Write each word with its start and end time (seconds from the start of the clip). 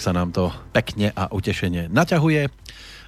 tak 0.00 0.08
sa 0.08 0.16
nám 0.16 0.32
to 0.32 0.48
pekne 0.72 1.12
a 1.12 1.28
utešene 1.28 1.92
naťahuje. 1.92 2.48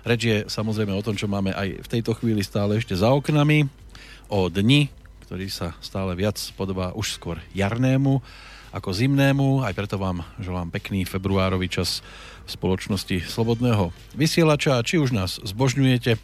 Reč 0.05 0.21
je 0.29 0.45
samozrejme 0.45 0.93
o 0.93 1.01
tom, 1.01 1.17
čo 1.17 1.25
máme 1.25 1.49
aj 1.57 1.81
v 1.81 1.89
tejto 1.89 2.13
chvíli 2.13 2.45
stále 2.45 2.77
ešte 2.77 2.93
za 2.93 3.09
oknami, 3.09 3.65
o 4.29 4.53
dni, 4.53 4.93
ktorý 5.25 5.49
sa 5.49 5.73
stále 5.81 6.13
viac 6.13 6.37
podobá 6.53 6.93
už 6.93 7.17
skôr 7.17 7.41
jarnému 7.57 8.21
ako 8.77 8.93
zimnému. 8.93 9.65
Aj 9.65 9.73
preto 9.73 9.97
vám 9.97 10.21
želám 10.37 10.69
pekný 10.69 11.09
februárový 11.09 11.73
čas 11.73 12.05
v 12.45 12.61
spoločnosti 12.61 13.25
Slobodného 13.25 13.89
vysielača. 14.13 14.85
Či 14.85 15.01
už 15.01 15.17
nás 15.17 15.41
zbožňujete, 15.41 16.21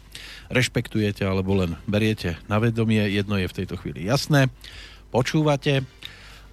rešpektujete 0.53 1.25
alebo 1.25 1.57
len 1.57 1.81
beriete 1.89 2.37
na 2.45 2.61
vedomie, 2.61 3.09
jedno 3.09 3.41
je 3.41 3.49
v 3.49 3.57
tejto 3.57 3.73
chvíli 3.81 4.05
jasné. 4.05 4.53
Počúvate 5.09 5.81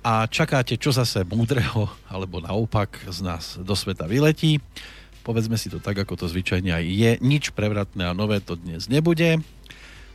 a 0.07 0.31
čakáte, 0.31 0.79
čo 0.79 0.95
zase 0.95 1.27
múdreho 1.27 1.91
alebo 2.07 2.39
naopak 2.39 3.11
z 3.11 3.27
nás 3.27 3.59
do 3.59 3.75
sveta 3.75 4.07
vyletí. 4.07 4.63
Povedzme 5.27 5.59
si 5.59 5.67
to 5.67 5.83
tak, 5.83 5.99
ako 5.99 6.15
to 6.15 6.31
zvyčajne 6.31 6.71
aj 6.71 6.85
je. 6.87 7.11
Nič 7.19 7.51
prevratné 7.51 8.07
a 8.07 8.15
nové 8.15 8.39
to 8.39 8.55
dnes 8.55 8.87
nebude. 8.87 9.43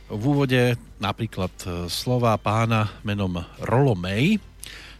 V 0.08 0.22
úvode 0.24 0.80
napríklad 0.96 1.52
e, 1.68 1.92
slova 1.92 2.32
pána 2.40 2.88
menom 3.04 3.44
Rollo 3.60 3.92
May, 3.92 4.40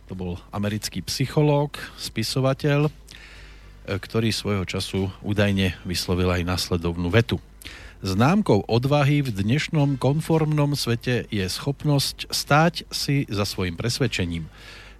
to 0.08 0.12
bol 0.12 0.36
americký 0.52 1.00
psychológ, 1.08 1.80
spisovateľ, 1.96 2.88
e, 2.88 2.92
ktorý 3.96 4.28
svojho 4.28 4.68
času 4.68 5.08
údajne 5.24 5.72
vyslovil 5.88 6.28
aj 6.28 6.44
následovnú 6.44 7.08
vetu. 7.08 7.40
Známkou 8.02 8.66
odvahy 8.66 9.22
v 9.22 9.30
dnešnom 9.30 9.94
konformnom 9.94 10.74
svete 10.74 11.22
je 11.30 11.46
schopnosť 11.46 12.34
stáť 12.34 12.82
si 12.90 13.30
za 13.30 13.46
svojim 13.46 13.78
presvedčením. 13.78 14.50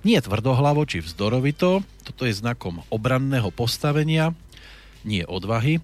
Nie 0.06 0.22
tvrdohlavo 0.22 0.86
či 0.86 1.02
vzdorovito, 1.02 1.82
toto 2.06 2.22
je 2.22 2.30
znakom 2.30 2.86
obranného 2.94 3.50
postavenia, 3.50 4.38
nie 5.02 5.26
odvahy, 5.26 5.82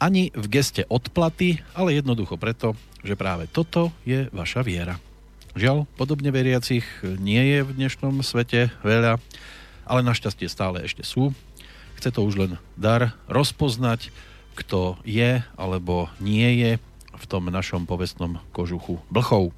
ani 0.00 0.32
v 0.32 0.48
geste 0.48 0.88
odplaty, 0.88 1.60
ale 1.76 2.00
jednoducho 2.00 2.40
preto, 2.40 2.72
že 3.04 3.20
práve 3.20 3.52
toto 3.52 3.92
je 4.08 4.32
vaša 4.32 4.64
viera. 4.64 4.96
Žiaľ, 5.60 5.84
podobne 6.00 6.32
veriacich 6.32 6.88
nie 7.20 7.52
je 7.52 7.68
v 7.68 7.84
dnešnom 7.84 8.24
svete 8.24 8.72
veľa, 8.80 9.20
ale 9.84 10.00
našťastie 10.08 10.48
stále 10.48 10.88
ešte 10.88 11.04
sú. 11.04 11.36
Chce 12.00 12.16
to 12.16 12.24
už 12.24 12.40
len 12.40 12.52
dar 12.80 13.12
rozpoznať, 13.28 14.08
kto 14.56 14.96
je 15.04 15.44
alebo 15.60 16.08
nie 16.18 16.64
je 16.64 16.72
v 17.16 17.24
tom 17.28 17.48
našom 17.48 17.88
povestnom 17.88 18.40
kožuchu 18.52 19.00
blchov. 19.08 19.52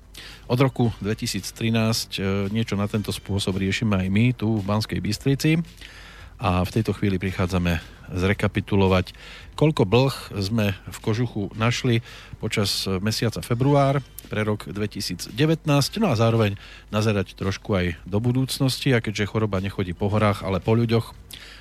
Od 0.50 0.58
roku 0.58 0.90
2013 1.02 2.18
e, 2.18 2.50
niečo 2.50 2.74
na 2.74 2.90
tento 2.90 3.14
spôsob 3.14 3.58
riešime 3.58 4.06
aj 4.06 4.08
my 4.10 4.24
tu 4.34 4.58
v 4.58 4.66
Banskej 4.66 4.98
Bystrici 4.98 5.62
a 6.38 6.62
v 6.62 6.70
tejto 6.70 6.94
chvíli 6.94 7.18
prichádzame 7.18 7.82
zrekapitulovať, 8.14 9.12
koľko 9.58 9.82
blh 9.84 10.14
sme 10.38 10.72
v 10.72 10.98
kožuchu 11.02 11.50
našli 11.58 12.00
počas 12.38 12.86
mesiaca 13.02 13.42
február 13.42 14.00
pre 14.30 14.46
rok 14.46 14.70
2019, 14.70 15.34
no 15.98 16.06
a 16.08 16.14
zároveň 16.14 16.54
nazerať 16.94 17.34
trošku 17.34 17.74
aj 17.74 17.86
do 18.06 18.22
budúcnosti 18.22 18.94
a 18.94 19.02
keďže 19.02 19.28
choroba 19.28 19.58
nechodí 19.58 19.92
po 19.92 20.08
horách, 20.08 20.46
ale 20.46 20.62
po 20.62 20.78
ľuďoch, 20.78 21.12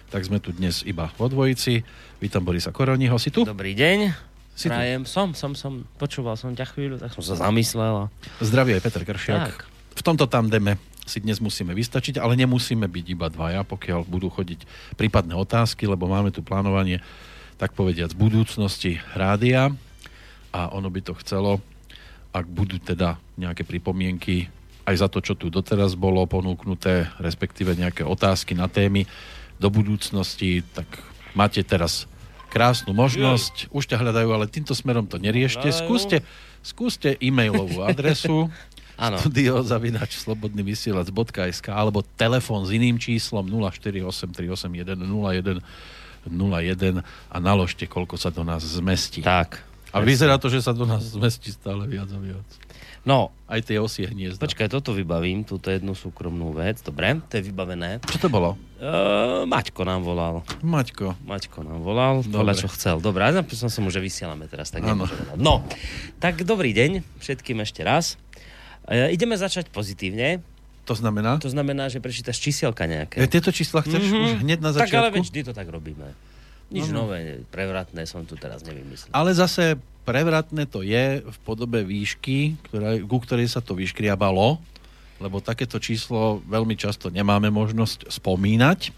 tak 0.08 0.24
sme 0.24 0.40
tu 0.40 0.56
dnes 0.56 0.84
iba 0.88 1.12
vo 1.20 1.28
dvojici. 1.28 1.84
Vítam 2.24 2.44
Borisa 2.44 2.72
Koroniho, 2.72 3.20
si 3.20 3.28
tu? 3.28 3.44
Dobrý 3.44 3.76
deň. 3.76 4.16
Si 4.58 4.72
Prajem, 4.72 5.04
tu? 5.06 5.12
som, 5.12 5.36
som, 5.38 5.54
som, 5.54 5.86
počúval 6.02 6.40
som 6.40 6.56
ťa 6.56 6.66
chvíľu, 6.74 6.96
tak 6.98 7.14
som 7.14 7.22
sa 7.22 7.36
zamyslel. 7.38 8.10
Zdravie, 8.42 8.80
Peter 8.82 9.04
Kršiak. 9.04 9.54
Tak. 9.54 9.58
V 9.98 10.02
tomto 10.02 10.26
tandeme 10.26 10.80
si 11.06 11.24
dnes 11.24 11.40
musíme 11.40 11.72
vystačiť, 11.76 12.20
ale 12.20 12.36
nemusíme 12.40 12.88
byť 12.88 13.06
iba 13.12 13.28
dvaja, 13.32 13.62
pokiaľ 13.68 14.08
budú 14.08 14.32
chodiť 14.32 14.64
prípadné 15.00 15.36
otázky, 15.36 15.88
lebo 15.88 16.10
máme 16.10 16.32
tu 16.32 16.44
plánovanie, 16.44 17.04
tak 17.60 17.76
povediať, 17.76 18.14
z 18.14 18.18
budúcnosti 18.18 18.92
rádia 19.16 19.72
a 20.52 20.72
ono 20.72 20.88
by 20.92 21.02
to 21.04 21.14
chcelo, 21.22 21.60
ak 22.32 22.46
budú 22.48 22.78
teda 22.80 23.18
nejaké 23.40 23.64
pripomienky 23.64 24.52
aj 24.88 24.96
za 25.04 25.08
to, 25.12 25.20
čo 25.20 25.36
tu 25.36 25.52
doteraz 25.52 26.00
bolo 26.00 26.24
ponúknuté, 26.24 27.12
respektíve 27.20 27.76
nejaké 27.76 28.08
otázky 28.08 28.56
na 28.56 28.72
témy 28.72 29.04
do 29.58 29.74
budúcnosti, 29.74 30.62
tak 30.74 30.86
máte 31.34 31.64
teraz 31.66 32.06
krásnu 32.50 32.94
možnosť. 32.96 33.68
Už 33.70 33.86
ťa 33.86 33.98
hľadajú, 34.02 34.34
ale 34.34 34.48
týmto 34.50 34.74
smerom 34.74 35.06
to 35.06 35.20
neriešte. 35.20 35.70
Skúste, 35.70 36.24
skúste 36.64 37.18
e-mailovú 37.20 37.84
adresu 37.84 38.50
studiozavinač.slobodnyvysielac.sk 38.98 41.70
alebo 41.70 42.02
telefón 42.18 42.66
s 42.66 42.74
iným 42.74 42.98
číslom 42.98 43.46
0483810101 43.46 45.62
a 47.30 47.38
naložte, 47.38 47.86
koľko 47.86 48.18
sa 48.18 48.34
do 48.34 48.42
nás 48.42 48.66
zmestí. 48.66 49.22
Tak. 49.22 49.77
A 49.96 50.04
vyzerá 50.04 50.36
to, 50.38 50.52
že 50.52 50.64
sa 50.64 50.76
do 50.76 50.84
nás 50.84 51.04
zmestí 51.16 51.52
stále 51.56 51.88
viac 51.88 52.12
a 52.12 52.20
viac. 52.20 52.48
No. 53.08 53.32
Aj 53.48 53.64
tie 53.64 53.80
osie 53.80 54.04
hniezda. 54.04 54.44
Počkaj, 54.44 54.68
toto 54.68 54.92
vybavím, 54.92 55.48
túto 55.48 55.72
jednu 55.72 55.96
súkromnú 55.96 56.52
vec. 56.52 56.84
Dobre, 56.84 57.24
to 57.32 57.40
je 57.40 57.44
vybavené. 57.48 58.04
Čo 58.04 58.28
to 58.28 58.28
bolo? 58.28 58.60
Uh, 58.84 59.48
Maťko 59.48 59.88
nám 59.88 60.04
volal. 60.04 60.44
Maťko. 60.60 61.16
Maťko 61.24 61.64
nám 61.64 61.80
volal, 61.80 62.20
Dobre. 62.28 62.60
čo 62.60 62.68
chcel. 62.68 63.00
Dobre, 63.00 63.24
napísal 63.32 63.72
som 63.72 63.88
mu, 63.88 63.90
že 63.96 64.04
vysielame 64.04 64.52
teraz, 64.52 64.76
tak 64.76 64.84
No, 65.40 65.64
tak 66.20 66.44
dobrý 66.44 66.76
deň 66.76 67.08
všetkým 67.24 67.64
ešte 67.64 67.88
raz. 67.88 68.20
Uh, 68.84 69.08
ideme 69.08 69.40
začať 69.40 69.72
pozitívne. 69.72 70.44
To 70.88 70.96
znamená? 70.96 71.40
To 71.40 71.52
znamená, 71.52 71.88
že 71.88 72.04
prečítaš 72.04 72.40
čísielka 72.40 72.88
nejaké. 72.88 73.20
E, 73.20 73.28
tieto 73.28 73.52
čísla 73.52 73.84
chceš 73.84 74.08
mm-hmm. 74.08 74.24
už 74.24 74.32
hneď 74.44 74.60
na 74.64 74.72
začiatku? 74.72 74.92
Tak 74.92 75.00
ale 75.00 75.20
vždy 75.20 75.40
to 75.48 75.52
tak 75.52 75.68
robíme. 75.68 76.16
Nič 76.68 76.92
no. 76.92 77.08
nové, 77.08 77.48
prevratné 77.48 78.04
som 78.04 78.28
tu 78.28 78.36
teraz 78.36 78.60
nevymyslel. 78.68 79.16
Ale 79.16 79.32
zase 79.32 79.80
prevratné 80.04 80.68
to 80.68 80.84
je 80.84 81.24
v 81.24 81.38
podobe 81.48 81.84
výšky, 81.84 82.60
ktorá, 82.68 83.00
ku 83.04 83.18
ktorej 83.24 83.48
sa 83.48 83.64
to 83.64 83.76
vyškriabalo, 83.76 84.60
lebo 85.24 85.44
takéto 85.44 85.80
číslo 85.80 86.44
veľmi 86.46 86.76
často 86.76 87.08
nemáme 87.08 87.48
možnosť 87.52 88.12
spomínať. 88.12 88.92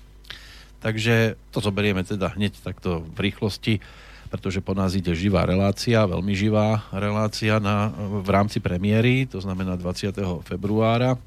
Takže 0.80 1.36
to 1.52 1.60
zoberieme 1.60 2.02
teda 2.08 2.34
hneď 2.34 2.58
takto 2.62 3.04
v 3.04 3.30
rýchlosti, 3.30 3.84
pretože 4.30 4.62
po 4.62 4.78
nás 4.78 4.94
ide 4.94 5.12
živá 5.18 5.44
relácia, 5.44 6.06
veľmi 6.06 6.34
živá 6.38 6.86
relácia 6.94 7.58
na, 7.58 7.90
v 7.98 8.30
rámci 8.30 8.62
premiéry, 8.62 9.26
to 9.26 9.42
znamená 9.42 9.76
20. 9.76 10.14
februára, 10.46 11.18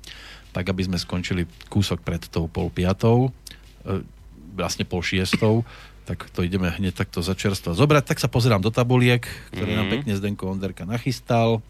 tak 0.54 0.70
aby 0.70 0.86
sme 0.86 0.96
skončili 0.96 1.44
kúsok 1.66 2.00
pred 2.00 2.22
tou 2.30 2.46
pol 2.46 2.70
piatou, 2.70 3.28
e, 3.84 4.06
vlastne 4.54 4.86
pol 4.86 5.02
šiestou, 5.02 5.66
tak 6.02 6.26
to 6.34 6.42
ideme 6.42 6.66
hneď 6.66 6.98
takto 6.98 7.22
začerstvo 7.22 7.78
zobrať. 7.78 8.04
Tak 8.10 8.18
sa 8.18 8.26
pozerám 8.26 8.58
do 8.58 8.74
tabuliek, 8.74 9.22
ktoré 9.54 9.72
mm-hmm. 9.72 9.78
nám 9.78 9.86
mhm. 9.86 9.94
pekne 9.94 10.12
Zdenko 10.18 10.44
Onderka 10.50 10.82
nachystal 10.82 11.62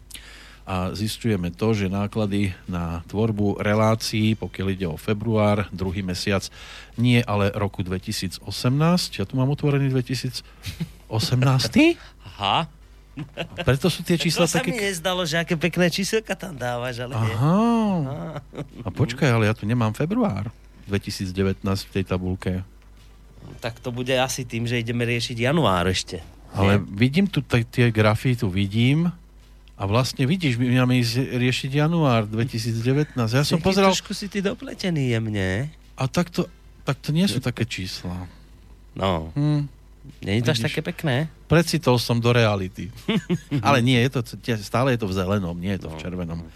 a 0.63 0.95
zistujeme 0.95 1.51
to, 1.51 1.75
že 1.75 1.91
náklady 1.91 2.55
na 2.71 3.03
tvorbu 3.11 3.59
relácií, 3.59 4.31
pokiaľ 4.39 4.67
ide 4.71 4.87
o 4.87 4.95
február, 4.95 5.67
druhý 5.75 5.99
mesiac, 5.99 6.47
nie 6.95 7.19
ale 7.19 7.51
roku 7.51 7.83
2018, 7.83 8.47
ja 9.19 9.27
tu 9.27 9.35
mám 9.35 9.51
otvorený 9.51 9.91
2018. 9.91 10.47
Aha. 12.31 12.71
Preto 13.67 13.91
sú 13.91 14.01
tie 14.01 14.15
čísla 14.15 14.47
to 14.47 14.55
také... 14.55 14.71
To 14.71 14.79
sa 14.79 14.81
mi 14.81 14.87
nezdalo, 14.89 15.21
že 15.27 15.35
aké 15.37 15.53
pekné 15.59 15.91
číselka 15.91 16.33
tam 16.33 16.55
dávaš, 16.55 17.03
ale 17.03 17.13
Aha. 17.13 17.59
Nie. 17.99 18.63
A 18.81 18.89
počkaj, 18.89 19.29
ale 19.29 19.51
ja 19.51 19.53
tu 19.53 19.67
nemám 19.67 19.91
február 19.91 20.47
2019 20.87 21.59
v 21.67 21.91
tej 21.91 22.03
tabulke 22.07 22.63
tak 23.59 23.81
to 23.81 23.89
bude 23.93 24.13
asi 24.13 24.45
tým, 24.45 24.65
že 24.69 24.81
ideme 24.81 25.03
riešiť 25.05 25.37
január 25.49 25.89
ešte. 25.89 26.21
Ale 26.53 26.77
nie? 26.77 26.85
vidím 26.93 27.25
tu 27.25 27.41
tie 27.45 27.89
grafy, 27.89 28.37
tu 28.37 28.49
vidím 28.49 29.09
a 29.73 29.83
vlastne 29.89 30.29
vidíš, 30.29 30.61
my 30.61 30.85
máme 30.85 31.01
ísť 31.01 31.33
riešiť 31.33 31.71
január 31.81 32.29
2019. 32.29 33.17
Ja 33.17 33.41
som 33.41 33.57
Taký 33.57 33.65
pozeral... 33.65 33.91
Trošku 33.91 34.13
si 34.13 34.29
ty 34.29 34.39
dopletený 34.39 35.17
jemne. 35.17 35.73
A 35.97 36.03
takto, 36.05 36.45
takto 36.85 37.09
nie 37.09 37.25
sú 37.25 37.41
také 37.41 37.65
čísla. 37.65 38.29
No. 38.93 39.33
Hm. 39.33 39.65
Nie 40.19 40.39
je 40.39 40.43
to 40.43 40.51
až 40.51 40.61
také 40.67 40.83
pekné? 40.83 41.31
Precitol 41.47 41.95
som 41.95 42.19
do 42.19 42.35
reality. 42.35 42.91
ale 43.67 43.79
nie, 43.79 43.97
je 44.03 44.19
to, 44.19 44.19
stále 44.59 44.93
je 44.93 44.99
to 44.99 45.07
v 45.07 45.15
zelenom, 45.15 45.55
nie 45.55 45.73
je 45.79 45.87
to 45.87 45.89
v 45.89 45.95
no, 45.95 46.01
červenom. 46.03 46.39
No, 46.43 46.47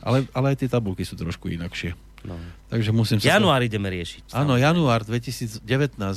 ale, 0.00 0.24
ale 0.32 0.56
aj 0.56 0.64
tie 0.64 0.68
tabulky 0.72 1.04
sú 1.04 1.14
trošku 1.14 1.52
inakšie. 1.52 1.92
No. 2.24 2.40
Takže 2.72 2.90
musím 2.90 3.20
sa... 3.20 3.36
Január 3.36 3.60
to... 3.60 3.68
ideme 3.68 3.92
riešiť. 3.92 4.32
Áno, 4.32 4.56
január 4.56 5.04
2019, 5.04 5.60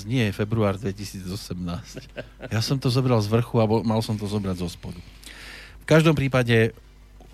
nie 0.08 0.32
február 0.32 0.80
2018. 0.80 1.28
Ja 2.48 2.62
som 2.64 2.80
to 2.80 2.88
zobral 2.88 3.20
z 3.20 3.28
vrchu 3.28 3.60
a 3.60 3.68
bol, 3.68 3.84
mal 3.84 4.00
som 4.00 4.16
to 4.16 4.24
zobrať 4.24 4.64
zo 4.64 4.72
spodu. 4.72 5.00
V 5.84 5.86
každom 5.86 6.16
prípade, 6.16 6.72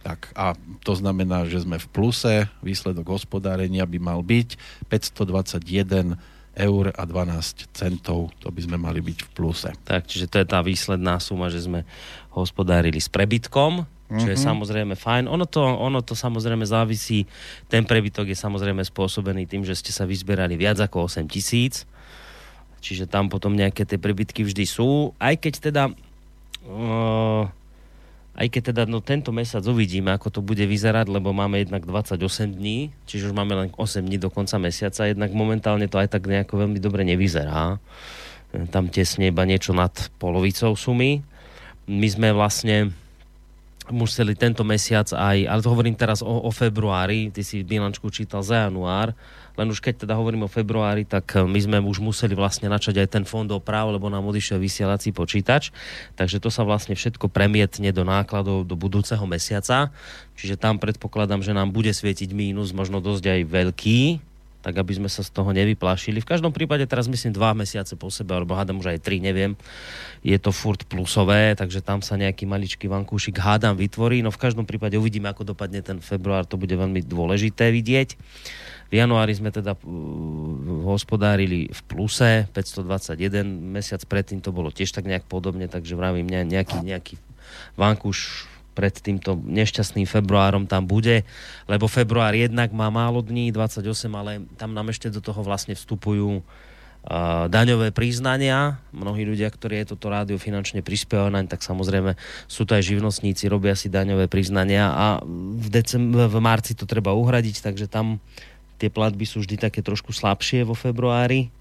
Tak 0.00 0.32
a 0.32 0.56
to 0.80 0.92
znamená, 0.96 1.44
že 1.44 1.60
sme 1.64 1.76
v 1.76 1.88
pluse. 1.92 2.48
Výsledok 2.64 3.12
hospodárenia 3.12 3.84
by 3.84 3.98
mal 4.00 4.20
byť 4.24 4.56
521 4.88 6.16
eur 6.56 6.84
a 6.92 7.02
12 7.04 7.70
centov. 7.76 8.32
To 8.40 8.48
by 8.48 8.60
sme 8.64 8.76
mali 8.80 9.04
byť 9.04 9.18
v 9.24 9.30
pluse. 9.36 9.70
Tak, 9.84 10.08
čiže 10.08 10.26
to 10.26 10.40
je 10.40 10.46
tá 10.48 10.64
výsledná 10.64 11.20
suma, 11.20 11.52
že 11.52 11.64
sme 11.64 11.84
hospodárili 12.32 12.98
s 12.98 13.12
prebytkom 13.12 13.84
čo 14.10 14.26
je 14.26 14.38
mhm. 14.38 14.42
samozrejme 14.42 14.94
fajn. 14.98 15.30
Ono 15.30 15.46
to, 15.46 15.62
ono 15.62 16.02
to 16.02 16.18
samozrejme 16.18 16.66
závisí, 16.66 17.30
ten 17.70 17.86
prebytok 17.86 18.26
je 18.26 18.34
samozrejme 18.34 18.82
spôsobený 18.82 19.46
tým, 19.46 19.62
že 19.62 19.78
ste 19.78 19.94
sa 19.94 20.02
vyzberali 20.02 20.58
viac 20.58 20.82
ako 20.82 21.06
8 21.06 21.30
tisíc, 21.30 21.86
čiže 22.82 23.06
tam 23.06 23.30
potom 23.30 23.54
nejaké 23.54 23.86
tie 23.86 24.02
prebytky 24.02 24.42
vždy 24.42 24.66
sú, 24.66 25.14
aj 25.22 25.34
keď 25.38 25.54
teda 25.70 25.82
uh, 26.66 27.46
aj 28.40 28.48
keď 28.48 28.62
teda 28.72 28.82
no, 28.88 29.04
tento 29.04 29.36
mesiac 29.36 29.60
uvidíme, 29.68 30.16
ako 30.16 30.32
to 30.32 30.40
bude 30.40 30.64
vyzerať, 30.64 31.12
lebo 31.12 31.28
máme 31.36 31.60
jednak 31.60 31.84
28 31.84 32.56
dní, 32.56 32.88
čiže 33.04 33.28
už 33.28 33.36
máme 33.36 33.52
len 33.52 33.68
8 33.76 34.00
dní 34.00 34.16
do 34.16 34.32
konca 34.32 34.56
mesiaca, 34.56 35.04
jednak 35.04 35.28
momentálne 35.36 35.84
to 35.92 36.00
aj 36.00 36.08
tak 36.08 36.24
nejako 36.24 36.64
veľmi 36.64 36.80
dobre 36.80 37.04
nevyzerá. 37.04 37.76
Tam 38.72 38.88
tesne 38.88 39.28
iba 39.28 39.44
niečo 39.44 39.76
nad 39.76 39.92
polovicou 40.16 40.72
sumy. 40.72 41.20
My 41.84 42.08
sme 42.08 42.32
vlastne 42.32 42.96
museli 43.90 44.38
tento 44.38 44.62
mesiac 44.62 45.10
aj, 45.10 45.46
ale 45.46 45.60
to 45.60 45.68
hovorím 45.68 45.98
teraz 45.98 46.22
o, 46.22 46.30
o 46.30 46.50
februári, 46.54 47.28
ty 47.34 47.42
si 47.42 47.66
bilančku 47.66 48.08
čítal 48.08 48.40
za 48.40 48.66
január, 48.66 49.12
len 49.58 49.68
už 49.68 49.82
keď 49.82 50.06
teda 50.06 50.14
hovorím 50.16 50.46
o 50.46 50.50
februári, 50.50 51.04
tak 51.04 51.36
eh, 51.36 51.44
my 51.44 51.60
sme 51.60 51.76
už 51.82 52.00
museli 52.00 52.32
vlastne 52.32 52.70
načať 52.70 53.02
aj 53.02 53.08
ten 53.20 53.24
fond 53.26 53.50
oprav, 53.50 53.90
lebo 53.90 54.08
nám 54.08 54.24
odišiel 54.30 54.56
vysielací 54.62 55.12
počítač, 55.12 55.74
takže 56.14 56.40
to 56.40 56.48
sa 56.48 56.64
vlastne 56.64 56.96
všetko 56.96 57.28
premietne 57.28 57.90
do 57.92 58.06
nákladov 58.06 58.64
do 58.64 58.74
budúceho 58.78 59.22
mesiaca, 59.28 59.92
čiže 60.38 60.56
tam 60.56 60.80
predpokladám, 60.80 61.42
že 61.44 61.52
nám 61.52 61.74
bude 61.74 61.90
svietiť 61.90 62.32
mínus, 62.32 62.72
možno 62.72 63.02
dosť 63.02 63.24
aj 63.28 63.40
veľký, 63.50 64.29
tak 64.60 64.76
aby 64.76 64.92
sme 65.00 65.08
sa 65.08 65.24
z 65.24 65.32
toho 65.32 65.50
nevyplašili. 65.56 66.20
V 66.20 66.28
každom 66.28 66.52
prípade 66.52 66.84
teraz 66.84 67.08
myslím 67.08 67.32
dva 67.32 67.56
mesiace 67.56 67.96
po 67.96 68.12
sebe, 68.12 68.36
alebo 68.36 68.52
hádam 68.52 68.80
už 68.80 68.96
aj 68.96 68.98
tri, 69.00 69.16
neviem. 69.20 69.56
Je 70.20 70.36
to 70.36 70.52
furt 70.52 70.84
plusové, 70.84 71.56
takže 71.56 71.80
tam 71.80 72.04
sa 72.04 72.20
nejaký 72.20 72.44
maličký 72.44 72.84
vankúšik 72.92 73.40
hádam 73.40 73.80
vytvorí. 73.80 74.20
No 74.20 74.28
v 74.28 74.40
každom 74.40 74.68
prípade 74.68 75.00
uvidíme, 75.00 75.32
ako 75.32 75.56
dopadne 75.56 75.80
ten 75.80 76.04
február, 76.04 76.44
to 76.44 76.60
bude 76.60 76.72
veľmi 76.72 77.00
dôležité 77.00 77.72
vidieť. 77.72 78.20
V 78.90 78.98
januári 78.98 79.32
sme 79.38 79.54
teda 79.54 79.78
uh, 79.78 79.80
hospodárili 80.90 81.70
v 81.70 81.80
pluse 81.86 82.50
521, 82.50 83.46
mesiac 83.46 84.02
predtým 84.02 84.42
to 84.42 84.50
bolo 84.50 84.74
tiež 84.74 84.90
tak 84.90 85.06
nejak 85.06 85.30
podobne, 85.30 85.70
takže 85.70 85.94
vravím 85.94 86.26
nejaký, 86.26 86.82
nejaký 86.82 87.14
vankúš 87.78 88.49
pred 88.72 88.94
týmto 88.94 89.36
nešťastným 89.36 90.06
februárom 90.06 90.64
tam 90.64 90.86
bude, 90.86 91.26
lebo 91.66 91.90
február 91.90 92.32
jednak 92.32 92.70
má 92.70 92.88
málo 92.88 93.20
dní, 93.20 93.50
28, 93.50 93.84
ale 94.14 94.32
tam 94.56 94.72
nám 94.72 94.94
ešte 94.94 95.10
do 95.10 95.18
toho 95.18 95.42
vlastne 95.42 95.74
vstupujú 95.74 96.40
uh, 96.40 97.46
daňové 97.50 97.90
priznania. 97.90 98.78
Mnohí 98.94 99.26
ľudia, 99.26 99.50
ktorí 99.50 99.82
je 99.84 99.96
toto 99.96 100.08
rádio 100.08 100.38
finančne 100.38 100.80
prispievajú 100.80 101.30
naň, 101.32 101.46
tak 101.50 101.66
samozrejme 101.66 102.14
sú 102.46 102.64
to 102.64 102.78
aj 102.78 102.86
živnostníci, 102.86 103.50
robia 103.50 103.74
si 103.74 103.90
daňové 103.90 104.30
priznania 104.30 104.92
a 104.92 105.06
v, 105.26 105.66
decem- 105.68 106.14
v 106.14 106.36
marci 106.40 106.72
to 106.78 106.86
treba 106.86 107.12
uhradiť, 107.12 107.60
takže 107.64 107.90
tam 107.90 108.22
tie 108.80 108.88
platby 108.88 109.28
sú 109.28 109.44
vždy 109.44 109.60
také 109.60 109.84
trošku 109.84 110.16
slabšie 110.16 110.64
vo 110.64 110.72
februári. 110.72 111.52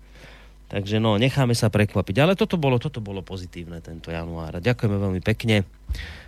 Takže 0.70 1.02
no, 1.02 1.18
necháme 1.18 1.58
sa 1.58 1.74
prekvapiť. 1.74 2.16
Ale 2.22 2.38
toto 2.38 2.56
bolo, 2.56 2.78
toto 2.78 3.02
bolo 3.02 3.26
pozitívne 3.26 3.82
tento 3.82 4.14
január. 4.14 4.62
Ďakujeme 4.62 4.98
veľmi 5.02 5.22
pekne 5.26 5.66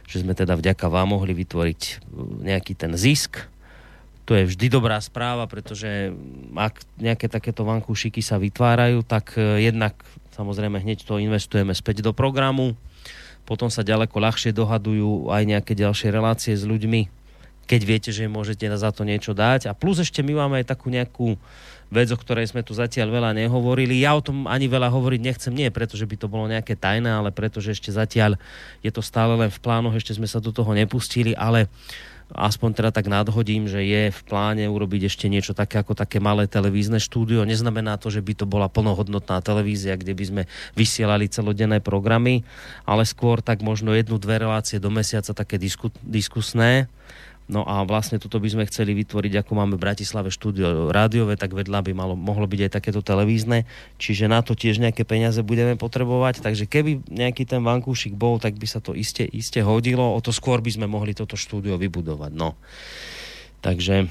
že 0.08 0.24
sme 0.24 0.34
teda 0.34 0.58
vďaka 0.58 0.86
vám 0.88 1.18
mohli 1.18 1.36
vytvoriť 1.36 1.82
uh, 1.82 1.98
nejaký 2.46 2.74
ten 2.78 2.94
zisk. 2.98 3.46
To 4.30 4.38
je 4.38 4.48
vždy 4.48 4.72
dobrá 4.72 5.02
správa, 5.02 5.50
pretože 5.50 6.14
ak 6.56 6.82
nejaké 7.02 7.28
takéto 7.28 7.66
vankúšiky 7.68 8.22
sa 8.24 8.40
vytvárajú, 8.40 9.04
tak 9.04 9.36
uh, 9.36 9.60
jednak 9.60 9.98
samozrejme 10.34 10.80
hneď 10.82 11.04
to 11.04 11.20
investujeme 11.20 11.76
späť 11.76 12.02
do 12.02 12.16
programu, 12.16 12.74
potom 13.46 13.68
sa 13.68 13.84
ďaleko 13.84 14.16
ľahšie 14.16 14.56
dohadujú 14.56 15.34
aj 15.34 15.44
nejaké 15.44 15.74
ďalšie 15.76 16.14
relácie 16.14 16.54
s 16.56 16.64
ľuďmi, 16.64 17.21
keď 17.66 17.82
viete, 17.84 18.10
že 18.14 18.32
môžete 18.32 18.68
za 18.74 18.90
to 18.92 19.06
niečo 19.08 19.32
dať. 19.32 19.70
A 19.70 19.78
plus 19.78 20.02
ešte 20.02 20.22
my 20.22 20.38
máme 20.38 20.62
aj 20.62 20.76
takú 20.76 20.92
nejakú 20.92 21.40
vec, 21.92 22.08
o 22.08 22.18
ktorej 22.18 22.48
sme 22.50 22.64
tu 22.64 22.72
zatiaľ 22.72 23.12
veľa 23.12 23.32
nehovorili. 23.36 24.00
Ja 24.00 24.16
o 24.16 24.24
tom 24.24 24.48
ani 24.48 24.72
veľa 24.72 24.88
hovoriť 24.88 25.22
nechcem, 25.22 25.52
nie 25.52 25.68
preto, 25.68 26.00
že 26.00 26.08
by 26.08 26.16
to 26.16 26.32
bolo 26.32 26.48
nejaké 26.48 26.80
tajné, 26.80 27.12
ale 27.12 27.36
preto, 27.36 27.60
že 27.60 27.76
ešte 27.76 27.92
zatiaľ 27.92 28.40
je 28.80 28.92
to 28.96 29.04
stále 29.04 29.36
len 29.36 29.52
v 29.52 29.60
plánoch, 29.60 30.00
ešte 30.00 30.16
sme 30.16 30.26
sa 30.26 30.40
do 30.40 30.56
toho 30.56 30.72
nepustili, 30.72 31.36
ale 31.36 31.68
aspoň 32.32 32.80
teda 32.80 32.90
tak 32.96 33.12
nadhodím, 33.12 33.68
že 33.68 33.84
je 33.84 34.08
v 34.08 34.22
pláne 34.24 34.64
urobiť 34.72 35.12
ešte 35.12 35.28
niečo 35.28 35.52
také 35.52 35.84
ako 35.84 36.00
také 36.00 36.24
malé 36.24 36.48
televízne 36.48 36.96
štúdio. 36.96 37.44
Neznamená 37.44 38.00
to, 38.00 38.08
že 38.08 38.24
by 38.24 38.34
to 38.40 38.48
bola 38.48 38.72
plnohodnotná 38.72 39.44
televízia, 39.44 40.00
kde 40.00 40.16
by 40.16 40.24
sme 40.24 40.42
vysielali 40.80 41.28
celodenné 41.28 41.84
programy, 41.84 42.48
ale 42.88 43.04
skôr 43.04 43.44
tak 43.44 43.60
možno 43.60 43.92
jednu, 43.92 44.16
dve 44.16 44.40
relácie 44.40 44.80
do 44.80 44.88
mesiaca 44.88 45.36
také 45.36 45.60
disku, 45.60 45.92
diskusné 46.08 46.88
No 47.52 47.68
a 47.68 47.84
vlastne 47.84 48.16
toto 48.16 48.40
by 48.40 48.48
sme 48.48 48.64
chceli 48.64 48.96
vytvoriť, 48.96 49.44
ako 49.44 49.52
máme 49.60 49.76
v 49.76 49.84
Bratislave 49.84 50.32
štúdio 50.32 50.88
rádiové, 50.88 51.36
tak 51.36 51.52
vedľa 51.52 51.84
by 51.84 51.92
malo, 51.92 52.16
mohlo 52.16 52.48
byť 52.48 52.60
aj 52.64 52.72
takéto 52.72 53.04
televízne, 53.04 53.68
čiže 54.00 54.32
na 54.32 54.40
to 54.40 54.56
tiež 54.56 54.80
nejaké 54.80 55.04
peniaze 55.04 55.44
budeme 55.44 55.76
potrebovať, 55.76 56.40
takže 56.40 56.64
keby 56.64 57.12
nejaký 57.12 57.44
ten 57.44 57.60
vankúšik 57.60 58.16
bol, 58.16 58.40
tak 58.40 58.56
by 58.56 58.64
sa 58.72 58.80
to 58.80 58.96
iste, 58.96 59.28
iste 59.28 59.60
hodilo, 59.68 60.16
o 60.16 60.20
to 60.24 60.32
skôr 60.32 60.64
by 60.64 60.72
sme 60.72 60.88
mohli 60.88 61.12
toto 61.12 61.36
štúdio 61.36 61.76
vybudovať, 61.76 62.32
no. 62.32 62.56
Takže, 63.60 64.08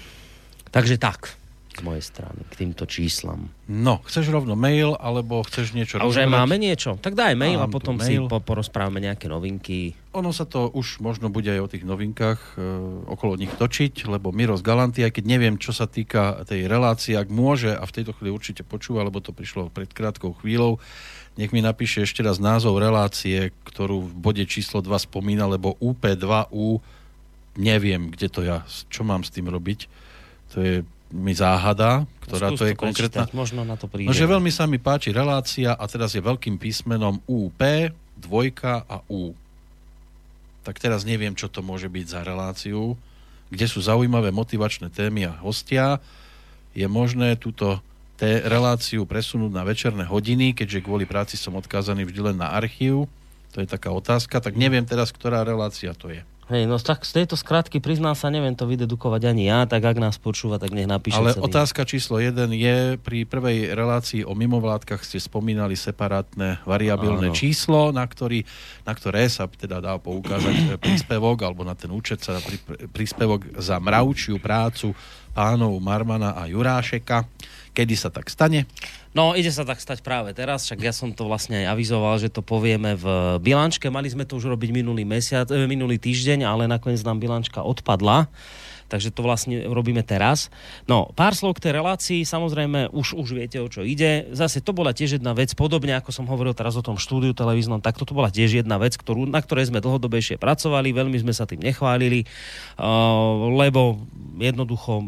takže 0.69 1.01
tak 1.01 1.40
z 1.71 1.83
mojej 1.87 2.03
strany 2.03 2.43
k 2.51 2.67
týmto 2.67 2.83
číslam. 2.85 3.55
No, 3.71 4.03
chceš 4.03 4.35
rovno 4.35 4.59
mail, 4.59 4.99
alebo 4.99 5.47
chceš 5.47 5.71
niečo 5.71 6.03
A 6.03 6.11
už 6.11 6.27
aj 6.27 6.29
máme 6.29 6.59
niečo? 6.59 6.99
Tak 6.99 7.15
daj 7.15 7.39
mail 7.39 7.63
Mám 7.63 7.71
a 7.71 7.73
potom 7.73 7.95
mail. 7.95 8.27
si 8.27 8.31
po, 8.31 8.43
porozprávame 8.43 8.99
nejaké 8.99 9.31
novinky. 9.31 9.95
Ono 10.11 10.35
sa 10.35 10.43
to 10.43 10.67
už 10.75 10.99
možno 10.99 11.31
bude 11.31 11.47
aj 11.47 11.61
o 11.63 11.71
tých 11.71 11.87
novinkách 11.87 12.41
e, 12.59 12.63
okolo 13.07 13.39
nich 13.39 13.55
točiť, 13.55 14.11
lebo 14.11 14.35
Miro 14.35 14.59
z 14.59 14.67
Galanty, 14.67 15.07
aj 15.07 15.15
keď 15.15 15.25
neviem, 15.31 15.55
čo 15.55 15.71
sa 15.71 15.87
týka 15.87 16.43
tej 16.43 16.67
relácie, 16.67 17.15
ak 17.15 17.31
môže, 17.31 17.71
a 17.71 17.87
v 17.87 17.95
tejto 17.95 18.19
chvíli 18.19 18.35
určite 18.35 18.67
počúva, 18.67 19.07
lebo 19.07 19.23
to 19.23 19.31
prišlo 19.31 19.71
pred 19.71 19.95
krátkou 19.95 20.35
chvíľou, 20.43 20.83
nech 21.39 21.55
mi 21.55 21.63
napíše 21.63 22.03
ešte 22.03 22.27
raz 22.27 22.43
názov 22.43 22.83
relácie, 22.83 23.55
ktorú 23.63 24.11
v 24.11 24.13
bode 24.19 24.45
číslo 24.51 24.83
2 24.83 25.07
spomína, 25.07 25.47
lebo 25.47 25.79
UP2U 25.79 26.83
neviem, 27.55 28.11
kde 28.11 28.27
to 28.27 28.43
ja, 28.43 28.67
čo 28.91 29.07
mám 29.07 29.23
s 29.23 29.31
tým 29.31 29.47
robiť. 29.47 29.87
To 30.55 30.59
je 30.59 30.75
mi 31.11 31.35
záhada, 31.35 32.07
ktorá 32.23 32.55
Skús 32.55 32.59
to 32.59 32.65
je 32.71 32.75
konkrétna. 32.79 33.27
prečítať, 33.27 33.37
Možno 33.37 33.67
na 33.67 33.75
to 33.75 33.91
príde. 33.91 34.07
No, 34.07 34.15
že 34.15 34.31
veľmi 34.31 34.51
sa 34.55 34.71
mi 34.71 34.79
páči 34.79 35.11
relácia 35.11 35.75
a 35.75 35.85
teraz 35.91 36.15
je 36.15 36.23
veľkým 36.23 36.57
písmenom 36.57 37.19
UP, 37.27 37.61
dvojka 38.15 38.87
a 38.87 39.03
U. 39.11 39.35
Tak 40.63 40.79
teraz 40.79 41.03
neviem, 41.03 41.35
čo 41.35 41.51
to 41.51 41.67
môže 41.67 41.91
byť 41.91 42.07
za 42.07 42.21
reláciu, 42.23 42.95
kde 43.51 43.67
sú 43.67 43.83
zaujímavé 43.83 44.31
motivačné 44.31 44.95
témy 44.95 45.27
a 45.27 45.35
hostia. 45.43 45.99
Je 46.79 46.87
možné 46.87 47.35
túto 47.35 47.83
té 48.15 48.45
reláciu 48.47 49.03
presunúť 49.09 49.51
na 49.51 49.67
večerné 49.67 50.07
hodiny, 50.07 50.55
keďže 50.55 50.85
kvôli 50.87 51.09
práci 51.09 51.35
som 51.35 51.57
odkázaný 51.59 52.07
vždy 52.07 52.31
len 52.31 52.39
na 52.39 52.55
archív. 52.55 53.11
To 53.51 53.59
je 53.59 53.67
taká 53.67 53.91
otázka, 53.91 54.39
tak 54.39 54.55
neviem 54.55 54.87
teraz, 54.87 55.11
ktorá 55.11 55.43
relácia 55.43 55.91
to 55.97 56.13
je. 56.13 56.23
Hej, 56.51 56.67
no 56.67 56.83
tak 56.83 57.07
z 57.07 57.23
tejto 57.23 57.39
skratky 57.39 57.79
priznám 57.79 58.19
sa, 58.19 58.27
neviem 58.27 58.59
to 58.59 58.67
vydedukovať 58.67 59.23
ani 59.23 59.47
ja, 59.47 59.71
tak 59.71 59.87
ak 59.87 60.03
nás 60.03 60.19
počúva, 60.19 60.59
tak 60.59 60.75
nech 60.75 60.91
napíše 60.91 61.23
Ale 61.23 61.39
celý. 61.39 61.47
otázka 61.47 61.87
číslo 61.87 62.19
1 62.19 62.51
je, 62.51 62.99
pri 62.99 63.23
prvej 63.23 63.71
relácii 63.71 64.27
o 64.27 64.35
mimovládkach 64.35 65.07
ste 65.07 65.23
spomínali 65.23 65.79
separátne 65.79 66.59
variabilné 66.67 67.31
Áno. 67.31 67.39
číslo, 67.39 67.95
na, 67.95 68.03
ktorý, 68.03 68.43
na 68.83 68.93
ktoré 68.99 69.31
sa 69.31 69.47
teda 69.47 69.79
dá 69.79 69.95
poukázať 70.03 70.57
e, 70.59 70.67
príspevok, 70.75 71.39
alebo 71.47 71.63
na 71.63 71.79
ten 71.79 71.95
účet 71.95 72.19
sa 72.19 72.43
pri, 72.43 72.59
príspevok 72.91 73.55
za 73.63 73.79
mravčiu 73.79 74.43
prácu 74.43 74.91
pánov 75.31 75.79
Marmana 75.79 76.35
a 76.35 76.51
Jurášeka. 76.51 77.31
Kedy 77.71 77.95
sa 77.95 78.11
tak 78.11 78.27
stane? 78.27 78.67
No, 79.11 79.35
ide 79.35 79.51
sa 79.51 79.67
tak 79.67 79.83
stať 79.83 80.07
práve 80.07 80.31
teraz, 80.39 80.71
však 80.71 80.87
ja 80.87 80.95
som 80.95 81.11
to 81.11 81.27
vlastne 81.27 81.67
aj 81.67 81.75
avizoval, 81.75 82.15
že 82.23 82.31
to 82.31 82.47
povieme 82.47 82.95
v 82.95 83.07
bilančke. 83.43 83.91
Mali 83.91 84.07
sme 84.07 84.23
to 84.23 84.39
už 84.39 84.55
robiť 84.55 84.71
minulý 84.71 85.03
mesiac, 85.03 85.51
e, 85.51 85.67
minulý 85.67 85.99
týždeň, 85.99 86.47
ale 86.47 86.71
nakoniec 86.71 87.03
nám 87.03 87.19
bilančka 87.19 87.59
odpadla. 87.67 88.31
Takže 88.91 89.15
to 89.15 89.23
vlastne 89.23 89.71
robíme 89.71 90.03
teraz. 90.03 90.51
No, 90.91 91.15
pár 91.15 91.35
slov 91.39 91.59
k 91.59 91.71
tej 91.71 91.73
relácii, 91.79 92.21
samozrejme, 92.27 92.91
už, 92.91 93.15
už 93.15 93.39
viete, 93.39 93.63
o 93.63 93.71
čo 93.71 93.87
ide. 93.87 94.27
Zase 94.35 94.59
to 94.59 94.75
bola 94.75 94.91
tiež 94.91 95.23
jedna 95.23 95.31
vec, 95.31 95.55
podobne 95.55 95.95
ako 95.95 96.11
som 96.11 96.27
hovoril 96.27 96.59
teraz 96.59 96.75
o 96.75 96.83
tom 96.83 96.99
štúdiu 96.99 97.31
televíznom, 97.31 97.79
tak 97.79 97.95
toto 97.95 98.19
bola 98.19 98.35
tiež 98.35 98.67
jedna 98.67 98.83
vec, 98.83 98.99
ktorú, 98.99 99.31
na 99.31 99.39
ktorej 99.39 99.71
sme 99.71 99.79
dlhodobejšie 99.79 100.43
pracovali, 100.43 100.91
veľmi 100.91 101.19
sme 101.23 101.31
sa 101.31 101.47
tým 101.47 101.63
nechválili, 101.63 102.27
uh, 102.27 103.47
lebo 103.55 104.03
jednoducho 104.43 105.07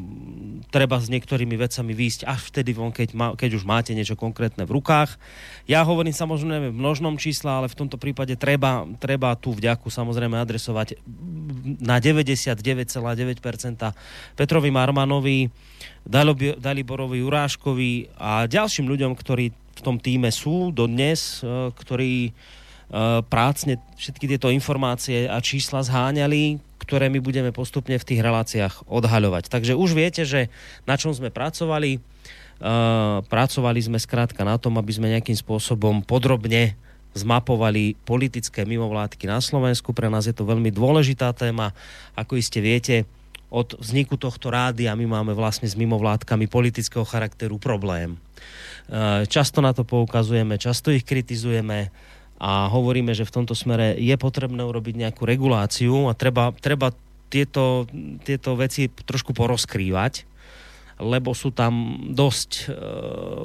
treba 0.73 0.97
s 0.97 1.13
niektorými 1.13 1.53
vecami 1.61 1.93
výjsť 1.93 2.25
až 2.25 2.41
vtedy 2.49 2.73
von, 2.73 2.89
keď, 2.89 3.13
ma, 3.13 3.37
keď 3.37 3.61
už 3.61 3.69
máte 3.69 3.93
niečo 3.93 4.17
konkrétne 4.17 4.65
v 4.65 4.81
rukách. 4.81 5.21
Ja 5.69 5.85
hovorím 5.85 6.17
samozrejme 6.17 6.73
v 6.73 6.81
množnom 6.81 7.21
čísle, 7.21 7.53
ale 7.53 7.69
v 7.69 7.77
tomto 7.77 8.01
prípade 8.01 8.33
treba, 8.41 8.89
treba 8.97 9.37
tú 9.37 9.53
vďaku 9.53 9.93
samozrejme 9.93 10.41
adresovať 10.41 10.97
na 11.85 12.01
99,9% 12.01 12.57
Petrovi 14.33 14.71
Marmanovi, 14.73 15.53
Daliborovi 16.59 17.21
Juráškovi 17.21 18.17
a 18.17 18.49
ďalším 18.49 18.89
ľuďom, 18.89 19.13
ktorí 19.15 19.53
v 19.53 19.81
tom 19.81 20.01
týme 20.01 20.33
sú 20.33 20.73
dodnes, 20.75 21.45
e, 21.45 21.71
ktorí 21.73 22.29
e, 22.29 22.31
prácne 23.29 23.81
všetky 23.97 24.25
tieto 24.29 24.49
informácie 24.53 25.29
a 25.29 25.39
čísla 25.39 25.85
zháňali, 25.85 26.72
ktoré 26.83 27.07
my 27.07 27.23
budeme 27.23 27.55
postupne 27.55 27.95
v 27.95 28.07
tých 28.07 28.21
reláciách 28.21 28.91
odhaľovať. 28.91 29.47
Takže 29.47 29.79
už 29.79 29.95
viete, 29.95 30.27
že 30.27 30.51
na 30.83 30.99
čom 30.99 31.15
sme 31.15 31.31
pracovali. 31.31 32.03
Uh, 32.63 33.27
pracovali 33.27 33.83
sme 33.83 33.99
skrátka 33.99 34.47
na 34.47 34.55
tom, 34.55 34.79
aby 34.79 34.95
sme 34.95 35.11
nejakým 35.11 35.35
spôsobom 35.35 36.03
podrobne 36.03 36.79
zmapovali 37.11 37.99
politické 38.07 38.63
mimovládky 38.63 39.27
na 39.27 39.43
Slovensku. 39.43 39.91
Pre 39.91 40.07
nás 40.07 40.31
je 40.31 40.35
to 40.35 40.47
veľmi 40.47 40.71
dôležitá 40.71 41.35
téma. 41.35 41.75
Ako 42.15 42.39
iste 42.39 42.63
viete, 42.63 43.03
od 43.53 43.77
vzniku 43.77 44.15
tohto 44.15 44.49
rádia 44.49 44.95
my 44.95 45.05
máme 45.05 45.33
vlastne 45.35 45.67
s 45.67 45.75
mimovládkami 45.75 46.47
politického 46.47 47.03
charakteru 47.05 47.59
problém. 47.59 48.17
Uh, 48.87 49.27
často 49.27 49.59
na 49.59 49.75
to 49.75 49.83
poukazujeme, 49.83 50.55
často 50.55 50.95
ich 50.95 51.03
kritizujeme, 51.03 51.91
a 52.43 52.67
hovoríme, 52.67 53.15
že 53.15 53.23
v 53.23 53.35
tomto 53.39 53.55
smere 53.55 53.95
je 53.95 54.19
potrebné 54.19 54.67
urobiť 54.67 55.07
nejakú 55.07 55.23
reguláciu 55.23 56.11
a 56.11 56.19
treba, 56.19 56.51
treba 56.59 56.91
tieto, 57.31 57.87
tieto 58.27 58.59
veci 58.59 58.91
trošku 58.91 59.31
porozkrývať, 59.31 60.27
lebo 60.99 61.39
sú 61.39 61.55
tam 61.55 62.03
dosť 62.11 62.51
e, 62.51 62.63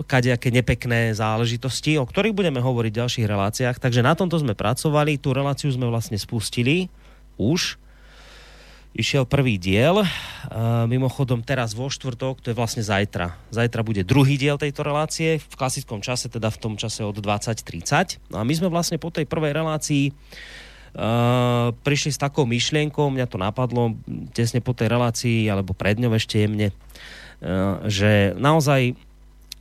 kadejaké 0.01 0.49
nepekné 0.49 1.13
záležitosti, 1.13 2.01
o 2.01 2.09
ktorých 2.09 2.33
budeme 2.33 2.57
hovoriť 2.57 2.91
v 2.91 2.99
ďalších 3.05 3.29
reláciách. 3.29 3.77
Takže 3.77 4.01
na 4.01 4.17
tomto 4.17 4.41
sme 4.41 4.57
pracovali, 4.57 5.21
tú 5.21 5.29
reláciu 5.29 5.69
sme 5.69 5.85
vlastne 5.85 6.17
spustili 6.17 6.89
už 7.37 7.77
išiel 8.97 9.29
prvý 9.29 9.61
diel. 9.61 10.01
Uh, 10.01 10.89
mimochodom 10.89 11.45
teraz 11.45 11.77
vo 11.77 11.87
štvrtok, 11.87 12.41
to 12.41 12.49
je 12.51 12.57
vlastne 12.57 12.81
zajtra. 12.81 13.37
Zajtra 13.53 13.85
bude 13.85 14.01
druhý 14.01 14.35
diel 14.41 14.57
tejto 14.57 14.81
relácie, 14.81 15.37
v 15.37 15.55
klasickom 15.55 16.01
čase, 16.01 16.27
teda 16.27 16.49
v 16.49 16.57
tom 16.57 16.73
čase 16.75 17.05
od 17.05 17.13
20.30. 17.13 18.33
No 18.33 18.41
a 18.41 18.43
my 18.43 18.53
sme 18.57 18.73
vlastne 18.73 18.97
po 18.97 19.13
tej 19.13 19.29
prvej 19.29 19.53
relácii 19.53 20.09
uh, 20.09 21.71
prišli 21.85 22.11
s 22.11 22.19
takou 22.19 22.49
myšlienkou, 22.49 23.13
mňa 23.13 23.29
to 23.29 23.37
napadlo 23.37 23.93
tesne 24.33 24.59
po 24.59 24.73
tej 24.73 24.89
relácii, 24.89 25.45
alebo 25.45 25.77
pred 25.77 26.01
ňou 26.01 26.17
ešte 26.17 26.41
jemne, 26.41 26.73
uh, 26.73 27.85
že 27.85 28.33
naozaj 28.33 28.97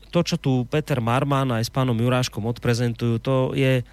to, 0.08 0.24
čo 0.24 0.40
tu 0.40 0.64
Peter 0.72 0.96
Marman 1.04 1.52
aj 1.52 1.68
s 1.68 1.70
pánom 1.70 1.92
Juráškom 1.92 2.48
odprezentujú, 2.48 3.20
to 3.20 3.52
je 3.52 3.84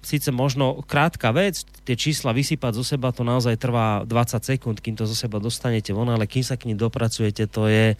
síce 0.00 0.30
možno 0.30 0.82
krátka 0.84 1.32
vec, 1.34 1.66
tie 1.84 1.96
čísla 1.98 2.32
vysypať 2.32 2.72
zo 2.76 2.84
seba, 2.84 3.12
to 3.14 3.26
naozaj 3.26 3.56
trvá 3.60 4.06
20 4.06 4.40
sekúnd, 4.40 4.78
kým 4.80 4.96
to 4.96 5.04
zo 5.04 5.16
seba 5.16 5.42
dostanete 5.42 5.92
von, 5.92 6.08
ale 6.08 6.28
kým 6.28 6.42
sa 6.46 6.56
k 6.56 6.70
ním 6.70 6.78
dopracujete, 6.78 7.48
to 7.50 7.68
je 7.68 7.94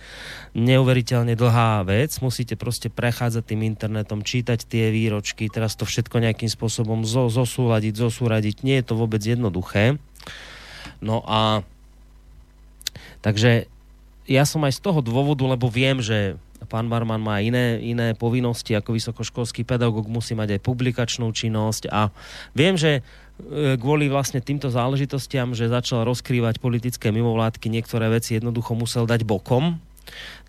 neuveriteľne 0.56 1.34
dlhá 1.34 1.84
vec. 1.84 2.16
Musíte 2.24 2.54
proste 2.54 2.88
prechádzať 2.88 3.44
tým 3.44 3.66
internetom, 3.66 4.24
čítať 4.24 4.64
tie 4.64 4.94
výročky, 4.94 5.50
teraz 5.52 5.76
to 5.76 5.84
všetko 5.84 6.22
nejakým 6.22 6.48
spôsobom 6.48 7.02
zo, 7.04 7.28
zosúľadiť, 7.28 7.94
zosúradiť. 7.96 8.64
Nie 8.64 8.80
je 8.80 8.86
to 8.88 8.94
vôbec 8.96 9.20
jednoduché. 9.20 10.00
No 11.04 11.20
a 11.24 11.64
takže 13.20 13.68
ja 14.24 14.48
som 14.48 14.64
aj 14.64 14.76
z 14.76 14.80
toho 14.80 15.04
dôvodu, 15.04 15.44
lebo 15.44 15.68
viem, 15.68 16.00
že 16.00 16.40
pán 16.66 16.88
Barman 16.88 17.20
má 17.20 17.40
iné, 17.40 17.80
iné 17.80 18.12
povinnosti 18.16 18.74
ako 18.74 18.96
vysokoškolský 18.96 19.64
pedagóg, 19.64 20.08
musí 20.10 20.36
mať 20.36 20.58
aj 20.58 20.60
publikačnú 20.64 21.30
činnosť 21.30 21.88
a 21.92 22.08
viem, 22.56 22.74
že 22.74 23.00
e, 23.00 23.76
kvôli 23.78 24.10
vlastne 24.10 24.42
týmto 24.42 24.68
záležitostiam, 24.68 25.52
že 25.52 25.72
začal 25.72 26.04
rozkrývať 26.08 26.58
politické 26.58 27.14
mimovládky, 27.14 27.70
niektoré 27.70 28.10
veci 28.10 28.36
jednoducho 28.36 28.74
musel 28.74 29.04
dať 29.04 29.22
bokom. 29.22 29.78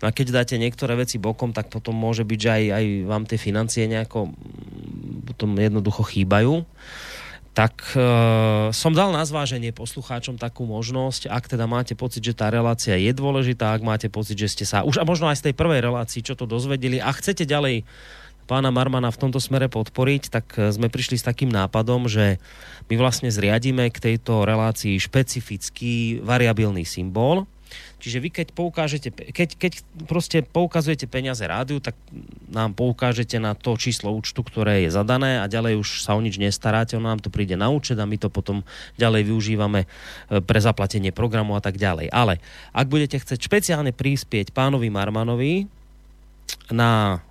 No 0.00 0.04
a 0.04 0.12
keď 0.12 0.42
dáte 0.42 0.60
niektoré 0.60 1.00
veci 1.00 1.16
bokom, 1.16 1.56
tak 1.56 1.72
potom 1.72 1.96
môže 1.96 2.28
byť, 2.28 2.38
že 2.38 2.50
aj, 2.52 2.64
aj 2.76 2.84
vám 3.08 3.24
tie 3.24 3.38
financie 3.40 3.88
nejako 3.88 4.28
mm, 4.28 5.32
potom 5.32 5.56
jednoducho 5.56 6.04
chýbajú 6.04 6.64
tak 7.56 7.96
e, 7.96 8.04
som 8.76 8.92
dal 8.92 9.16
na 9.16 9.24
zváženie 9.24 9.72
poslucháčom 9.72 10.36
takú 10.36 10.68
možnosť, 10.68 11.32
ak 11.32 11.56
teda 11.56 11.64
máte 11.64 11.96
pocit, 11.96 12.20
že 12.20 12.36
tá 12.36 12.52
relácia 12.52 13.00
je 13.00 13.08
dôležitá, 13.16 13.72
ak 13.72 13.80
máte 13.80 14.12
pocit, 14.12 14.36
že 14.36 14.52
ste 14.52 14.68
sa 14.68 14.84
už 14.84 15.00
a 15.00 15.08
možno 15.08 15.32
aj 15.32 15.40
z 15.40 15.44
tej 15.48 15.54
prvej 15.56 15.80
relácii, 15.80 16.20
čo 16.20 16.36
to 16.36 16.44
dozvedeli 16.44 17.00
a 17.00 17.08
chcete 17.16 17.48
ďalej 17.48 17.88
pána 18.44 18.68
Marmana 18.68 19.08
v 19.08 19.20
tomto 19.24 19.40
smere 19.40 19.72
podporiť, 19.72 20.22
tak 20.28 20.46
e, 20.60 20.68
sme 20.68 20.92
prišli 20.92 21.16
s 21.16 21.24
takým 21.24 21.48
nápadom, 21.48 22.12
že 22.12 22.36
my 22.92 22.94
vlastne 23.00 23.32
zriadíme 23.32 23.88
k 23.88 24.04
tejto 24.12 24.44
relácii 24.44 25.00
špecifický 25.00 26.20
variabilný 26.20 26.84
symbol, 26.84 27.48
Čiže 27.98 28.18
vy 28.22 28.28
keď 28.30 28.46
poukážete, 28.52 29.08
keď, 29.10 29.48
keď 29.58 29.72
proste 30.06 30.44
poukazujete 30.44 31.10
peniaze 31.10 31.42
rádiu, 31.42 31.82
tak 31.82 31.98
nám 32.50 32.76
poukážete 32.76 33.40
na 33.42 33.56
to 33.56 33.74
číslo 33.74 34.12
účtu, 34.14 34.44
ktoré 34.44 34.86
je 34.86 34.94
zadané 34.94 35.42
a 35.42 35.50
ďalej 35.50 35.80
už 35.80 36.04
sa 36.04 36.14
o 36.14 36.20
nič 36.22 36.38
nestaráte, 36.38 36.94
ono 36.94 37.10
nám 37.10 37.24
to 37.24 37.32
príde 37.32 37.58
na 37.58 37.72
účet 37.72 37.98
a 37.98 38.06
my 38.06 38.16
to 38.20 38.30
potom 38.30 38.62
ďalej 39.00 39.26
využívame 39.32 39.84
e, 39.84 39.86
pre 40.44 40.58
zaplatenie 40.62 41.10
programu 41.10 41.58
a 41.58 41.62
tak 41.64 41.80
ďalej. 41.80 42.12
Ale 42.12 42.38
ak 42.70 42.86
budete 42.86 43.18
chcieť 43.18 43.40
špeciálne 43.42 43.90
prispieť 43.90 44.54
pánovi 44.54 44.92
Marmanovi 44.92 45.66
na 46.70 47.22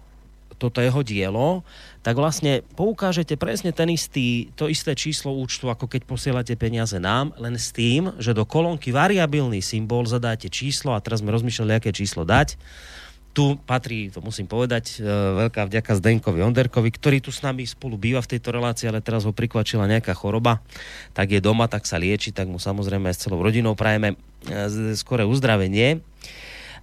toto 0.56 0.80
jeho 0.80 1.04
dielo, 1.04 1.62
tak 2.06 2.16
vlastne 2.16 2.62
poukážete 2.78 3.36
presne 3.36 3.74
ten 3.74 3.90
istý, 3.90 4.54
to 4.54 4.70
isté 4.70 4.94
číslo 4.94 5.34
účtu, 5.34 5.68
ako 5.68 5.90
keď 5.90 6.06
posielate 6.06 6.54
peniaze 6.54 6.96
nám, 7.02 7.34
len 7.42 7.58
s 7.58 7.74
tým, 7.74 8.14
že 8.22 8.38
do 8.38 8.46
kolónky 8.46 8.94
variabilný 8.94 9.60
symbol 9.60 10.06
zadáte 10.06 10.48
číslo 10.48 10.94
a 10.94 11.04
teraz 11.04 11.26
sme 11.26 11.34
rozmýšľali, 11.34 11.82
aké 11.82 11.90
číslo 11.92 12.24
dať. 12.24 12.56
Tu 13.36 13.60
patrí, 13.68 14.08
to 14.08 14.24
musím 14.24 14.48
povedať, 14.48 14.96
e, 14.96 15.12
veľká 15.44 15.68
vďaka 15.68 15.92
Zdenkovi 16.00 16.40
Onderkovi, 16.40 16.88
ktorý 16.88 17.20
tu 17.20 17.36
s 17.36 17.44
nami 17.44 17.68
spolu 17.68 18.00
býva 18.00 18.24
v 18.24 18.32
tejto 18.32 18.56
relácii, 18.56 18.88
ale 18.88 19.04
teraz 19.04 19.28
ho 19.28 19.36
prikvačila 19.36 19.92
nejaká 19.92 20.16
choroba, 20.16 20.64
tak 21.12 21.36
je 21.36 21.44
doma, 21.44 21.68
tak 21.68 21.84
sa 21.84 22.00
lieči, 22.00 22.32
tak 22.32 22.48
mu 22.48 22.64
samozrejme 22.64 23.12
s 23.12 23.28
celou 23.28 23.44
rodinou 23.44 23.76
prajeme 23.76 24.16
e, 24.48 24.96
skore 24.96 25.28
uzdravenie. 25.28 26.00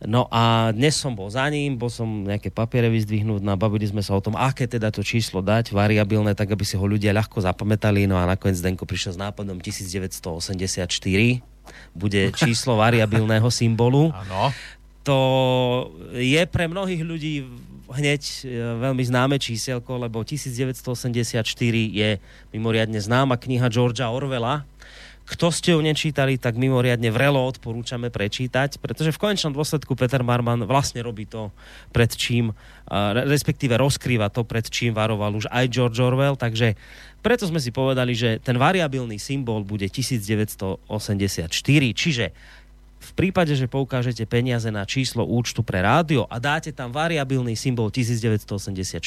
No 0.02 0.26
a 0.34 0.74
dnes 0.74 0.98
som 0.98 1.14
bol 1.14 1.30
za 1.30 1.46
ním, 1.46 1.78
bol 1.78 1.86
som 1.86 2.26
nejaké 2.26 2.50
papiere 2.50 2.90
vyzdvihnúť, 2.90 3.38
no 3.38 3.54
bavili 3.54 3.86
sme 3.86 4.02
sa 4.02 4.18
o 4.18 4.24
tom, 4.24 4.34
aké 4.34 4.66
teda 4.66 4.90
to 4.90 5.06
číslo 5.06 5.38
dať, 5.38 5.70
variabilné, 5.70 6.34
tak 6.34 6.50
aby 6.50 6.66
si 6.66 6.74
ho 6.74 6.82
ľudia 6.82 7.14
ľahko 7.14 7.38
zapamätali. 7.38 8.10
No 8.10 8.18
a 8.18 8.26
nakoniec 8.26 8.58
Zdenko 8.58 8.82
prišiel 8.82 9.14
s 9.14 9.18
nápadom 9.22 9.62
1984, 9.62 10.90
bude 11.94 12.22
číslo 12.42 12.82
variabilného 12.82 13.46
symbolu. 13.46 14.10
Áno. 14.10 14.50
to 15.06 15.18
je 16.18 16.42
pre 16.50 16.66
mnohých 16.66 17.02
ľudí 17.06 17.46
hneď 17.92 18.22
e, 18.22 18.58
veľmi 18.80 19.04
známe 19.04 19.36
číselko, 19.36 20.00
lebo 20.00 20.24
1984 20.24 21.44
je 21.92 22.10
mimoriadne 22.50 22.98
známa 22.98 23.36
kniha 23.36 23.68
Georgia 23.68 24.08
Orwella, 24.08 24.64
kto 25.32 25.48
ste 25.48 25.72
ju 25.72 25.80
nečítali, 25.80 26.36
tak 26.36 26.60
mimoriadne 26.60 27.08
vrelo 27.08 27.40
odporúčame 27.40 28.12
prečítať, 28.12 28.76
pretože 28.76 29.16
v 29.16 29.20
konečnom 29.24 29.56
dôsledku 29.56 29.96
Peter 29.96 30.20
Marman 30.20 30.68
vlastne 30.68 31.00
robí 31.00 31.24
to, 31.24 31.48
pred 31.88 32.12
čím, 32.12 32.52
respektíve 33.24 33.80
rozkrýva 33.80 34.28
to, 34.28 34.44
pred 34.44 34.68
čím 34.68 34.92
varoval 34.92 35.32
už 35.40 35.48
aj 35.48 35.64
George 35.72 36.04
Orwell, 36.04 36.36
takže 36.36 36.76
preto 37.24 37.48
sme 37.48 37.62
si 37.62 37.72
povedali, 37.72 38.12
že 38.12 38.42
ten 38.44 38.60
variabilný 38.60 39.16
symbol 39.16 39.64
bude 39.64 39.88
1984, 39.88 41.48
čiže 41.96 42.26
v 43.02 43.12
prípade, 43.18 43.58
že 43.58 43.66
poukážete 43.66 44.22
peniaze 44.30 44.70
na 44.70 44.86
číslo 44.86 45.26
účtu 45.26 45.66
pre 45.66 45.82
rádio 45.82 46.30
a 46.30 46.38
dáte 46.38 46.70
tam 46.70 46.94
variabilný 46.94 47.58
symbol 47.58 47.90
1984, 47.90 49.02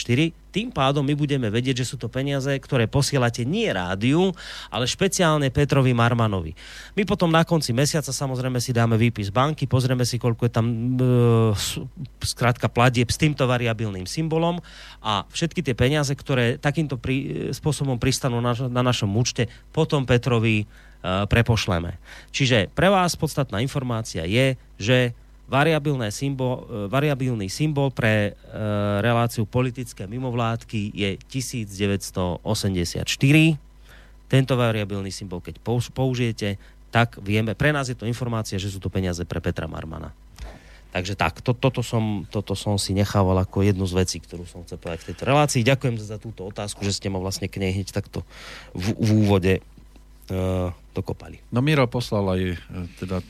tým 0.51 0.67
pádom 0.71 1.03
my 1.03 1.15
budeme 1.15 1.47
vedieť, 1.47 1.83
že 1.83 1.89
sú 1.89 1.95
to 1.95 2.11
peniaze, 2.11 2.51
ktoré 2.59 2.91
posielate 2.91 3.47
nie 3.47 3.71
rádiu, 3.71 4.35
ale 4.67 4.83
špeciálne 4.87 5.47
Petrovi 5.51 5.95
Marmanovi. 5.95 6.51
My 6.99 7.07
potom 7.07 7.31
na 7.31 7.47
konci 7.47 7.71
mesiaca 7.71 8.11
samozrejme 8.11 8.59
si 8.59 8.75
dáme 8.75 8.99
výpis 8.99 9.31
banky, 9.31 9.67
pozrieme 9.67 10.03
si, 10.03 10.19
koľko 10.19 10.41
je 10.47 10.51
tam 10.51 10.65
e, 10.67 11.03
skrátka 12.23 12.67
platieb 12.67 13.07
s 13.07 13.19
týmto 13.19 13.47
variabilným 13.47 14.07
symbolom 14.07 14.59
a 14.99 15.23
všetky 15.31 15.63
tie 15.63 15.75
peniaze, 15.75 16.11
ktoré 16.11 16.59
takýmto 16.59 16.99
pri, 16.99 17.51
spôsobom 17.55 17.95
pristanú 17.95 18.43
na, 18.43 18.51
na 18.67 18.83
našom 18.83 19.11
účte, 19.15 19.47
potom 19.71 20.03
Petrovi 20.03 20.67
prepošleme. 21.29 22.01
Čiže 22.33 22.73
pre 22.73 22.89
vás 22.89 23.13
podstatná 23.13 23.61
informácia 23.61 24.25
je, 24.25 24.57
že 24.81 25.13
variabilný 25.45 26.09
symbol, 26.09 26.65
eh, 26.65 26.89
variabilný 26.89 27.45
symbol 27.49 27.91
pre 27.93 28.33
e, 28.33 28.35
reláciu 29.01 29.45
politické 29.45 30.07
mimovládky 30.09 30.91
je 30.93 31.17
1984. 31.29 33.57
Tento 34.25 34.57
variabilný 34.57 35.13
symbol, 35.13 35.37
keď 35.37 35.61
použijete, 35.93 36.57
tak 36.89 37.21
vieme, 37.21 37.53
pre 37.53 37.69
nás 37.69 37.91
je 37.91 37.97
to 37.97 38.09
informácia, 38.09 38.57
že 38.57 38.73
sú 38.73 38.81
to 38.81 38.89
peniaze 38.89 39.21
pre 39.27 39.37
Petra 39.37 39.69
Marmana. 39.69 40.15
Takže 40.95 41.19
tak, 41.19 41.43
to, 41.43 41.51
toto, 41.51 41.83
som, 41.83 42.23
toto 42.31 42.55
som 42.55 42.79
si 42.79 42.95
nechával 42.95 43.35
ako 43.43 43.67
jednu 43.67 43.83
z 43.83 43.99
vecí, 43.99 44.17
ktorú 44.23 44.47
som 44.47 44.63
chcel 44.63 44.79
povedať 44.79 45.03
v 45.03 45.07
tejto 45.11 45.27
relácii. 45.27 45.67
Ďakujem 45.67 45.99
za 45.99 46.15
túto 46.15 46.47
otázku, 46.47 46.87
že 46.87 46.95
ste 46.95 47.11
ma 47.11 47.19
vlastne 47.19 47.51
k 47.51 47.59
nej 47.59 47.75
hneď 47.75 47.91
takto 47.91 48.23
v, 48.71 48.95
v 48.95 49.09
úvode 49.27 49.59
dokopali. 50.95 51.37
No 51.53 51.61
Miro 51.61 51.85
poslal 51.85 52.25
aj 52.33 52.41
e, 52.41 52.57
teda 52.97 53.21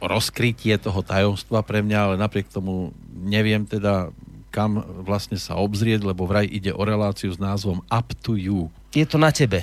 rozkrytie 0.00 0.74
toho 0.80 1.04
tajomstva 1.04 1.60
pre 1.62 1.84
mňa, 1.84 1.98
ale 1.98 2.14
napriek 2.16 2.48
tomu 2.48 2.94
neviem 3.12 3.66
teda 3.68 4.10
kam 4.48 4.80
vlastne 5.04 5.36
sa 5.36 5.60
obzrieť, 5.60 6.00
lebo 6.02 6.24
vraj 6.24 6.48
ide 6.48 6.72
o 6.72 6.80
reláciu 6.80 7.28
s 7.28 7.36
názvom 7.36 7.84
Up 7.84 8.08
to 8.24 8.32
You. 8.34 8.72
Je 8.96 9.04
to 9.04 9.20
na 9.20 9.28
tebe. 9.28 9.60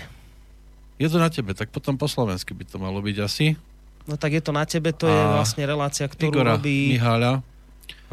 Je 1.02 1.10
to 1.10 1.18
na 1.18 1.28
tebe, 1.28 1.52
tak 1.58 1.74
potom 1.74 1.98
po 1.98 2.06
slovensky 2.06 2.54
by 2.54 2.64
to 2.70 2.78
malo 2.78 3.02
byť 3.02 3.18
asi. 3.20 3.58
No 4.06 4.16
tak 4.16 4.38
je 4.38 4.44
to 4.46 4.54
na 4.54 4.64
tebe, 4.64 4.94
to 4.94 5.10
A 5.10 5.12
je 5.12 5.22
vlastne 5.42 5.64
relácia, 5.66 6.06
ktorú 6.06 6.30
Igora 6.30 6.56
robí... 6.56 6.94
Miháľa. 6.96 7.42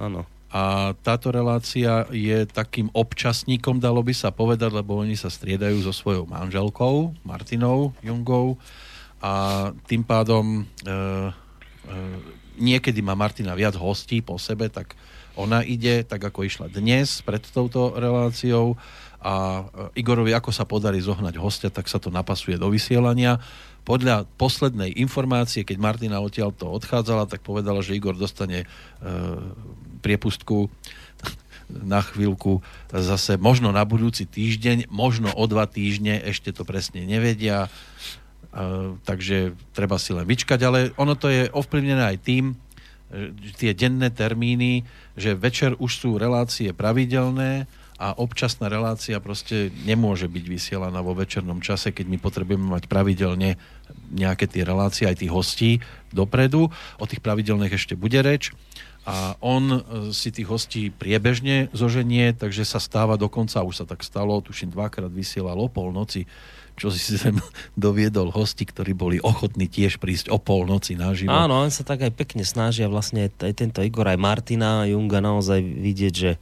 Áno. 0.01 0.25
A 0.53 0.93
táto 1.01 1.33
relácia 1.33 2.05
je 2.13 2.45
takým 2.45 2.93
občasníkom, 2.93 3.81
dalo 3.81 4.05
by 4.05 4.13
sa 4.13 4.29
povedať, 4.29 4.69
lebo 4.69 5.01
oni 5.01 5.17
sa 5.17 5.33
striedajú 5.33 5.81
so 5.81 5.97
svojou 5.97 6.29
manželkou, 6.29 7.17
Martinou 7.25 7.97
Jungou. 8.05 8.61
A 9.25 9.73
tým 9.89 10.05
pádom 10.05 10.61
e, 10.61 10.63
e, 10.85 10.95
niekedy 12.61 13.01
má 13.01 13.17
Martina 13.17 13.57
viac 13.57 13.81
hostí 13.81 14.21
po 14.21 14.37
sebe, 14.37 14.69
tak 14.69 14.93
ona 15.41 15.65
ide, 15.65 16.05
tak 16.05 16.21
ako 16.21 16.45
išla 16.45 16.69
dnes 16.69 17.25
pred 17.25 17.41
touto 17.49 17.97
reláciou 17.97 18.77
a 19.25 19.65
e, 19.97 20.05
Igorovi, 20.05 20.37
ako 20.37 20.53
sa 20.53 20.69
podarí 20.69 21.01
zohnať 21.01 21.41
hostia, 21.41 21.71
tak 21.73 21.89
sa 21.89 21.97
to 21.97 22.13
napasuje 22.13 22.61
do 22.61 22.69
vysielania. 22.69 23.41
Podľa 23.83 24.31
poslednej 24.39 24.95
informácie, 25.03 25.67
keď 25.67 25.77
Martina 25.83 26.23
odtiaľ 26.23 26.55
to 26.55 26.71
odchádzala, 26.71 27.27
tak 27.27 27.43
povedala, 27.43 27.83
že 27.83 27.99
Igor 27.99 28.15
dostane 28.15 28.63
e, 28.63 28.67
priepustku 30.03 30.71
na 31.73 32.05
chvíľku 32.05 32.61
zase 32.93 33.41
možno 33.41 33.73
na 33.73 33.83
budúci 33.89 34.29
týždeň, 34.29 34.93
možno 34.93 35.33
o 35.33 35.45
dva 35.49 35.65
týždne, 35.65 36.21
ešte 36.21 36.53
to 36.53 36.69
presne 36.69 37.09
nevedia, 37.09 37.73
uh, 37.73 38.93
takže 39.09 39.57
treba 39.73 39.97
si 39.97 40.13
len 40.13 40.29
vyčkať, 40.29 40.61
ale 40.69 40.79
ono 41.01 41.17
to 41.17 41.33
je 41.33 41.49
ovplyvnené 41.49 42.13
aj 42.13 42.19
tým, 42.21 42.53
tie 43.61 43.77
denné 43.77 44.09
termíny, 44.09 44.89
že 45.17 45.37
večer 45.37 45.77
už 45.77 45.93
sú 45.93 46.11
relácie 46.17 46.73
pravidelné 46.73 47.69
a 48.03 48.19
občasná 48.19 48.67
relácia 48.67 49.23
proste 49.23 49.71
nemôže 49.87 50.27
byť 50.27 50.45
vysielaná 50.51 50.99
vo 51.07 51.15
večernom 51.15 51.63
čase, 51.63 51.95
keď 51.95 52.11
my 52.11 52.19
potrebujeme 52.19 52.67
mať 52.75 52.91
pravidelne 52.91 53.55
nejaké 54.11 54.51
tie 54.51 54.67
relácie, 54.67 55.07
aj 55.07 55.23
tých 55.23 55.31
hostí 55.31 55.71
dopredu. 56.11 56.67
O 56.99 57.05
tých 57.07 57.23
pravidelných 57.23 57.79
ešte 57.79 57.95
bude 57.95 58.19
reč 58.19 58.51
a 59.03 59.35
on 59.43 59.65
e, 59.71 59.79
si 60.15 60.31
tých 60.31 60.47
hostí 60.47 60.83
priebežne 60.95 61.71
zoženie, 61.75 62.35
takže 62.39 62.63
sa 62.63 62.79
stáva 62.79 63.19
dokonca, 63.19 63.67
už 63.67 63.83
sa 63.83 63.87
tak 63.87 64.07
stalo, 64.07 64.39
tuším 64.39 64.71
dvakrát 64.71 65.11
vysielal 65.11 65.59
o 65.59 65.67
polnoci, 65.67 66.27
čo 66.79 66.87
si 66.91 66.99
sem 67.23 67.35
doviedol 67.75 68.31
hosti, 68.31 68.63
ktorí 68.63 68.95
boli 68.95 69.19
ochotní 69.19 69.67
tiež 69.67 69.99
prísť 69.99 70.31
o 70.31 70.39
polnoci 70.39 70.95
naživo. 70.95 71.35
Áno, 71.35 71.59
on 71.59 71.71
sa 71.75 71.83
tak 71.83 72.07
aj 72.07 72.15
pekne 72.15 72.47
snažia 72.47 72.87
vlastne 72.87 73.27
aj 73.27 73.55
tento 73.59 73.83
Igor, 73.83 74.07
aj 74.07 74.23
Martina 74.23 74.87
Junga 74.87 75.19
naozaj 75.19 75.59
vidieť, 75.63 76.15
že 76.15 76.39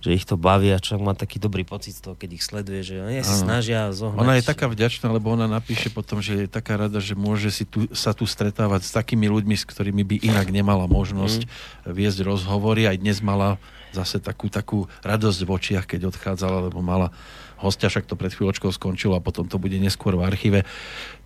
že 0.00 0.16
ich 0.16 0.24
to 0.24 0.40
baví 0.40 0.72
a 0.72 0.80
človek 0.80 1.04
má 1.04 1.12
taký 1.12 1.36
dobrý 1.36 1.62
pocit 1.68 1.92
z 1.92 2.08
toho, 2.08 2.14
keď 2.16 2.40
ich 2.40 2.44
sleduje, 2.44 2.80
že 2.80 3.04
oni 3.04 3.20
si 3.20 3.36
snažia 3.36 3.92
zohnať. 3.92 4.20
Ona 4.20 4.34
je 4.40 4.44
taká 4.44 4.66
vďačná, 4.72 5.12
lebo 5.12 5.28
ona 5.36 5.44
napíše 5.44 5.92
potom, 5.92 6.24
že 6.24 6.44
je 6.44 6.48
taká 6.48 6.80
rada, 6.80 7.04
že 7.04 7.12
môže 7.12 7.52
si 7.52 7.68
tu, 7.68 7.84
sa 7.92 8.16
tu 8.16 8.24
stretávať 8.24 8.88
s 8.88 8.92
takými 8.96 9.28
ľuďmi, 9.28 9.52
s 9.60 9.68
ktorými 9.68 10.02
by 10.02 10.16
inak 10.24 10.48
nemala 10.48 10.88
možnosť 10.88 11.44
mm. 11.44 11.50
viesť 11.92 12.24
rozhovory. 12.24 12.88
Aj 12.88 12.96
dnes 12.96 13.20
mala 13.20 13.60
zase 13.92 14.22
takú, 14.22 14.48
takú 14.48 14.88
radosť 15.04 15.40
v 15.44 15.50
očiach, 15.52 15.84
keď 15.84 16.14
odchádzala, 16.16 16.72
lebo 16.72 16.80
mala 16.80 17.12
hostia, 17.60 17.92
však 17.92 18.08
to 18.08 18.16
pred 18.16 18.32
chvíľočkou 18.32 18.72
skončilo 18.72 19.20
a 19.20 19.24
potom 19.24 19.44
to 19.44 19.60
bude 19.60 19.76
neskôr 19.76 20.16
v 20.16 20.24
archíve. 20.24 20.60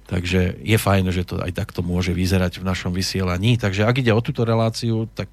Takže 0.04 0.60
je 0.60 0.76
fajn, 0.76 1.14
že 1.14 1.24
to 1.24 1.40
aj 1.40 1.56
takto 1.56 1.80
môže 1.80 2.12
vyzerať 2.12 2.60
v 2.60 2.68
našom 2.68 2.92
vysielaní. 2.92 3.56
Takže 3.56 3.88
ak 3.88 4.04
ide 4.04 4.12
o 4.12 4.20
túto 4.20 4.44
reláciu, 4.44 5.08
tak 5.08 5.30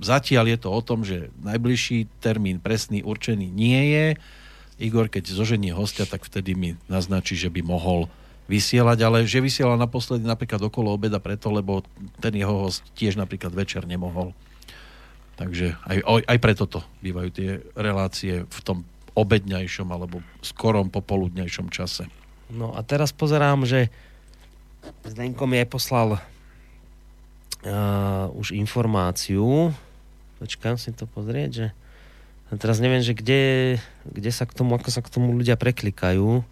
Zatiaľ 0.00 0.54
je 0.54 0.58
to 0.58 0.68
o 0.72 0.80
tom, 0.82 1.06
že 1.06 1.30
najbližší 1.42 2.10
termín 2.18 2.58
presný 2.58 3.04
určený 3.04 3.46
nie 3.50 3.94
je. 3.94 4.06
Igor, 4.82 5.06
keď 5.06 5.30
zoženie 5.30 5.70
hostia, 5.70 6.08
tak 6.08 6.26
vtedy 6.26 6.58
mi 6.58 6.70
naznačí, 6.90 7.38
že 7.38 7.52
by 7.52 7.62
mohol 7.62 8.10
vysielať, 8.50 8.98
ale 9.00 9.24
že 9.24 9.40
vysiela 9.40 9.78
naposledy 9.78 10.26
napríklad 10.26 10.60
okolo 10.60 10.92
obeda 10.92 11.16
preto, 11.16 11.48
lebo 11.48 11.80
ten 12.20 12.34
jeho 12.36 12.68
host 12.68 12.84
tiež 12.92 13.16
napríklad 13.16 13.54
večer 13.54 13.88
nemohol. 13.88 14.36
Takže 15.34 15.74
aj, 15.88 15.98
aj 16.30 16.38
preto 16.38 16.64
to 16.68 16.80
bývajú 17.02 17.30
tie 17.34 17.50
relácie 17.74 18.44
v 18.46 18.60
tom 18.62 18.86
obedňajšom 19.14 19.88
alebo 19.90 20.20
skorom 20.42 20.90
popoludňajšom 20.90 21.70
čase. 21.70 22.06
No 22.52 22.74
a 22.76 22.84
teraz 22.84 23.10
pozerám, 23.14 23.64
že 23.64 23.88
Zdenko 25.08 25.48
mi 25.48 25.58
aj 25.62 25.68
poslal 25.72 26.20
uh, 27.64 28.28
už 28.36 28.52
informáciu, 28.54 29.72
Počkám 30.44 30.76
si 30.76 30.92
to 30.92 31.06
pozrieť, 31.08 31.50
že 31.54 31.66
a 32.52 32.60
teraz 32.60 32.76
neviem, 32.76 33.00
že 33.00 33.16
kde, 33.16 33.42
kde 34.04 34.28
sa 34.28 34.44
k 34.44 34.52
tomu, 34.52 34.76
ako 34.76 34.92
sa 34.92 35.00
k 35.00 35.08
tomu 35.08 35.32
ľudia 35.32 35.56
preklikajú. 35.56 36.44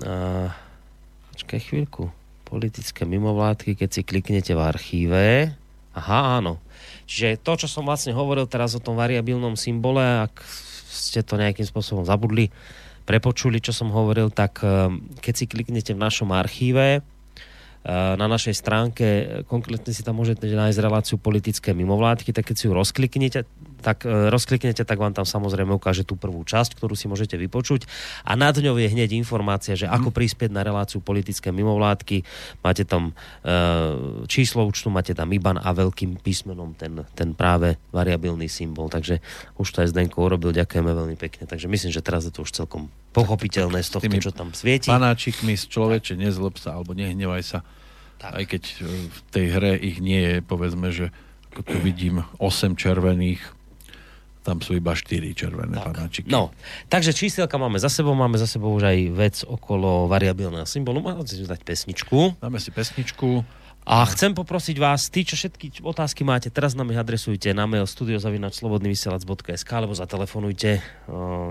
A, 0.00 0.48
počkaj 1.36 1.60
chvíľku. 1.60 2.08
Politické 2.48 3.04
mimovládky, 3.04 3.76
keď 3.76 3.88
si 3.92 4.00
kliknete 4.00 4.56
v 4.56 4.64
archíve. 4.64 5.24
Aha, 5.92 6.40
áno. 6.40 6.56
Čiže 7.04 7.44
to, 7.44 7.52
čo 7.60 7.68
som 7.68 7.84
vlastne 7.84 8.16
hovoril 8.16 8.48
teraz 8.48 8.72
o 8.72 8.80
tom 8.80 8.96
variabilnom 8.96 9.60
symbole, 9.60 10.00
ak 10.00 10.40
ste 10.88 11.20
to 11.20 11.36
nejakým 11.36 11.68
spôsobom 11.68 12.08
zabudli, 12.08 12.48
prepočuli, 13.04 13.60
čo 13.60 13.76
som 13.76 13.92
hovoril, 13.92 14.32
tak 14.32 14.64
ehm, 14.64 15.04
keď 15.20 15.34
si 15.36 15.44
kliknete 15.44 15.92
v 15.92 16.00
našom 16.00 16.32
archíve, 16.32 17.04
Eh, 17.04 17.13
na 17.84 18.26
našej 18.26 18.56
stránke, 18.56 19.06
konkrétne 19.44 19.92
si 19.92 20.00
tam 20.00 20.16
môžete 20.16 20.48
nájsť 20.48 20.80
reláciu 20.80 21.16
politické 21.20 21.76
mimovládky, 21.76 22.32
tak 22.32 22.48
keď 22.48 22.56
si 22.56 22.64
ju 22.64 22.72
rozkliknete, 22.72 23.44
tak 23.84 24.08
uh, 24.08 24.32
rozkliknete, 24.32 24.80
tak 24.88 24.96
vám 24.96 25.12
tam 25.12 25.28
samozrejme 25.28 25.76
ukáže 25.76 26.08
tú 26.08 26.16
prvú 26.16 26.40
časť, 26.40 26.80
ktorú 26.80 26.96
si 26.96 27.04
môžete 27.04 27.36
vypočuť 27.36 27.84
a 28.24 28.32
nad 28.32 28.56
ňou 28.56 28.80
je 28.80 28.88
hneď 28.88 29.12
informácia, 29.12 29.76
že 29.76 29.84
ako 29.84 30.08
mhm. 30.08 30.16
prispieť 30.16 30.50
na 30.50 30.64
reláciu 30.64 31.04
politické 31.04 31.52
mimovládky. 31.52 32.24
Máte 32.64 32.88
tam 32.88 33.12
uh, 33.12 34.24
číslo 34.24 34.64
účtu, 34.64 34.88
máte 34.88 35.12
tam 35.12 35.28
IBAN 35.28 35.60
a 35.60 35.68
veľkým 35.76 36.24
písmenom 36.24 36.72
ten, 36.72 37.04
ten 37.12 37.36
práve 37.36 37.76
variabilný 37.92 38.48
symbol. 38.48 38.88
Takže 38.88 39.20
už 39.60 39.68
to 39.68 39.84
aj 39.84 39.92
Zdenko 39.92 40.24
urobil, 40.24 40.56
ďakujeme 40.56 40.88
veľmi 40.88 41.16
pekne. 41.20 41.44
Takže 41.44 41.68
myslím, 41.68 41.92
že 41.92 42.00
teraz 42.00 42.24
je 42.24 42.32
to 42.32 42.48
už 42.48 42.56
celkom 42.56 42.88
pochopiteľné 43.12 43.84
z 43.84 43.88
toho, 43.94 44.02
čo 44.18 44.32
tam 44.32 44.56
svieti. 44.56 44.88
Panáčikmi 44.88 45.54
z 45.54 45.64
človeče, 45.68 46.16
nezlob 46.16 46.56
sa, 46.56 46.80
alebo 46.80 46.96
nehnevaj 46.96 47.42
sa. 47.44 47.58
Tak. 48.18 48.30
Aj 48.32 48.44
keď 48.46 48.62
v 49.10 49.18
tej 49.30 49.46
hre 49.52 49.72
ich 49.76 49.98
nie 50.00 50.18
je, 50.18 50.36
povedzme, 50.40 50.88
že 50.90 51.12
ako 51.54 51.62
tu 51.62 51.76
vidím 51.78 52.26
8 52.42 52.74
červených, 52.74 53.42
tam 54.44 54.60
sú 54.60 54.76
iba 54.76 54.92
4 54.92 55.24
červené 55.32 55.72
tak. 55.72 55.88
panáčiky. 55.88 56.28
No, 56.28 56.52
takže 56.92 57.16
číselka 57.16 57.56
máme 57.56 57.80
za 57.80 57.88
sebou, 57.88 58.12
máme 58.12 58.36
za 58.36 58.44
sebou 58.44 58.76
už 58.76 58.84
aj 58.84 58.98
vec 59.16 59.36
okolo 59.48 60.04
variabilného 60.04 60.68
symbolu. 60.68 61.00
Máme 61.00 61.24
si 61.24 61.40
dať 61.40 61.64
pesničku. 61.64 62.36
Dáme 62.44 62.60
si 62.60 62.68
pesničku. 62.68 63.40
A 63.84 64.00
chcem 64.08 64.32
poprosiť 64.32 64.80
vás, 64.80 65.12
tí, 65.12 65.28
čo 65.28 65.36
všetky 65.36 65.84
otázky 65.84 66.24
máte, 66.24 66.48
teraz 66.48 66.72
nám 66.72 66.88
ich 66.88 66.96
adresujte 66.96 67.52
na 67.52 67.68
mail 67.68 67.84
studiozavinačslobodnyvysielac.sk 67.84 69.68
alebo 69.68 69.92
zatelefonujte. 69.92 70.80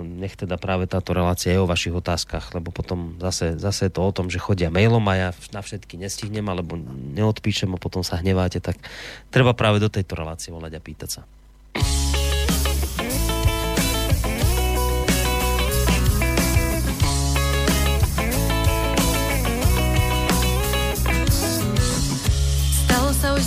Nech 0.02 0.34
teda 0.34 0.58
práve 0.58 0.90
táto 0.90 1.14
relácia 1.14 1.54
je 1.54 1.62
o 1.62 1.70
vašich 1.70 1.94
otázkach, 1.94 2.58
lebo 2.58 2.74
potom 2.74 3.22
zase, 3.22 3.62
zase 3.62 3.86
je 3.86 3.94
to 3.94 4.02
o 4.02 4.10
tom, 4.10 4.34
že 4.34 4.42
chodia 4.42 4.74
mailom 4.74 5.06
a 5.06 5.14
ja 5.14 5.30
na 5.54 5.62
všetky 5.62 6.02
nestihnem 6.02 6.50
alebo 6.50 6.74
neodpíšem 7.14 7.70
a 7.70 7.78
potom 7.78 8.02
sa 8.02 8.18
hneváte, 8.18 8.58
tak 8.66 8.82
treba 9.30 9.54
práve 9.54 9.78
do 9.78 9.94
tejto 9.94 10.18
relácie 10.18 10.50
volať 10.50 10.74
a 10.74 10.82
pýtať 10.82 11.10
sa. 11.22 12.03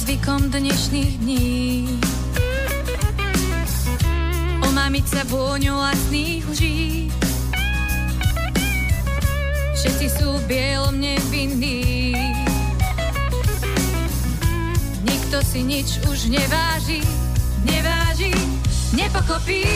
Zvykom 0.07 0.55
dnešných 0.55 1.19
dní. 1.19 1.51
Omamiť 4.63 5.03
sa 5.03 5.27
vôňou 5.27 5.83
vlastných 5.83 6.47
lží. 6.47 7.11
Všetci 9.75 10.07
sú 10.07 10.39
bielom 10.47 10.95
nevinní. 11.03 12.15
Nikto 15.03 15.43
si 15.43 15.67
nič 15.67 15.99
už 16.07 16.31
neváži, 16.31 17.03
neváži, 17.67 18.31
nepochopí 18.95 19.67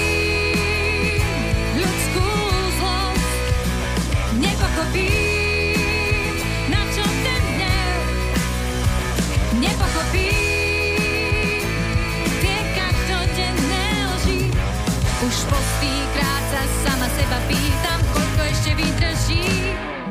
koľko 18.81 19.05
ešte 19.05 19.37
vydrží, 19.37 19.45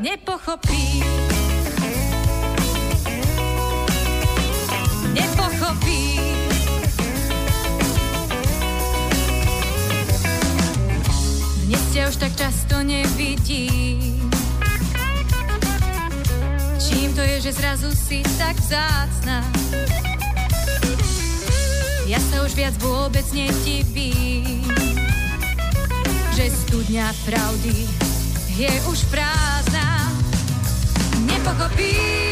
nepochopí. 0.02 0.86
Nepochopí. 5.14 6.04
Dnes 11.66 11.84
ťa 11.94 12.02
už 12.10 12.16
tak 12.18 12.34
často 12.38 12.76
nevidí. 12.86 13.70
Čím 16.78 17.14
to 17.14 17.22
je, 17.22 17.38
že 17.42 17.52
zrazu 17.58 17.90
si 17.94 18.22
tak 18.38 18.58
vzácna? 18.58 19.46
Ja 22.10 22.18
sa 22.18 22.42
už 22.42 22.58
viac 22.58 22.74
vôbec 22.82 23.26
nedivím 23.34 24.66
že 26.40 26.56
studňa 26.56 27.12
pravdy 27.28 28.09
je 28.60 28.82
už 28.92 29.04
prázdna. 29.08 30.12
Nepochopím 31.24 32.29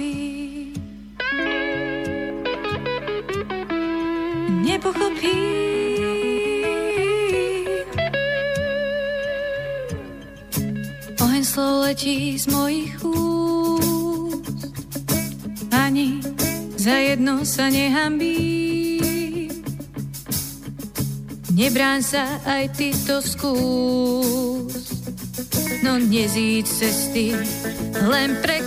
nepochopí. 0.00 0.72
Nepochopí. 4.64 5.38
Oheň 11.20 11.42
slov 11.44 11.84
letí 11.84 12.38
z 12.38 12.46
mojich 12.48 12.96
úst. 13.04 14.72
Ani 15.70 16.20
za 16.80 16.96
jedno 16.96 17.44
sa 17.44 17.68
nehambí. 17.68 19.00
Nebráň 21.50 22.00
sa, 22.00 22.40
aj 22.48 22.72
ty 22.72 22.88
to 23.04 23.20
skús. 23.20 24.96
No 25.84 26.00
nezíď 26.00 26.64
cesty 26.64 27.36
len 28.08 28.40
pre 28.40 28.64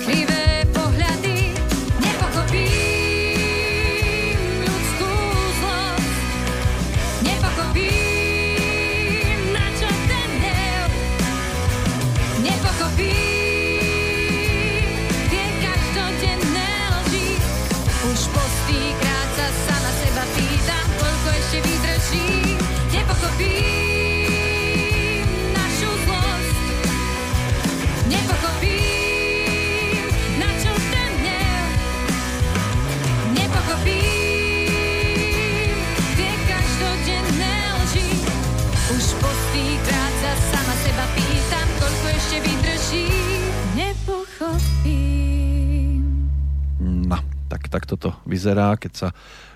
krivé 47.73 47.81
takto 47.81 47.97
to 47.97 48.13
vyzerá, 48.29 48.77
keď 48.77 48.91
sa 48.93 49.09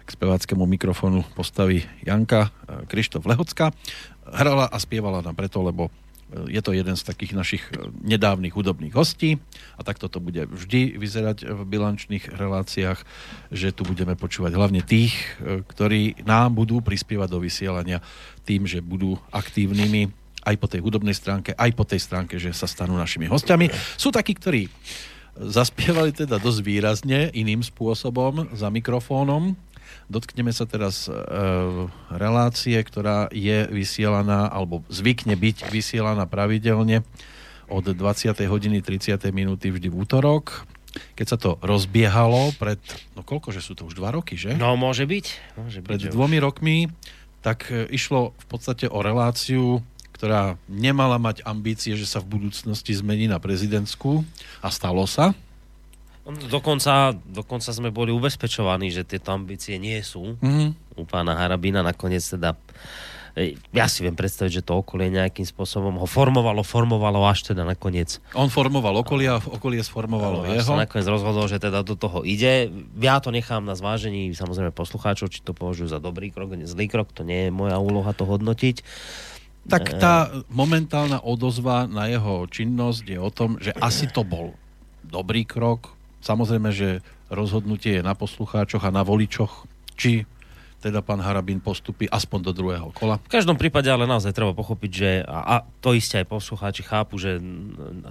k 0.08 0.10
speváckému 0.10 0.65
mikrofónu 0.65 1.21
postaví 1.38 1.86
Janka 2.01 2.49
e, 2.49 2.89
Krištof 2.89 3.27
Lehocka. 3.30 3.69
Hrala 4.25 4.65
a 4.65 4.77
spievala 4.80 5.21
nám 5.21 5.36
preto, 5.38 5.62
lebo 5.62 5.93
e, 6.34 6.58
je 6.58 6.62
to 6.63 6.73
jeden 6.73 6.97
z 6.97 7.03
takých 7.06 7.38
našich 7.38 7.63
e, 7.69 7.93
nedávnych 8.01 8.56
hudobných 8.56 8.95
hostí 8.97 9.38
a 9.77 9.86
takto 9.86 10.10
to 10.10 10.17
bude 10.17 10.49
vždy 10.49 10.97
vyzerať 10.97 11.45
v 11.45 11.62
bilančných 11.62 12.34
reláciách, 12.34 13.06
že 13.53 13.69
tu 13.75 13.86
budeme 13.86 14.17
počúvať 14.17 14.56
hlavne 14.58 14.82
tých, 14.82 15.13
ktorí 15.43 16.25
nám 16.25 16.58
budú 16.58 16.82
prispievať 16.82 17.30
do 17.30 17.43
vysielania 17.43 18.01
tým, 18.47 18.65
že 18.65 18.82
budú 18.82 19.19
aktívnymi 19.30 20.10
aj 20.47 20.56
po 20.56 20.71
tej 20.71 20.80
hudobnej 20.80 21.13
stránke, 21.13 21.51
aj 21.53 21.71
po 21.75 21.84
tej 21.84 21.99
stránke, 21.99 22.39
že 22.39 22.56
sa 22.56 22.65
stanú 22.65 22.95
našimi 22.95 23.27
hostiami. 23.27 23.67
Sú 23.99 24.15
takí, 24.15 24.32
ktorí 24.32 24.71
Zaspievali 25.38 26.10
teda 26.13 26.41
dosť 26.41 26.60
výrazne, 26.65 27.30
iným 27.30 27.62
spôsobom, 27.62 28.50
za 28.58 28.73
mikrofónom. 28.73 29.54
Dotkneme 30.08 30.56
sa 30.56 30.63
teraz 30.63 31.06
e, 31.06 31.13
relácie, 32.10 32.80
ktorá 32.80 33.28
je 33.30 33.67
vysielaná, 33.69 34.47
alebo 34.50 34.82
zvykne 34.88 35.36
byť 35.36 35.69
vysielaná 35.69 36.26
pravidelne 36.26 37.04
od 37.67 37.84
20. 37.84 38.34
hodiny 38.47 38.80
30. 38.80 39.19
minúty 39.36 39.67
vždy 39.69 39.91
v 39.91 39.95
útorok. 40.08 40.63
Keď 41.13 41.28
sa 41.28 41.38
to 41.38 41.62
rozbiehalo 41.62 42.56
pred, 42.58 42.80
no 43.13 43.21
koľko, 43.21 43.54
že 43.54 43.62
sú 43.62 43.78
to 43.78 43.86
už 43.86 44.00
dva 44.00 44.15
roky, 44.15 44.39
že? 44.39 44.56
No, 44.56 44.73
môže 44.80 45.06
byť. 45.06 45.26
Môže 45.60 45.80
byť 45.84 45.88
pred 45.88 46.02
dvomi 46.10 46.38
rokmi, 46.41 46.78
tak 47.45 47.69
e, 47.69 47.86
išlo 47.91 48.34
v 48.34 48.45
podstate 48.50 48.89
o 48.89 49.04
reláciu 49.04 49.84
ktorá 50.17 50.58
nemala 50.65 51.21
mať 51.21 51.45
ambície, 51.45 51.93
že 51.93 52.10
sa 52.10 52.17
v 52.17 52.41
budúcnosti 52.41 52.91
zmení 52.97 53.30
na 53.30 53.38
prezidentskú 53.38 54.25
a 54.65 54.73
stalo 54.73 55.06
sa. 55.06 55.38
Dokonca, 56.27 57.15
dokonca 57.23 57.69
sme 57.71 57.88
boli 57.93 58.12
ubezpečovaní, 58.12 58.91
že 58.91 59.08
tieto 59.08 59.32
ambície 59.32 59.80
nie 59.80 59.95
sú 60.03 60.36
mm-hmm. 60.36 60.99
u 60.99 61.03
pána 61.08 61.39
Harabína. 61.39 61.86
Nakoniec 61.86 62.19
teda 62.19 62.58
ja 63.69 63.86
si 63.86 64.01
viem 64.01 64.17
predstaviť, 64.17 64.62
že 64.62 64.65
to 64.65 64.82
okolie 64.82 65.13
nejakým 65.13 65.45
spôsobom 65.45 66.01
ho 66.01 66.08
formovalo, 66.10 66.65
formovalo 66.65 67.21
až 67.30 67.53
teda 67.53 67.62
nakoniec. 67.62 68.17
On 68.34 68.49
formoval 68.49 69.06
okolie 69.06 69.30
a 69.30 69.38
okolie 69.38 69.86
sformovalo 69.86 70.49
jeho. 70.49 70.65
sa 70.65 70.73
nakoniec 70.73 71.06
rozhodol, 71.06 71.45
že 71.45 71.62
teda 71.62 71.86
do 71.86 71.93
toho 71.93 72.25
ide. 72.25 72.73
Ja 72.97 73.21
to 73.21 73.30
nechám 73.30 73.62
na 73.62 73.77
zvážení 73.77 74.34
samozrejme 74.34 74.73
poslucháčov, 74.73 75.30
či 75.30 75.45
to 75.45 75.53
považujú 75.53 75.93
za 75.93 76.01
dobrý 76.01 76.34
krok, 76.34 76.58
zlý 76.65 76.89
krok, 76.89 77.13
to 77.13 77.21
nie 77.21 77.47
je 77.47 77.51
moja 77.53 77.77
úloha 77.77 78.10
to 78.17 78.25
hodnotiť. 78.25 78.82
Tak 79.67 79.99
tá 79.99 80.32
momentálna 80.47 81.19
odozva 81.19 81.86
na 81.91 82.08
jeho 82.08 82.47
činnosť 82.47 83.03
je 83.03 83.19
o 83.19 83.32
tom, 83.32 83.60
že 83.60 83.75
asi 83.77 84.08
to 84.08 84.23
bol 84.23 84.56
dobrý 85.03 85.43
krok. 85.43 85.91
Samozrejme, 86.23 86.71
že 86.71 87.03
rozhodnutie 87.27 87.99
je 87.99 88.03
na 88.03 88.15
poslucháčoch 88.15 88.84
a 88.88 88.95
na 88.95 89.03
voličoch, 89.03 89.67
či 89.99 90.23
teda 90.77 91.01
pán 91.01 91.17
Harabín 91.19 91.58
postupí 91.58 92.06
aspoň 92.06 92.39
do 92.47 92.51
druhého 92.53 92.89
kola. 92.93 93.17
V 93.17 93.34
každom 93.34 93.58
prípade 93.58 93.89
ale 93.89 94.06
naozaj 94.06 94.30
treba 94.30 94.53
pochopiť, 94.53 94.91
že 94.93 95.10
a, 95.25 95.38
a 95.41 95.56
to 95.82 95.97
isté 95.97 96.21
aj 96.21 96.30
poslucháči 96.30 96.86
chápu, 96.86 97.17
že 97.17 97.41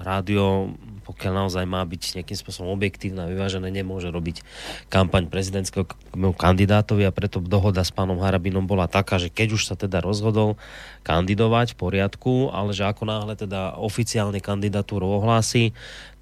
rádio, 0.02 0.74
pokiaľ 1.06 1.46
naozaj 1.46 1.64
má 1.70 1.86
byť 1.86 2.18
nejakým 2.18 2.34
spôsobom 2.34 2.74
objektívne 2.74 3.22
a 3.22 3.30
vyvážené, 3.30 3.70
nemôže 3.70 4.10
robiť 4.10 4.42
kampaň 4.90 5.30
prezidentského 5.30 5.86
kandidátovi 6.34 7.06
a 7.06 7.14
preto 7.14 7.38
dohoda 7.38 7.86
s 7.86 7.94
pánom 7.94 8.18
Harabinom 8.18 8.66
bola 8.66 8.90
taká, 8.90 9.22
že 9.22 9.30
keď 9.30 9.48
už 9.54 9.62
sa 9.70 9.74
teda 9.78 10.02
rozhodol 10.02 10.58
kandidovať 11.06 11.72
v 11.72 11.80
poriadku, 11.80 12.50
ale 12.50 12.74
že 12.74 12.82
ako 12.82 13.06
náhle 13.06 13.38
teda 13.38 13.78
oficiálne 13.78 14.42
kandidatúru 14.42 15.06
ohlási, 15.06 15.70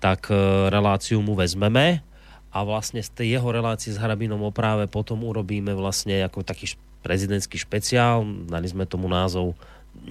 tak 0.05 0.29
e, 0.29 0.37
reláciu 0.69 1.25
mu 1.25 1.33
vezmeme 1.33 2.05
a 2.55 2.59
vlastne 2.63 3.01
z 3.01 3.11
tej 3.11 3.41
jeho 3.41 3.49
relácie 3.51 3.91
s 3.91 3.99
Harabinom 3.99 4.39
o 4.45 4.53
práve 4.53 4.87
potom 4.87 5.25
urobíme 5.25 5.73
vlastne 5.73 6.23
ako 6.23 6.45
taký 6.45 6.77
prezidentský 7.01 7.59
špeciál, 7.59 8.23
dali 8.47 8.69
sme 8.69 8.85
tomu 8.85 9.09
názov 9.11 9.57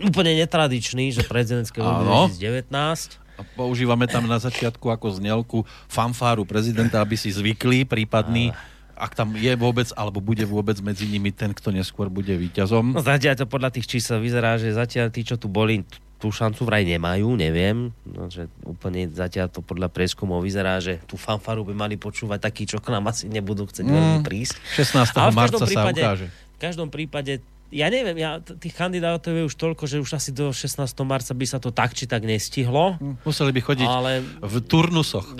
úplne 0.01 0.35
netradičný, 0.43 1.15
že 1.15 1.23
prezidentské 1.23 1.79
2019. 1.79 3.22
Používame 3.53 4.07
tam 4.09 4.25
na 4.25 4.39
začiatku 4.39 4.89
ako 4.89 5.19
znelku 5.19 5.57
fanfáru 5.87 6.43
prezidenta, 6.47 7.03
aby 7.03 7.15
si 7.19 7.29
zvykli 7.31 7.85
prípadný 7.87 8.55
ak 8.93 9.17
tam 9.17 9.33
je 9.33 9.49
vôbec, 9.57 9.89
alebo 9.97 10.21
bude 10.21 10.45
vôbec 10.45 10.77
medzi 10.85 11.09
nimi 11.09 11.33
ten, 11.33 11.49
kto 11.49 11.73
neskôr 11.73 12.13
bude 12.13 12.29
víťazom. 12.29 12.93
No 12.93 13.01
zatiaľ 13.01 13.35
to 13.41 13.49
podľa 13.49 13.73
tých 13.73 13.89
čísel 13.89 14.21
vyzerá, 14.21 14.61
že 14.61 14.69
zatiaľ 14.69 15.09
tí, 15.09 15.25
čo 15.25 15.35
tu 15.35 15.49
boli, 15.49 15.81
tú 16.23 16.31
šancu 16.31 16.63
vraj 16.63 16.87
nemajú, 16.87 17.35
neviem. 17.35 17.91
No, 18.07 18.31
že 18.31 18.47
úplne 18.63 19.11
zatiaľ 19.11 19.51
to 19.51 19.59
podľa 19.59 19.91
prieskumov 19.91 20.39
vyzerá, 20.39 20.79
že 20.79 21.03
tú 21.03 21.19
fanfaru 21.19 21.67
by 21.67 21.75
mali 21.75 21.95
počúvať 21.99 22.39
takí, 22.47 22.63
čo 22.63 22.79
k 22.79 22.95
nám 22.95 23.11
asi 23.11 23.27
nebudú 23.27 23.67
chcieť 23.67 23.83
mm, 23.83 24.23
prísť. 24.23 24.55
16. 24.79 25.19
Ale 25.19 25.35
marca 25.35 25.67
prípade, 25.67 25.99
sa 25.99 26.15
ukáže. 26.15 26.27
V 26.31 26.57
každom 26.63 26.87
prípade 26.87 27.43
ja 27.73 27.89
neviem, 27.89 28.13
ja, 28.21 28.37
tých 28.37 28.77
kandidátov 28.77 29.33
je 29.33 29.43
už 29.49 29.55
toľko, 29.57 29.83
že 29.89 29.97
už 29.97 30.21
asi 30.21 30.29
do 30.29 30.53
16. 30.53 30.85
marca 31.01 31.33
by 31.33 31.45
sa 31.49 31.57
to 31.57 31.73
tak 31.73 31.97
či 31.97 32.05
tak 32.05 32.21
nestihlo. 32.21 33.01
Hm, 33.01 33.25
museli 33.25 33.49
by 33.49 33.61
chodiť 33.65 33.89
ale, 33.89 34.21
v 34.21 34.55
turnusoch. 34.61 35.33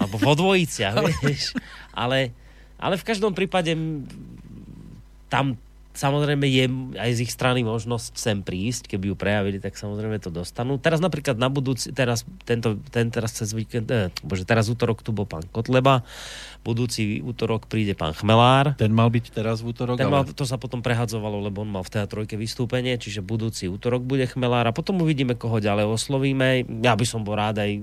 Alebo 0.00 0.16
vo 0.16 0.32
dvojiciach, 0.32 0.96
vieš. 1.28 1.52
Ale, 1.92 2.32
ale 2.80 2.96
v 2.96 3.04
každom 3.04 3.36
prípade 3.36 3.76
tam 5.28 5.60
samozrejme 5.98 6.46
je 6.46 6.64
aj 6.94 7.10
z 7.10 7.20
ich 7.26 7.32
strany 7.34 7.66
možnosť 7.66 8.14
sem 8.14 8.38
prísť, 8.46 8.86
keby 8.94 9.10
ju 9.10 9.16
prejavili, 9.18 9.58
tak 9.58 9.74
samozrejme 9.74 10.22
to 10.22 10.30
dostanú. 10.30 10.78
Teraz 10.78 11.02
napríklad 11.02 11.34
na 11.34 11.50
budúci, 11.50 11.90
teraz, 11.90 12.22
tento, 12.46 12.78
ten 12.94 13.10
teraz 13.10 13.34
cez 13.34 13.50
víkend, 13.50 13.90
eh, 13.90 14.14
bože, 14.22 14.46
teraz 14.46 14.70
útorok 14.70 15.02
tu 15.02 15.10
bol 15.10 15.26
pán 15.26 15.42
Kotleba, 15.50 16.06
budúci 16.62 17.18
útorok 17.18 17.66
príde 17.66 17.98
pán 17.98 18.14
Chmelár. 18.14 18.78
Ten 18.78 18.94
mal 18.94 19.10
byť 19.10 19.34
teraz 19.34 19.58
v 19.66 19.74
útorok? 19.74 19.98
Ten 19.98 20.06
mal, 20.06 20.22
to 20.22 20.46
sa 20.46 20.54
potom 20.54 20.78
prehadzovalo, 20.78 21.42
lebo 21.42 21.66
on 21.66 21.70
mal 21.74 21.82
v 21.82 21.98
teatrojke 21.98 22.38
vystúpenie, 22.38 22.94
čiže 22.94 23.18
budúci 23.18 23.66
útorok 23.66 24.06
bude 24.06 24.30
Chmelár 24.30 24.70
a 24.70 24.72
potom 24.76 25.02
uvidíme, 25.02 25.34
koho 25.34 25.58
ďalej 25.58 25.90
oslovíme. 25.90 26.62
Ja 26.86 26.94
by 26.94 27.06
som 27.08 27.26
bol 27.26 27.34
rád 27.34 27.58
aj 27.58 27.82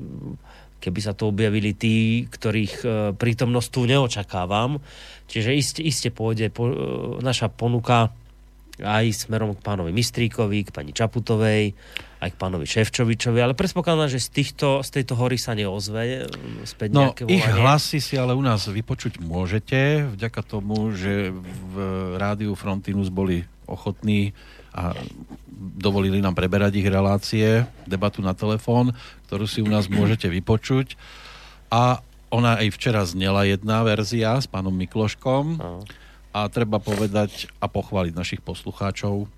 keby 0.86 1.00
sa 1.02 1.18
tu 1.18 1.26
objavili 1.26 1.74
tí, 1.74 2.30
ktorých 2.30 2.76
e, 2.86 2.88
prítomnosť 3.18 3.70
tu 3.74 3.82
neočakávam. 3.90 4.78
Čiže 5.26 5.50
iste, 5.58 5.82
iste 5.82 6.14
pôjde 6.14 6.54
po, 6.54 6.70
e, 6.70 6.76
naša 7.26 7.50
ponuka 7.50 8.14
aj 8.84 9.26
smerom 9.28 9.56
k 9.56 9.64
pánovi 9.64 9.96
Mistríkovi, 9.96 10.68
k 10.68 10.76
pani 10.76 10.92
Čaputovej, 10.92 11.72
aj 12.20 12.30
k 12.30 12.36
pánovi 12.36 12.68
Ševčovičovi, 12.68 13.40
ale 13.40 13.56
predpokladám, 13.56 14.12
že 14.12 14.20
z, 14.20 14.30
týchto, 14.36 14.68
z 14.84 14.90
tejto 15.00 15.16
hory 15.16 15.40
sa 15.40 15.56
neozve 15.56 16.28
e, 16.28 16.30
späť 16.68 16.90
no, 16.92 17.10
nejaké 17.10 17.22
volanie. 17.26 17.40
ich 17.40 17.48
hlasy 17.50 18.00
si 18.04 18.20
ale 18.20 18.36
u 18.36 18.44
nás 18.44 18.68
vypočuť 18.68 19.24
môžete, 19.24 20.12
vďaka 20.14 20.42
tomu, 20.44 20.92
že 20.92 21.32
v 21.72 21.76
rádiu 22.20 22.54
Frontinus 22.54 23.08
boli 23.10 23.48
ochotní 23.66 24.36
a 24.76 24.92
dovolili 25.56 26.20
nám 26.20 26.36
preberať 26.36 26.84
ich 26.84 26.88
relácie, 26.92 27.64
debatu 27.88 28.20
na 28.20 28.36
telefón, 28.36 28.92
ktorú 29.32 29.48
si 29.48 29.64
u 29.64 29.70
nás 29.72 29.88
môžete 29.88 30.28
vypočuť. 30.28 31.00
A 31.72 32.04
ona 32.28 32.60
aj 32.60 32.76
včera 32.76 33.08
znela 33.08 33.48
jedna 33.48 33.80
verzia 33.88 34.36
s 34.36 34.52
pánom 34.52 34.76
Mikloškom 34.76 35.56
a 36.36 36.40
treba 36.52 36.84
povedať 36.84 37.48
a 37.64 37.72
pochváliť 37.72 38.12
našich 38.12 38.42
poslucháčov, 38.44 39.32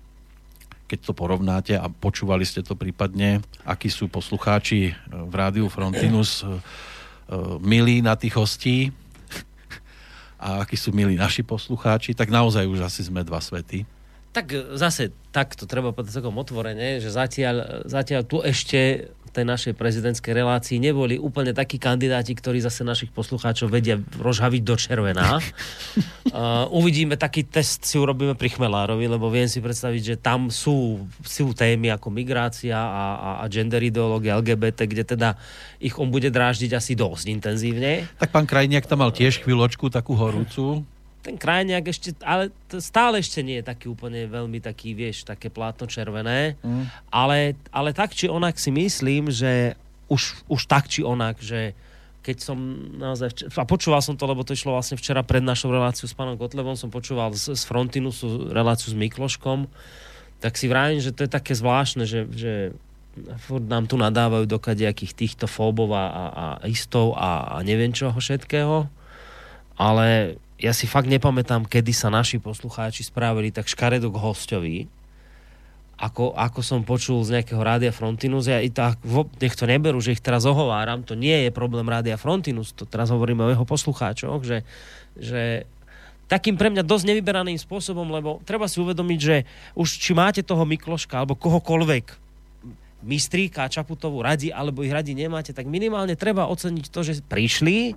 keď 0.90 0.98
to 1.06 1.12
porovnáte 1.14 1.78
a 1.78 1.86
počúvali 1.86 2.42
ste 2.42 2.64
to 2.64 2.74
prípadne, 2.74 3.44
akí 3.62 3.86
sú 3.86 4.10
poslucháči 4.10 4.96
v 5.06 5.34
rádiu 5.36 5.68
Frontinus 5.68 6.42
e, 6.42 6.48
e, 6.48 6.50
milí 7.60 8.00
na 8.00 8.16
tých 8.16 8.34
hostí 8.40 8.90
a 10.42 10.64
akí 10.64 10.80
sú 10.80 10.90
milí 10.90 11.14
naši 11.14 11.44
poslucháči, 11.44 12.16
tak 12.16 12.32
naozaj 12.32 12.64
už 12.64 12.88
asi 12.88 13.04
sme 13.04 13.20
dva 13.20 13.38
svety. 13.38 13.97
Tak 14.38 14.78
zase 14.78 15.10
takto 15.34 15.66
treba 15.66 15.90
povedať 15.90 16.22
celkom 16.22 16.38
otvorene, 16.38 17.02
že 17.02 17.10
zatiaľ, 17.10 17.82
zatiaľ 17.90 18.22
tu 18.22 18.38
ešte 18.38 19.10
tej 19.38 19.46
našej 19.46 19.72
prezidentskej 19.78 20.34
relácii 20.34 20.82
neboli 20.82 21.14
úplne 21.14 21.54
takí 21.54 21.78
kandidáti, 21.78 22.34
ktorí 22.34 22.58
zase 22.58 22.82
našich 22.82 23.14
poslucháčov 23.14 23.70
vedia 23.70 24.02
rozhaviť 24.18 24.62
do 24.66 24.74
červená. 24.74 25.38
Uh, 26.28 26.68
uvidíme, 26.76 27.16
taký 27.16 27.48
test 27.48 27.88
si 27.88 27.96
urobíme 27.96 28.36
pri 28.36 28.52
Chmelárovi, 28.52 29.08
lebo 29.08 29.32
viem 29.32 29.48
si 29.48 29.64
predstaviť, 29.64 30.02
že 30.04 30.16
tam 30.20 30.52
sú, 30.52 31.08
sú 31.24 31.56
témy 31.56 31.88
ako 31.96 32.12
migrácia 32.12 32.76
a, 32.76 33.06
a, 33.16 33.30
a 33.40 33.44
gender 33.48 33.80
ideológia 33.80 34.36
LGBT, 34.36 34.84
kde 34.84 35.04
teda 35.08 35.40
ich 35.80 35.96
on 35.96 36.12
bude 36.12 36.28
dráždiť 36.28 36.76
asi 36.76 36.92
dosť 36.92 37.32
intenzívne. 37.32 38.04
Tak 38.20 38.28
pán 38.28 38.44
Krajniak 38.44 38.84
tam 38.84 39.00
mal 39.00 39.10
tiež 39.16 39.40
chvíľočku 39.40 39.88
takú 39.88 40.20
horúcu 40.20 40.84
ten 41.22 41.34
krajniak 41.34 41.84
ešte, 41.90 42.14
ale 42.22 42.54
stále 42.78 43.18
ešte 43.18 43.42
nie 43.42 43.60
je 43.60 43.68
taký 43.68 43.90
úplne 43.90 44.30
veľmi 44.30 44.62
taký, 44.62 44.94
vieš, 44.94 45.26
také 45.26 45.50
plátno 45.50 45.90
červené, 45.90 46.54
mm. 46.62 47.10
ale, 47.10 47.58
ale 47.74 47.90
tak 47.90 48.14
či 48.14 48.30
onak 48.30 48.56
si 48.56 48.70
myslím, 48.70 49.28
že 49.28 49.74
už, 50.08 50.46
už 50.48 50.60
tak 50.70 50.88
či 50.88 51.04
onak, 51.04 51.36
že 51.42 51.74
keď 52.22 52.36
som 52.44 52.58
naozaj, 53.00 53.32
včera, 53.32 53.48
a 53.56 53.64
počúval 53.64 54.04
som 54.04 54.12
to, 54.12 54.28
lebo 54.28 54.44
to 54.44 54.52
išlo 54.52 54.76
vlastne 54.76 55.00
včera 55.00 55.24
pred 55.24 55.40
našou 55.40 55.72
reláciu 55.72 56.04
s 56.04 56.12
pánom 56.12 56.36
Kotlevom, 56.36 56.76
som 56.76 56.92
počúval 56.92 57.32
z, 57.32 57.56
z 57.56 57.62
Frontinusu 57.64 58.52
reláciu 58.52 58.92
s 58.92 58.96
Mikloškom, 58.96 59.64
tak 60.38 60.54
si 60.54 60.70
vrátim, 60.70 61.00
že 61.02 61.10
to 61.10 61.24
je 61.24 61.30
také 61.30 61.56
zvláštne, 61.56 62.04
že, 62.04 62.28
že 62.30 62.52
furt 63.48 63.64
nám 63.66 63.90
tu 63.90 63.98
nadávajú 63.98 64.46
do 64.46 64.58
kadejakých 64.60 65.16
týchto 65.16 65.46
fóbov 65.50 65.90
a, 65.96 66.04
a, 66.06 66.24
a 66.30 66.44
istov 66.68 67.16
a, 67.18 67.58
a 67.58 67.64
neviem 67.66 67.90
čoho 67.90 68.14
všetkého, 68.14 68.86
ale 69.78 70.38
ja 70.58 70.74
si 70.74 70.90
fakt 70.90 71.06
nepamätám, 71.06 71.64
kedy 71.70 71.94
sa 71.94 72.10
naši 72.10 72.42
poslucháči 72.42 73.06
správili 73.06 73.54
tak 73.54 73.70
škaredo 73.70 74.10
k 74.10 74.18
hostovi, 74.18 74.78
ako, 75.98 76.34
ako 76.34 76.60
som 76.62 76.86
počul 76.86 77.22
z 77.26 77.38
nejakého 77.38 77.58
Rádia 77.58 77.90
Frontinus. 77.90 78.46
Ja 78.46 78.62
i 78.62 78.70
tak, 78.70 79.02
nech 79.42 79.58
to 79.58 79.66
neberú, 79.66 79.98
že 79.98 80.14
ich 80.14 80.22
teraz 80.22 80.46
ohováram, 80.46 81.02
to 81.02 81.18
nie 81.18 81.46
je 81.46 81.50
problém 81.50 81.86
Rádia 81.86 82.18
Frontinus, 82.18 82.70
to 82.74 82.86
teraz 82.86 83.10
hovoríme 83.10 83.42
o 83.42 83.50
jeho 83.50 83.66
poslucháčoch, 83.66 84.42
že, 84.46 84.62
že 85.18 85.66
takým 86.30 86.54
pre 86.54 86.70
mňa 86.70 86.86
dosť 86.86 87.04
nevyberaným 87.14 87.58
spôsobom, 87.58 88.06
lebo 88.14 88.38
treba 88.46 88.70
si 88.70 88.78
uvedomiť, 88.78 89.18
že 89.18 89.36
už 89.74 89.88
či 89.98 90.14
máte 90.14 90.42
toho 90.46 90.62
Mikloška 90.62 91.18
alebo 91.18 91.34
kohokoľvek 91.34 92.27
Mistríka, 92.98 93.70
Čaputovú 93.70 94.26
radi, 94.26 94.50
alebo 94.50 94.82
ich 94.82 94.90
radi 94.90 95.14
nemáte, 95.14 95.54
tak 95.54 95.70
minimálne 95.70 96.18
treba 96.18 96.50
oceniť 96.50 96.90
to, 96.90 97.00
že 97.06 97.22
prišli 97.22 97.94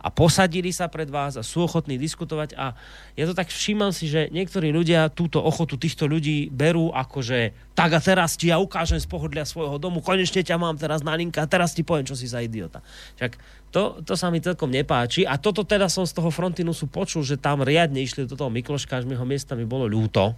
a 0.00 0.08
posadili 0.10 0.74
sa 0.74 0.90
pred 0.90 1.06
vás 1.06 1.38
a 1.38 1.46
sú 1.46 1.68
ochotní 1.68 2.00
diskutovať 2.00 2.56
a 2.56 2.74
ja 3.14 3.24
to 3.28 3.36
tak 3.36 3.52
všímam 3.52 3.94
si, 3.94 4.10
že 4.10 4.32
niektorí 4.32 4.74
ľudia 4.74 5.12
túto 5.12 5.38
ochotu 5.38 5.78
týchto 5.78 6.10
ľudí 6.10 6.50
berú 6.50 6.90
ako, 6.90 7.22
že 7.22 7.54
tak 7.78 7.94
a 7.94 8.00
teraz 8.02 8.34
ti 8.34 8.50
ja 8.50 8.58
ukážem 8.58 8.98
z 8.98 9.06
pohodlia 9.06 9.46
svojho 9.46 9.78
domu, 9.78 10.02
konečne 10.02 10.42
ťa 10.42 10.56
mám 10.58 10.74
teraz 10.80 11.04
na 11.06 11.14
linka 11.14 11.44
a 11.44 11.50
teraz 11.50 11.76
ti 11.76 11.86
poviem, 11.86 12.08
čo 12.08 12.18
si 12.18 12.26
za 12.26 12.42
idiota. 12.42 12.82
Však 13.22 13.38
to, 13.70 14.02
to 14.02 14.18
sa 14.18 14.34
mi 14.34 14.42
celkom 14.42 14.72
nepáči 14.72 15.22
a 15.22 15.38
toto 15.38 15.62
teda 15.62 15.86
som 15.86 16.02
z 16.02 16.16
toho 16.16 16.32
Frontinusu 16.34 16.90
počul, 16.90 17.22
že 17.22 17.38
tam 17.38 17.62
riadne 17.62 18.02
išli 18.02 18.26
do 18.26 18.34
toho 18.34 18.50
Mikloška, 18.50 18.98
až 18.98 19.06
mi 19.06 19.14
ho 19.14 19.22
miesta 19.22 19.54
mi 19.54 19.68
bolo 19.68 19.86
ľúto. 19.86 20.34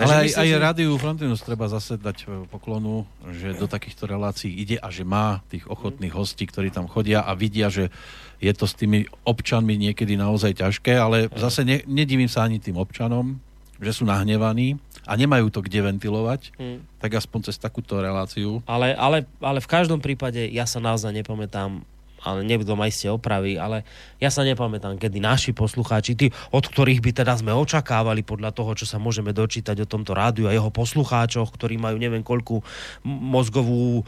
Takže 0.00 0.08
Ale 0.08 0.16
aj, 0.16 0.26
myslím, 0.32 0.40
aj 0.40 0.48
že... 0.48 0.56
rádiu 0.56 0.90
Frontinus 0.96 1.44
treba 1.44 1.68
zase 1.68 2.00
dať 2.00 2.16
e, 2.24 2.26
poklonu, 2.48 3.04
že 3.36 3.52
do 3.52 3.68
takýchto 3.68 4.08
relácií 4.08 4.48
ide 4.48 4.80
a 4.80 4.88
že 4.88 5.04
má 5.04 5.44
tých 5.52 5.68
ochotných 5.68 6.16
hostí, 6.16 6.48
ktorí 6.48 6.72
tam 6.72 6.88
chodia 6.88 7.20
a 7.20 7.36
vidia, 7.36 7.68
že 7.68 7.92
je 8.40 8.52
to 8.56 8.64
s 8.64 8.72
tými 8.72 9.04
občanmi 9.28 9.76
niekedy 9.76 10.16
naozaj 10.16 10.56
ťažké, 10.56 10.96
ale 10.96 11.28
zase 11.36 11.68
ne, 11.68 11.84
nedivím 11.84 12.32
sa 12.32 12.48
ani 12.48 12.56
tým 12.56 12.80
občanom, 12.80 13.36
že 13.76 13.92
sú 13.92 14.08
nahnevaní, 14.08 14.80
a 15.08 15.16
nemajú 15.16 15.50
to 15.50 15.60
kde 15.64 15.80
ventilovať, 15.84 16.54
Hmm. 16.56 16.84
tak 17.00 17.16
aspoň 17.16 17.50
cez 17.50 17.56
takúto 17.58 17.98
reláciu. 17.98 18.60
Ale, 18.68 18.92
ale, 18.94 19.26
ale 19.40 19.58
v 19.58 19.68
každom 19.68 19.98
prípade 19.98 20.44
ja 20.52 20.68
sa 20.68 20.78
naozaj 20.78 21.12
nepamätám 21.12 21.82
ale 22.24 22.44
nebudú 22.44 22.76
ma 22.76 22.86
iste 22.86 23.08
opravy, 23.08 23.56
ale 23.56 23.82
ja 24.20 24.28
sa 24.28 24.44
nepamätám, 24.44 25.00
kedy 25.00 25.18
naši 25.18 25.50
poslucháči, 25.56 26.12
tí, 26.16 26.26
od 26.52 26.64
ktorých 26.64 27.00
by 27.00 27.10
teda 27.24 27.34
sme 27.36 27.56
očakávali 27.56 28.20
podľa 28.22 28.52
toho, 28.52 28.76
čo 28.76 28.86
sa 28.86 29.00
môžeme 29.00 29.32
dočítať 29.32 29.84
o 29.84 29.90
tomto 29.90 30.12
rádiu 30.12 30.46
a 30.48 30.54
jeho 30.54 30.68
poslucháčoch, 30.68 31.50
ktorí 31.56 31.80
majú 31.80 31.96
neviem 31.96 32.20
koľku 32.20 32.60
mozgovú 33.06 34.00
e, 34.00 34.04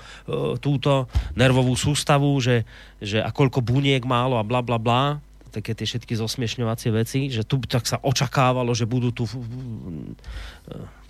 túto 0.61 1.09
nervovú 1.33 1.72
sústavu, 1.75 2.37
že, 2.38 2.68
že 3.01 3.25
a 3.25 3.33
koľko 3.33 3.64
buniek 3.64 4.05
málo 4.05 4.37
a 4.37 4.44
bla 4.44 4.61
bla 4.61 4.77
bla, 4.77 5.18
také 5.53 5.77
tie 5.77 5.85
všetky 5.85 6.17
zosmiešňovacie 6.17 6.91
veci, 6.91 7.29
že 7.29 7.45
tu 7.45 7.61
tak 7.61 7.85
sa 7.85 8.01
očakávalo, 8.01 8.73
že 8.73 8.88
budú 8.88 9.12
tu 9.12 9.29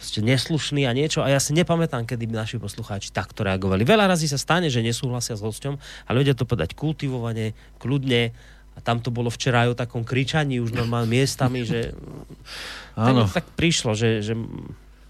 ste 0.03 0.19
neslušní 0.19 0.83
a 0.85 0.93
niečo 0.93 1.23
a 1.23 1.31
ja 1.31 1.39
si 1.39 1.55
nepamätám, 1.55 2.03
kedy 2.03 2.27
by 2.27 2.43
naši 2.43 2.59
poslucháči 2.59 3.15
takto 3.15 3.47
reagovali. 3.47 3.87
Veľa 3.87 4.11
razy 4.11 4.27
sa 4.27 4.37
stane, 4.37 4.67
že 4.67 4.83
nesúhlasia 4.83 5.39
s 5.39 5.45
hosťom 5.47 5.79
a 5.79 6.11
ľudia 6.11 6.35
to 6.35 6.43
podať 6.43 6.75
kultivovane, 6.75 7.55
kľudne 7.79 8.35
a 8.73 8.79
tam 8.83 8.99
to 8.99 9.15
bolo 9.15 9.31
včera 9.31 9.69
aj 9.69 9.69
o 9.73 9.79
takom 9.79 10.03
kričaní 10.03 10.59
už 10.59 10.75
normálne 10.75 11.07
miestami, 11.07 11.63
že 11.63 11.95
Áno. 12.99 13.31
tak, 13.31 13.47
tak 13.47 13.47
prišlo, 13.55 13.95
že, 13.95 14.27
že 14.27 14.35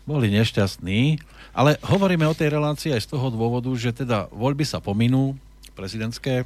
Boli 0.03 0.35
nešťastní, 0.35 1.23
ale 1.55 1.79
hovoríme 1.79 2.27
o 2.27 2.35
tej 2.35 2.51
relácii 2.51 2.91
aj 2.91 3.07
z 3.07 3.09
toho 3.15 3.31
dôvodu, 3.31 3.71
že 3.79 3.95
teda 3.95 4.27
voľby 4.35 4.67
sa 4.67 4.83
pominú, 4.83 5.39
prezidentské 5.73 6.45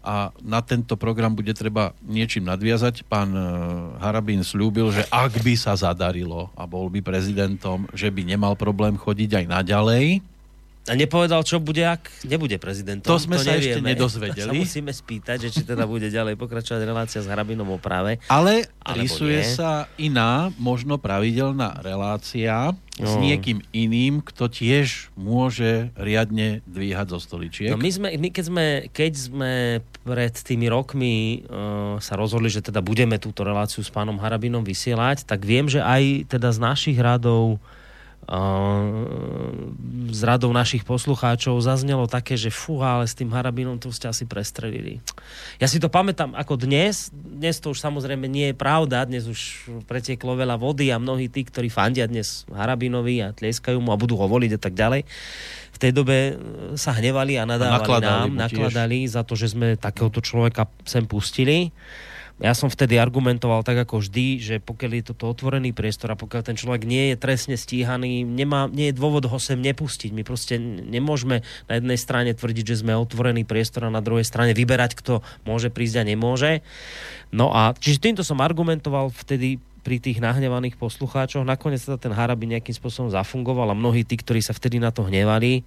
a 0.00 0.32
na 0.40 0.60
tento 0.64 0.94
program 0.96 1.34
bude 1.34 1.52
treba 1.52 1.92
niečím 2.06 2.46
nadviazať. 2.46 3.04
Pán 3.04 3.30
e, 3.34 3.42
Harabín 3.98 4.40
slúbil, 4.46 4.88
že 4.94 5.04
ak 5.10 5.42
by 5.42 5.54
sa 5.58 5.74
zadarilo 5.76 6.48
a 6.54 6.64
bol 6.64 6.88
by 6.88 7.02
prezidentom, 7.04 7.90
že 7.92 8.08
by 8.08 8.22
nemal 8.24 8.54
problém 8.54 8.96
chodiť 8.96 9.44
aj 9.44 9.46
naďalej. 9.50 10.04
A 10.88 10.96
nepovedal, 10.96 11.44
čo 11.44 11.60
bude, 11.60 11.84
ak 11.84 12.08
nebude 12.24 12.56
prezidentom. 12.56 13.04
To 13.04 13.20
sme 13.20 13.36
sa 13.36 13.52
ešte 13.52 13.78
nevieme. 13.78 13.92
nedozvedeli. 13.92 14.48
To 14.48 14.56
sa 14.56 14.64
musíme 14.64 14.92
spýtať, 14.96 15.36
že 15.46 15.48
či 15.52 15.62
teda 15.62 15.84
bude 15.84 16.08
ďalej 16.08 16.40
pokračovať 16.40 16.80
relácia 16.82 17.20
s 17.20 17.28
Hrabinom 17.28 17.68
o 17.68 17.76
práve. 17.76 18.16
Ale 18.26 18.64
rysuje 18.88 19.44
nie. 19.44 19.52
sa 19.52 19.92
iná, 20.00 20.48
možno 20.56 20.96
pravidelná 20.96 21.84
relácia 21.84 22.72
s 22.96 23.12
No. 23.16 23.24
niekým 23.24 23.64
iným, 23.72 24.20
kto 24.20 24.48
tiež 24.48 25.08
môže 25.16 25.88
riadne 25.96 26.60
dvíhať 26.68 27.16
zo 27.16 27.18
stoličiek. 27.20 27.72
No 27.72 27.80
my, 27.80 27.88
sme, 27.88 28.08
my 28.12 28.28
keď, 28.28 28.44
sme, 28.44 28.66
keď 28.92 29.12
sme 29.16 29.52
pred 30.04 30.32
tými 30.36 30.68
rokmi 30.68 31.44
uh, 31.44 31.96
sa 31.96 32.16
rozhodli, 32.16 32.52
že 32.52 32.60
teda 32.60 32.80
budeme 32.80 33.16
túto 33.16 33.40
reláciu 33.40 33.80
s 33.80 33.88
pánom 33.88 34.20
Harabinom 34.20 34.60
vysielať, 34.60 35.24
tak 35.24 35.44
viem, 35.44 35.64
že 35.64 35.80
aj 35.80 36.28
teda 36.28 36.52
z 36.52 36.58
našich 36.60 36.98
radov 37.00 37.56
z 40.10 40.20
radov 40.22 40.54
našich 40.54 40.86
poslucháčov 40.86 41.58
zaznelo 41.58 42.06
také, 42.06 42.38
že 42.38 42.54
fú, 42.54 42.78
ale 42.78 43.10
s 43.10 43.18
tým 43.18 43.34
Harabinom 43.34 43.82
to 43.82 43.90
ste 43.90 44.06
asi 44.06 44.22
prestrelili. 44.22 45.02
Ja 45.58 45.66
si 45.66 45.82
to 45.82 45.90
pamätám 45.90 46.38
ako 46.38 46.54
dnes, 46.54 47.10
dnes 47.10 47.58
to 47.58 47.74
už 47.74 47.82
samozrejme 47.82 48.30
nie 48.30 48.52
je 48.52 48.54
pravda, 48.54 49.02
dnes 49.02 49.26
už 49.26 49.66
pretieklo 49.90 50.38
veľa 50.38 50.62
vody 50.62 50.94
a 50.94 51.02
mnohí 51.02 51.26
tí, 51.26 51.42
ktorí 51.42 51.74
fandia 51.74 52.06
dnes 52.06 52.46
Harabinovi 52.54 53.18
a 53.18 53.34
tlieskajú 53.34 53.82
mu 53.82 53.90
a 53.90 53.98
budú 53.98 54.14
ho 54.14 54.26
voliť 54.30 54.52
a 54.54 54.60
tak 54.62 54.78
ďalej, 54.78 55.02
v 55.74 55.78
tej 55.78 55.90
dobe 55.90 56.16
e, 56.16 56.32
sa 56.78 56.94
hnevali 56.94 57.34
a 57.34 57.48
nadávali 57.48 57.82
nakladali 57.82 58.30
nám, 58.30 58.46
nakladali 58.46 58.98
za 59.10 59.26
to, 59.26 59.34
že 59.34 59.58
sme 59.58 59.74
takéhoto 59.74 60.22
človeka 60.22 60.70
sem 60.86 61.02
pustili. 61.02 61.74
Ja 62.40 62.56
som 62.56 62.72
vtedy 62.72 62.96
argumentoval 62.96 63.60
tak 63.60 63.84
ako 63.84 64.00
vždy, 64.00 64.40
že 64.40 64.54
pokiaľ 64.64 64.90
je 64.96 65.04
toto 65.12 65.28
otvorený 65.28 65.76
priestor 65.76 66.08
a 66.08 66.16
pokiaľ 66.16 66.42
ten 66.48 66.56
človek 66.56 66.88
nie 66.88 67.12
je 67.12 67.20
trestne 67.20 67.60
stíhaný, 67.60 68.24
nemá, 68.24 68.64
nie 68.72 68.88
je 68.88 68.96
dôvod 68.96 69.28
ho 69.28 69.36
sem 69.36 69.60
nepustiť. 69.60 70.08
My 70.16 70.24
proste 70.24 70.56
nemôžeme 70.88 71.44
na 71.68 71.72
jednej 71.76 72.00
strane 72.00 72.32
tvrdiť, 72.32 72.64
že 72.64 72.80
sme 72.80 72.96
otvorený 72.96 73.44
priestor 73.44 73.84
a 73.84 73.92
na 73.92 74.00
druhej 74.00 74.24
strane 74.24 74.56
vyberať, 74.56 74.96
kto 74.96 75.20
môže 75.44 75.68
prísť 75.68 76.00
a 76.00 76.04
nemôže. 76.08 76.64
No 77.28 77.52
a 77.52 77.76
čiže 77.76 78.00
týmto 78.00 78.24
som 78.24 78.40
argumentoval 78.40 79.12
vtedy 79.12 79.60
pri 79.84 80.00
tých 80.00 80.20
nahnevaných 80.24 80.80
poslucháčoch. 80.80 81.44
Nakoniec 81.44 81.84
teda 81.84 82.00
ten 82.00 82.12
Harabi 82.12 82.48
nejakým 82.48 82.72
spôsobom 82.72 83.12
zafungoval 83.12 83.72
a 83.72 83.76
mnohí 83.76 84.04
tí, 84.04 84.16
ktorí 84.16 84.40
sa 84.40 84.56
vtedy 84.56 84.80
na 84.80 84.92
to 84.92 85.04
hnevali, 85.08 85.64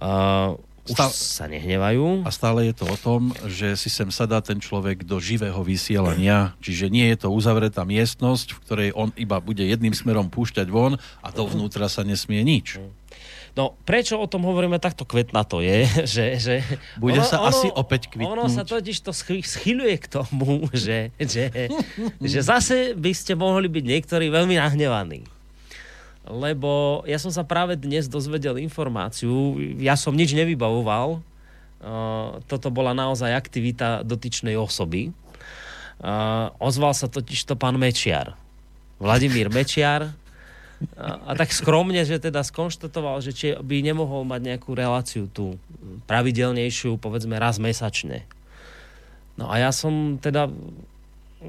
uh, 0.00 0.56
už 0.84 0.92
Stav- 0.92 1.16
sa 1.16 1.48
nehnevajú. 1.48 2.28
A 2.28 2.30
stále 2.30 2.68
je 2.68 2.74
to 2.76 2.84
o 2.84 2.98
tom, 3.00 3.32
že 3.48 3.72
si 3.80 3.88
sem 3.88 4.12
sadá 4.12 4.44
ten 4.44 4.60
človek 4.60 5.08
do 5.08 5.16
živého 5.16 5.56
vysielania, 5.64 6.52
čiže 6.60 6.92
nie 6.92 7.08
je 7.12 7.24
to 7.24 7.28
uzavretá 7.32 7.88
miestnosť, 7.88 8.52
v 8.52 8.58
ktorej 8.68 8.88
on 8.92 9.08
iba 9.16 9.40
bude 9.40 9.64
jedným 9.64 9.96
smerom 9.96 10.28
púšťať 10.28 10.68
von 10.68 11.00
a 11.24 11.28
dovnútra 11.32 11.88
sa 11.88 12.04
nesmie 12.04 12.44
nič. 12.44 12.76
No, 13.54 13.78
prečo 13.86 14.18
o 14.18 14.26
tom 14.26 14.42
hovoríme 14.42 14.82
takto 14.82 15.06
kvetna 15.06 15.46
to 15.46 15.62
je, 15.62 15.86
že... 16.14 16.24
že 16.42 16.54
Bude 16.98 17.22
sa 17.22 17.46
asi 17.46 17.70
opäť 17.70 18.10
Ono 18.18 18.50
sa 18.50 18.66
kvitnúť. 18.66 18.82
totiž 18.82 18.96
to 19.00 19.12
schy- 19.14 19.46
schyluje 19.46 19.94
k 20.02 20.06
tomu, 20.10 20.66
že, 20.74 21.14
že, 21.16 21.70
že 22.18 22.40
zase 22.42 22.98
by 22.98 23.14
ste 23.14 23.38
mohli 23.38 23.70
byť 23.70 23.84
niektorí 23.86 24.26
veľmi 24.28 24.58
nahnevaní. 24.58 25.22
Lebo 26.24 27.04
ja 27.04 27.20
som 27.20 27.28
sa 27.28 27.44
práve 27.44 27.76
dnes 27.76 28.08
dozvedel 28.08 28.60
informáciu, 28.60 29.60
ja 29.76 29.96
som 29.96 30.16
nič 30.16 30.32
nevybavoval, 30.32 31.20
Uh, 31.84 32.40
toto 32.48 32.72
bola 32.72 32.96
naozaj 32.96 33.36
aktivita 33.36 34.08
dotyčnej 34.08 34.56
osoby. 34.56 35.12
Uh, 36.00 36.48
ozval 36.56 36.96
sa 36.96 37.12
totiž 37.12 37.44
to 37.44 37.60
pán 37.60 37.76
Mečiar. 37.76 38.40
Vladimír 38.96 39.52
Mečiar, 39.52 40.16
a, 40.96 41.08
a 41.28 41.30
tak 41.36 41.52
skromne, 41.52 42.00
že 42.08 42.16
teda 42.16 42.40
skonštatoval, 42.40 43.20
že 43.20 43.36
či 43.36 43.46
by 43.60 43.84
nemohol 43.84 44.24
mať 44.24 44.40
nejakú 44.48 44.72
reláciu 44.72 45.28
tú 45.28 45.60
pravidelnejšiu, 46.08 46.96
povedzme 46.96 47.36
raz 47.36 47.60
mesačne. 47.60 48.24
No 49.36 49.52
a 49.52 49.60
ja 49.60 49.68
som 49.68 50.16
teda 50.16 50.48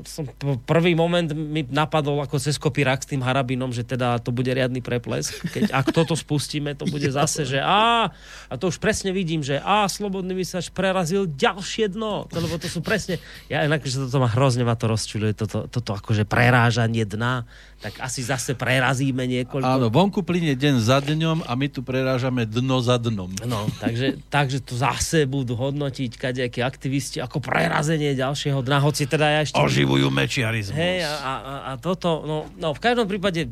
som 0.04 0.28
prvý 0.68 0.92
moment 0.92 1.32
mi 1.32 1.64
napadol 1.64 2.20
ako 2.20 2.36
cez 2.36 2.60
kopírak 2.60 3.00
s 3.00 3.08
tým 3.08 3.24
Harabinom, 3.24 3.72
že 3.72 3.88
teda 3.88 4.20
to 4.20 4.36
bude 4.36 4.52
riadny 4.52 4.84
preplesk. 4.84 5.32
Keď, 5.56 5.72
ak 5.72 5.96
toto 5.96 6.20
spustíme, 6.20 6.76
to 6.76 6.84
bude 6.84 7.08
zase, 7.20 7.48
že 7.48 7.64
a, 7.64 8.12
a 8.52 8.54
to 8.60 8.68
už 8.68 8.84
presne 8.84 9.16
vidím, 9.16 9.40
že 9.40 9.64
a, 9.64 9.88
slobodný 9.88 10.36
vysač 10.36 10.68
prerazil 10.74 11.30
ďalšie 11.30 11.96
dno. 11.96 12.28
To, 12.28 12.38
lebo 12.44 12.60
to 12.60 12.68
sú 12.68 12.84
presne, 12.84 13.22
ja 13.48 13.64
inak, 13.64 13.86
že 13.88 14.04
toto 14.04 14.20
ma 14.20 14.28
hrozne 14.28 14.68
ma 14.68 14.76
to 14.76 14.92
rozčuluje, 14.92 15.32
toto, 15.38 15.72
toto 15.72 15.96
akože 15.96 16.28
prerážanie 16.28 17.08
dna, 17.08 17.48
tak 17.80 18.02
asi 18.02 18.26
zase 18.26 18.58
prerazíme 18.58 19.30
niekoľko. 19.30 19.62
Áno, 19.62 19.88
vonku 19.94 20.26
plyne 20.26 20.58
deň 20.58 20.76
za 20.82 21.00
dňom 21.06 21.46
a 21.46 21.52
my 21.54 21.68
tu 21.70 21.86
prerážame 21.86 22.50
dno 22.50 22.82
za 22.82 22.98
dnom. 22.98 23.30
No, 23.46 23.70
takže, 23.78 24.18
takže 24.34 24.58
to 24.66 24.74
zase 24.74 25.30
budú 25.30 25.54
hodnotiť 25.54 26.18
kadejakí 26.18 26.66
aktivisti 26.66 27.22
ako 27.22 27.38
prerazenie 27.44 28.18
ďalšieho 28.18 28.66
dna, 28.66 28.78
hoci 28.82 29.06
teda 29.06 29.28
ja 29.30 29.40
ešte... 29.46 29.60
Oživujú 29.86 30.10
mečiarizmus. 30.10 30.74
Hej, 30.74 31.06
a, 31.06 31.14
a, 31.14 31.34
a 31.70 31.72
toto, 31.78 32.26
no, 32.26 32.50
no 32.58 32.74
v 32.74 32.82
každom 32.82 33.06
prípade 33.06 33.46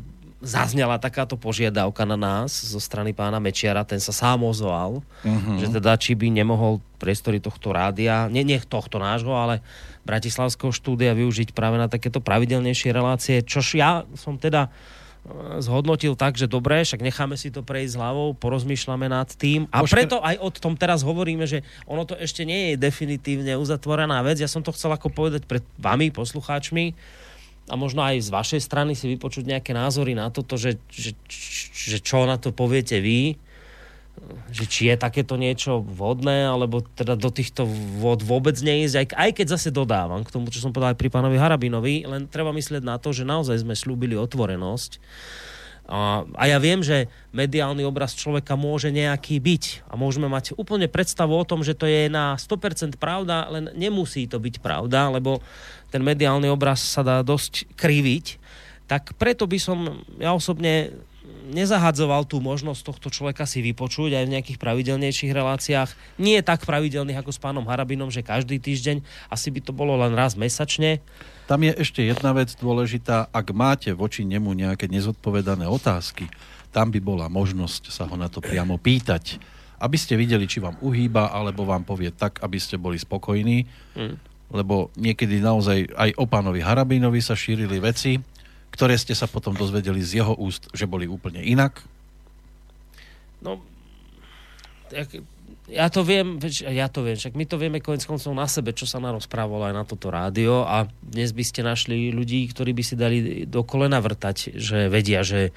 zaznela 0.44 1.00
takáto 1.00 1.40
požiadavka 1.40 2.04
na 2.04 2.20
nás 2.20 2.52
zo 2.52 2.76
strany 2.76 3.16
pána 3.16 3.40
Mečiara, 3.40 3.88
ten 3.88 4.04
sa 4.04 4.12
sám 4.12 4.44
ozval, 4.44 5.00
uh-huh. 5.24 5.56
že 5.56 5.72
teda 5.72 5.96
či 5.96 6.20
by 6.20 6.28
nemohol 6.28 6.84
priestory 7.00 7.40
tohto 7.40 7.72
rádia, 7.72 8.28
nie, 8.28 8.44
nie 8.44 8.60
tohto 8.60 9.00
nášho, 9.00 9.32
ale 9.32 9.64
Bratislavského 10.04 10.76
štúdia 10.76 11.16
využiť 11.16 11.56
práve 11.56 11.80
na 11.80 11.88
takéto 11.88 12.20
pravidelnejšie 12.20 12.92
relácie, 12.92 13.40
čož 13.40 13.80
ja 13.80 14.04
som 14.20 14.36
teda 14.36 14.68
zhodnotil 15.64 16.20
tak, 16.20 16.36
že 16.36 16.52
dobre, 16.52 16.84
však 16.84 17.00
necháme 17.00 17.40
si 17.40 17.48
to 17.48 17.64
prejsť 17.64 17.96
hlavou, 17.96 18.36
porozmýšľame 18.36 19.08
nad 19.08 19.32
tým. 19.32 19.72
A 19.72 19.88
preto 19.88 20.20
aj 20.20 20.36
o 20.44 20.52
tom 20.52 20.76
teraz 20.76 21.00
hovoríme, 21.00 21.48
že 21.48 21.64
ono 21.88 22.04
to 22.04 22.20
ešte 22.20 22.44
nie 22.44 22.76
je 22.76 22.84
definitívne 22.84 23.56
uzatvorená 23.56 24.20
vec. 24.20 24.44
Ja 24.44 24.52
som 24.52 24.60
to 24.60 24.76
chcel 24.76 24.92
ako 24.92 25.08
povedať 25.08 25.48
pred 25.48 25.64
vami, 25.80 26.12
poslucháčmi, 26.12 26.92
a 27.72 27.80
možno 27.80 28.04
aj 28.04 28.28
z 28.28 28.30
vašej 28.36 28.62
strany 28.68 28.92
si 28.92 29.08
vypočuť 29.08 29.48
nejaké 29.48 29.72
názory 29.72 30.12
na 30.12 30.28
toto, 30.28 30.60
že, 30.60 30.76
že, 30.92 31.16
že 31.72 31.98
čo 32.04 32.28
na 32.28 32.36
to 32.36 32.52
poviete 32.52 33.00
vy, 33.00 33.40
že 34.54 34.70
či 34.70 34.82
je 34.94 34.96
takéto 34.96 35.36
niečo 35.36 35.82
vhodné, 35.82 36.46
alebo 36.46 36.86
teda 36.86 37.18
do 37.18 37.34
týchto 37.34 37.66
vod 37.98 38.22
vôbec 38.22 38.54
neísť, 38.56 38.96
aj, 38.96 39.08
aj 39.18 39.32
keď 39.42 39.48
zase 39.58 39.70
dodávam 39.74 40.22
k 40.22 40.34
tomu, 40.34 40.54
čo 40.54 40.62
som 40.62 40.70
povedal 40.70 40.94
aj 40.94 41.02
pri 41.02 41.10
pánovi 41.10 41.38
Harabinovi, 41.42 42.06
len 42.06 42.30
treba 42.30 42.54
myslieť 42.54 42.86
na 42.86 43.02
to, 43.02 43.10
že 43.12 43.26
naozaj 43.26 43.66
sme 43.66 43.74
slúbili 43.74 44.14
otvorenosť. 44.14 45.02
A, 45.84 46.24
a 46.24 46.44
ja 46.48 46.58
viem, 46.64 46.80
že 46.80 47.12
mediálny 47.36 47.84
obraz 47.84 48.16
človeka 48.16 48.56
môže 48.56 48.88
nejaký 48.88 49.36
byť 49.44 49.92
a 49.92 50.00
môžeme 50.00 50.32
mať 50.32 50.56
úplne 50.56 50.88
predstavu 50.88 51.36
o 51.36 51.44
tom, 51.44 51.60
že 51.60 51.76
to 51.76 51.84
je 51.84 52.08
na 52.08 52.40
100% 52.40 52.96
pravda, 52.96 53.52
len 53.52 53.68
nemusí 53.76 54.24
to 54.32 54.40
byť 54.40 54.64
pravda, 54.64 55.12
lebo 55.12 55.44
ten 55.92 56.00
mediálny 56.00 56.48
obraz 56.48 56.80
sa 56.80 57.04
dá 57.04 57.20
dosť 57.20 57.76
kriviť. 57.76 58.40
Tak 58.88 59.20
preto 59.20 59.44
by 59.44 59.58
som 59.60 60.08
ja 60.24 60.32
osobne 60.32 60.96
nezahadzoval 61.52 62.24
tú 62.24 62.40
možnosť 62.40 62.82
tohto 62.82 63.08
človeka 63.12 63.44
si 63.44 63.60
vypočuť 63.60 64.16
aj 64.16 64.24
v 64.24 64.34
nejakých 64.40 64.62
pravidelnejších 64.62 65.36
reláciách. 65.36 65.92
Nie 66.16 66.40
tak 66.40 66.64
pravidelných 66.64 67.20
ako 67.20 67.32
s 67.36 67.40
pánom 67.42 67.68
Harabinom, 67.68 68.08
že 68.08 68.24
každý 68.24 68.64
týždeň, 68.64 69.04
asi 69.28 69.52
by 69.52 69.60
to 69.60 69.76
bolo 69.76 70.00
len 70.00 70.16
raz 70.16 70.40
mesačne. 70.40 71.04
Tam 71.44 71.60
je 71.60 71.76
ešte 71.76 72.00
jedna 72.00 72.32
vec 72.32 72.56
dôležitá. 72.56 73.28
Ak 73.36 73.52
máte 73.52 73.92
voči 73.92 74.24
nemu 74.24 74.56
nejaké 74.56 74.88
nezodpovedané 74.88 75.68
otázky, 75.68 76.32
tam 76.72 76.90
by 76.90 77.04
bola 77.04 77.28
možnosť 77.28 77.92
sa 77.92 78.08
ho 78.08 78.16
na 78.16 78.32
to 78.32 78.40
priamo 78.40 78.80
pýtať. 78.80 79.38
Aby 79.84 80.00
ste 80.00 80.16
videli, 80.16 80.48
či 80.48 80.64
vám 80.64 80.80
uhýba, 80.80 81.36
alebo 81.36 81.68
vám 81.68 81.84
povie 81.84 82.16
tak, 82.16 82.40
aby 82.40 82.56
ste 82.56 82.80
boli 82.80 82.96
spokojní. 82.96 83.68
Mm. 84.00 84.16
Lebo 84.54 84.90
niekedy 84.96 85.44
naozaj 85.44 85.92
aj 85.92 86.10
o 86.16 86.24
pánovi 86.24 86.64
Harabínovi 86.64 87.20
sa 87.20 87.36
šírili 87.36 87.84
veci, 87.84 88.16
ktoré 88.74 88.98
ste 88.98 89.14
sa 89.14 89.30
potom 89.30 89.54
dozvedeli 89.54 90.02
z 90.02 90.26
jeho 90.26 90.34
úst, 90.34 90.66
že 90.74 90.90
boli 90.90 91.06
úplne 91.06 91.46
inak. 91.46 91.86
No, 93.38 93.62
ja 95.72 95.88
to 95.88 96.04
viem, 96.04 96.36
ja 96.68 96.92
to 96.92 97.08
viem, 97.08 97.16
však 97.16 97.40
my 97.40 97.46
to 97.48 97.56
vieme 97.56 97.80
konec 97.80 98.04
koncov 98.04 98.36
na 98.36 98.52
sebe, 98.52 98.76
čo 98.76 98.84
sa 98.84 99.00
narozprávalo 99.00 99.64
aj 99.64 99.74
na 99.80 99.84
toto 99.88 100.12
rádio 100.12 100.68
a 100.68 100.92
dnes 101.00 101.32
by 101.32 101.40
ste 101.40 101.64
našli 101.64 102.12
ľudí, 102.12 102.44
ktorí 102.52 102.76
by 102.76 102.84
si 102.84 103.00
dali 103.00 103.48
do 103.48 103.64
kolena 103.64 104.04
vrtať, 104.04 104.60
že 104.60 104.92
vedia, 104.92 105.24
že 105.24 105.56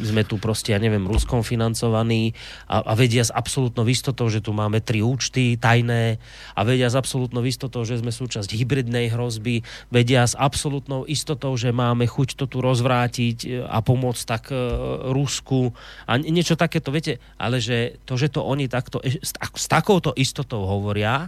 sme 0.00 0.24
tu 0.24 0.40
proste, 0.40 0.72
ja 0.72 0.80
neviem, 0.80 1.04
Ruskom 1.04 1.44
financovaní 1.44 2.32
a, 2.64 2.80
a 2.80 2.92
vedia 2.96 3.20
s 3.20 3.28
absolútnou 3.28 3.84
istotou, 3.92 4.32
že 4.32 4.40
tu 4.40 4.56
máme 4.56 4.80
tri 4.80 5.04
účty 5.04 5.60
tajné 5.60 6.16
a 6.56 6.60
vedia 6.64 6.88
s 6.88 6.96
absolútnou 6.96 7.44
istotou, 7.44 7.84
že 7.84 8.00
sme 8.00 8.08
súčasť 8.08 8.48
hybridnej 8.56 9.12
hrozby, 9.12 9.60
vedia 9.92 10.24
s 10.24 10.32
absolútnou 10.32 11.04
istotou, 11.04 11.52
že 11.60 11.76
máme 11.76 12.08
chuť 12.08 12.40
to 12.40 12.48
tu 12.48 12.64
rozvrátiť 12.64 13.68
a 13.68 13.84
pomôcť 13.84 14.22
tak 14.24 14.48
uh, 14.48 15.12
Rusku 15.12 15.76
a 16.08 16.16
niečo 16.16 16.56
takéto, 16.56 16.88
viete, 16.88 17.20
ale 17.36 17.60
že 17.60 18.00
to, 18.08 18.16
že 18.16 18.32
to 18.32 18.40
oni 18.40 18.64
takto 18.72 18.96
e, 19.04 19.20
ak 19.42 19.58
s 19.58 19.66
takouto 19.66 20.14
istotou 20.14 20.62
hovoria, 20.62 21.26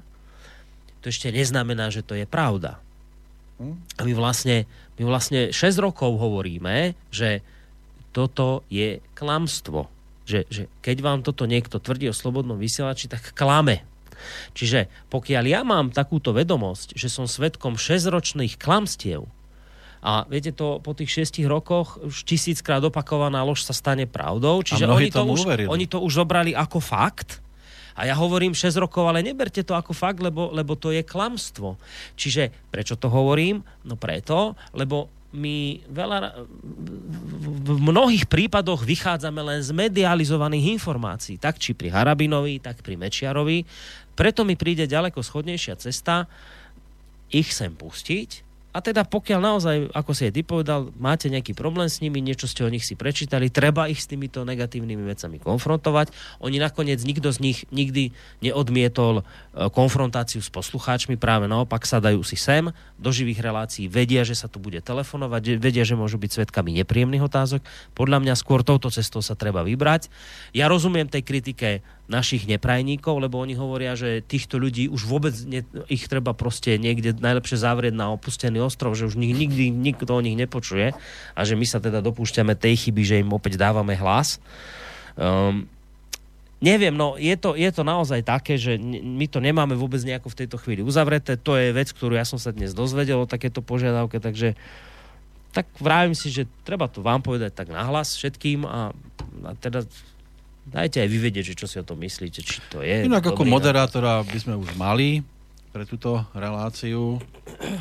to 1.03 1.11
ešte 1.11 1.35
neznamená, 1.35 1.91
že 1.91 2.07
to 2.07 2.15
je 2.15 2.25
pravda. 2.25 2.79
Hm? 3.59 3.75
A 3.99 4.01
my 4.07 4.13
vlastne, 4.15 4.71
my 4.97 5.03
vlastne 5.11 5.51
6 5.51 5.83
rokov 5.83 6.15
hovoríme, 6.15 6.95
že 7.11 7.43
toto 8.15 8.63
je 8.71 9.03
klamstvo. 9.19 9.91
Že, 10.25 10.41
že 10.49 10.63
keď 10.81 10.97
vám 11.03 11.21
toto 11.27 11.45
niekto 11.45 11.83
tvrdí 11.83 12.09
o 12.09 12.17
slobodnom 12.17 12.57
vysielači, 12.57 13.11
tak 13.11 13.35
klame. 13.35 13.83
Čiže 14.57 14.89
pokiaľ 15.13 15.45
ja 15.45 15.61
mám 15.67 15.93
takúto 15.93 16.33
vedomosť, 16.33 16.97
že 16.97 17.13
som 17.13 17.29
svetkom 17.29 17.77
6-ročných 17.77 18.57
klamstiev, 18.57 19.27
a 20.05 20.29
viete 20.29 20.53
to, 20.53 20.85
po 20.85 20.93
tých 20.93 21.33
6 21.33 21.41
rokoch 21.49 21.97
už 21.97 22.29
tisíckrát 22.29 22.85
opakovaná 22.85 23.41
lož 23.41 23.65
sa 23.65 23.73
stane 23.73 24.05
pravdou. 24.05 24.61
Čiže 24.61 24.85
oni 24.85 25.09
to, 25.09 25.25
už, 25.25 25.65
oni 25.65 25.89
to 25.89 26.05
už 26.05 26.13
zobrali 26.21 26.53
ako 26.53 26.77
fakt 26.77 27.41
a 27.95 28.11
ja 28.11 28.15
hovorím 28.19 28.55
6 28.55 28.83
rokov, 28.83 29.07
ale 29.07 29.23
neberte 29.23 29.63
to 29.63 29.79
ako 29.79 29.95
fakt, 29.95 30.19
lebo, 30.19 30.51
lebo 30.51 30.75
to 30.75 30.91
je 30.91 31.07
klamstvo. 31.07 31.79
Čiže 32.19 32.51
prečo 32.71 32.99
to 32.99 33.07
hovorím? 33.07 33.63
No 33.87 33.95
preto, 33.95 34.59
lebo 34.75 35.11
my 35.35 35.83
veľa, 35.91 36.47
v 37.67 37.79
mnohých 37.83 38.31
prípadoch 38.31 38.87
vychádzame 38.87 39.43
len 39.43 39.61
z 39.67 39.75
medializovaných 39.75 40.79
informácií, 40.79 41.43
tak 41.43 41.59
či 41.59 41.75
pri 41.75 41.91
Harabinovi, 41.91 42.63
tak 42.63 42.87
pri 42.87 42.95
Mečiarovi. 42.95 43.67
Preto 44.15 44.47
mi 44.47 44.55
príde 44.55 44.87
ďaleko 44.87 45.19
schodnejšia 45.19 45.75
cesta 45.79 46.31
ich 47.35 47.51
sem 47.51 47.75
pustiť 47.75 48.47
a 48.75 48.83
teda 48.83 49.07
pokiaľ 49.07 49.39
naozaj, 49.39 49.77
ako 49.95 50.11
si 50.19 50.27
aj 50.27 50.35
povedal, 50.43 50.91
máte 50.99 51.31
nejaký 51.31 51.55
problém 51.55 51.87
s 51.87 52.03
nimi, 52.03 52.19
niečo 52.19 52.51
ste 52.51 52.67
o 52.67 52.73
nich 52.73 52.83
si 52.83 52.99
prečítali, 52.99 53.47
treba 53.47 53.87
ich 53.87 54.03
s 54.03 54.11
týmito 54.11 54.43
negatívnymi 54.43 55.15
vecami 55.15 55.39
konfrontovať. 55.39 56.11
Oni 56.43 56.59
nakoniec, 56.59 56.99
nikto 57.07 57.31
z 57.31 57.39
nich 57.39 57.59
nikdy 57.71 58.11
neodmietol 58.43 59.23
e, 59.23 59.71
konfrontáciu 59.71 60.43
s 60.43 60.51
poslucháčmi, 60.51 61.15
práve 61.15 61.47
naopak 61.47 61.87
sa 61.87 62.03
dajú 62.03 62.27
si 62.27 62.35
sem 62.35 62.75
do 62.99 63.11
živých 63.15 63.47
relácií, 63.47 63.87
vedia, 63.87 64.27
že 64.27 64.35
sa 64.35 64.51
tu 64.51 64.59
bude 64.59 64.83
telefonovať, 64.83 65.63
vedia, 65.63 65.87
že 65.87 65.95
môžu 65.95 66.19
byť 66.19 66.43
svetkami 66.43 66.75
nepríjemných 66.83 67.23
otázok. 67.23 67.63
Podľa 67.95 68.27
mňa 68.27 68.35
skôr 68.35 68.67
touto 68.67 68.91
cestou 68.91 69.23
sa 69.23 69.39
treba 69.39 69.63
vybrať. 69.63 70.11
Ja 70.51 70.67
rozumiem 70.67 71.07
tej 71.07 71.23
kritike 71.23 71.87
našich 72.05 72.45
neprajníkov, 72.45 73.17
lebo 73.17 73.41
oni 73.41 73.57
hovoria, 73.57 73.97
že 73.97 74.21
týchto 74.21 74.61
ľudí 74.61 74.93
už 74.93 75.09
vôbec 75.09 75.33
ne, 75.49 75.65
ich 75.89 76.05
treba 76.05 76.37
proste 76.37 76.77
niekde 76.77 77.17
najlepšie 77.17 77.57
zavrieť 77.57 77.97
na 77.97 78.13
opustený 78.13 78.61
ostrov, 78.61 78.93
že 78.93 79.09
už 79.09 79.17
nikdy 79.17 79.73
nikto 79.73 80.13
o 80.13 80.21
nich 80.21 80.37
nepočuje 80.37 80.93
a 81.33 81.41
že 81.41 81.57
my 81.57 81.65
sa 81.65 81.81
teda 81.81 82.05
dopúšťame 82.05 82.53
tej 82.53 82.89
chyby, 82.89 83.03
že 83.09 83.21
im 83.25 83.33
opäť 83.33 83.57
dávame 83.57 83.97
hlas. 83.97 84.37
Um, 85.17 85.65
neviem, 86.61 86.93
no 86.93 87.17
je 87.17 87.33
to, 87.41 87.57
je 87.57 87.73
to 87.73 87.81
naozaj 87.89 88.21
také, 88.21 88.61
že 88.61 88.77
my 88.81 89.25
to 89.25 89.41
nemáme 89.41 89.73
vôbec 89.73 90.05
nejako 90.05 90.29
v 90.29 90.39
tejto 90.45 90.61
chvíli 90.61 90.85
uzavreté. 90.85 91.41
To 91.41 91.57
je 91.57 91.73
vec, 91.73 91.89
ktorú 91.89 92.21
ja 92.21 92.29
som 92.29 92.37
sa 92.37 92.53
dnes 92.53 92.77
dozvedel 92.77 93.25
o 93.25 93.31
takéto 93.31 93.65
požiadavke, 93.65 94.21
takže 94.21 94.61
tak 95.57 95.71
vravím 95.81 96.19
si, 96.19 96.29
že 96.29 96.51
treba 96.67 96.91
to 96.91 97.01
vám 97.01 97.23
povedať 97.25 97.55
tak 97.55 97.71
nahlas 97.71 98.19
všetkým 98.19 98.67
a, 98.67 98.91
a 99.47 99.51
teda 99.57 99.87
dajte 100.69 101.05
aj 101.05 101.09
vy 101.09 101.19
vedieť, 101.21 101.45
že 101.53 101.59
čo 101.59 101.67
si 101.69 101.77
o 101.81 101.85
tom 101.85 102.01
myslíte, 102.01 102.41
či 102.41 102.59
to 102.73 102.81
je. 102.81 103.05
Inak 103.05 103.35
ako 103.35 103.45
moderátora 103.45 104.25
by 104.25 104.39
sme 104.41 104.55
už 104.57 104.73
mali 104.77 105.21
pre 105.75 105.83
túto 105.85 106.23
reláciu, 106.33 107.19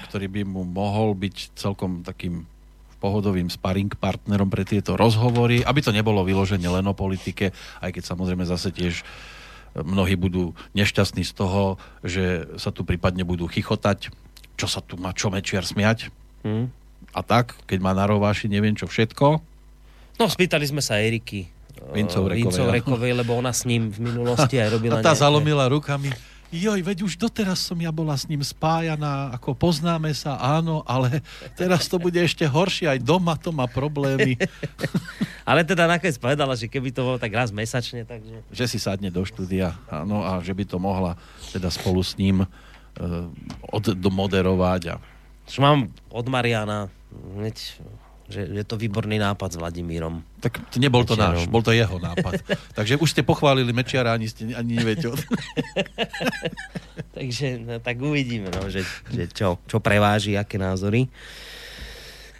ktorý 0.09 0.25
by 0.25 0.41
mu 0.49 0.65
mohol 0.65 1.13
byť 1.13 1.53
celkom 1.53 2.01
takým 2.01 2.49
pohodovým 2.97 3.51
sparring 3.51 3.91
partnerom 3.99 4.47
pre 4.47 4.63
tieto 4.63 4.95
rozhovory, 4.95 5.61
aby 5.61 5.79
to 5.83 5.91
nebolo 5.91 6.23
vyložené 6.23 6.63
len 6.63 6.87
o 6.87 6.95
politike, 6.95 7.51
aj 7.83 7.91
keď 7.91 8.03
samozrejme 8.15 8.47
zase 8.47 8.71
tiež 8.71 9.03
mnohí 9.75 10.15
budú 10.15 10.55
nešťastní 10.77 11.27
z 11.27 11.33
toho, 11.35 11.77
že 12.01 12.47
sa 12.55 12.71
tu 12.71 12.87
prípadne 12.87 13.27
budú 13.27 13.49
chichotať, 13.51 14.13
čo 14.55 14.67
sa 14.69 14.79
tu 14.79 14.95
má 14.95 15.11
čo 15.11 15.33
Mečiar 15.33 15.67
smiať. 15.67 16.13
Hmm. 16.47 16.71
A 17.13 17.21
tak, 17.21 17.53
keď 17.67 17.77
má 17.83 17.91
na 17.91 18.07
rováši 18.07 18.47
neviem 18.47 18.73
čo 18.73 18.87
všetko. 18.89 19.37
No, 20.17 20.25
spýtali 20.29 20.65
sme 20.65 20.81
sa 20.81 21.01
Eriky 21.01 21.49
Vincov 21.93 22.29
Rekovej, 22.71 23.13
lebo 23.13 23.37
ona 23.37 23.51
s 23.51 23.65
ním 23.65 23.89
v 23.89 24.09
minulosti 24.11 24.57
aj 24.61 24.69
robila... 24.73 24.97
A 24.97 25.05
tá 25.05 25.13
nejaké... 25.13 25.23
zalomila 25.25 25.65
rukami. 25.67 26.09
Joj, 26.53 26.85
veď 26.85 27.01
už 27.01 27.17
doteraz 27.17 27.65
som 27.65 27.73
ja 27.81 27.89
bola 27.89 28.13
s 28.13 28.29
ním 28.29 28.45
spájaná, 28.45 29.33
ako 29.33 29.57
poznáme 29.57 30.13
sa, 30.13 30.37
áno, 30.37 30.85
ale 30.85 31.25
teraz 31.57 31.89
to 31.89 31.97
bude 31.97 32.21
ešte 32.21 32.45
horšie, 32.45 32.85
aj 32.85 33.01
doma 33.01 33.33
to 33.33 33.49
má 33.49 33.65
problémy. 33.65 34.37
ale 35.49 35.65
teda 35.65 35.89
nakoniec 35.89 36.13
povedala, 36.21 36.53
že 36.53 36.69
keby 36.69 36.93
to 36.93 37.01
bolo 37.01 37.17
tak 37.17 37.33
raz 37.33 37.49
mesačne, 37.49 38.05
takže... 38.05 38.45
Že 38.53 38.65
si 38.69 38.77
sadne 38.77 39.09
do 39.09 39.25
štúdia, 39.25 39.73
áno, 39.89 40.21
a 40.21 40.45
že 40.45 40.53
by 40.53 40.61
to 40.69 40.77
mohla 40.77 41.17
teda 41.49 41.73
spolu 41.73 42.05
s 42.05 42.13
ním 42.21 42.45
uh, 42.45 43.25
od, 43.73 43.89
domoderovať. 43.97 44.93
A... 44.93 45.01
Čo 45.49 45.65
mám 45.65 45.89
od 46.13 46.25
Mariana, 46.29 46.85
hneď 47.33 47.81
že 48.31 48.47
je 48.47 48.63
to 48.63 48.79
výborný 48.79 49.19
nápad 49.19 49.49
s 49.53 49.57
Vladimírom. 49.59 50.23
Tak 50.39 50.59
nebol 50.79 51.03
to 51.03 51.19
Mečiarom. 51.19 51.43
náš, 51.43 51.51
bol 51.51 51.63
to 51.63 51.75
jeho 51.75 51.99
nápad. 51.99 52.39
Takže 52.77 52.99
už 52.99 53.09
ste 53.11 53.21
pochválili 53.23 53.75
Mečiara, 53.75 54.15
ani, 54.15 54.31
ste, 54.31 54.55
ani 54.55 54.79
neviete. 54.79 55.11
Od... 55.11 55.19
Takže 57.17 57.47
no, 57.59 57.73
tak 57.83 57.99
uvidíme, 57.99 58.47
no, 58.49 58.71
že, 58.71 58.87
že 59.11 59.27
čo, 59.27 59.59
čo 59.67 59.83
preváži, 59.83 60.39
aké 60.39 60.55
názory. 60.55 61.11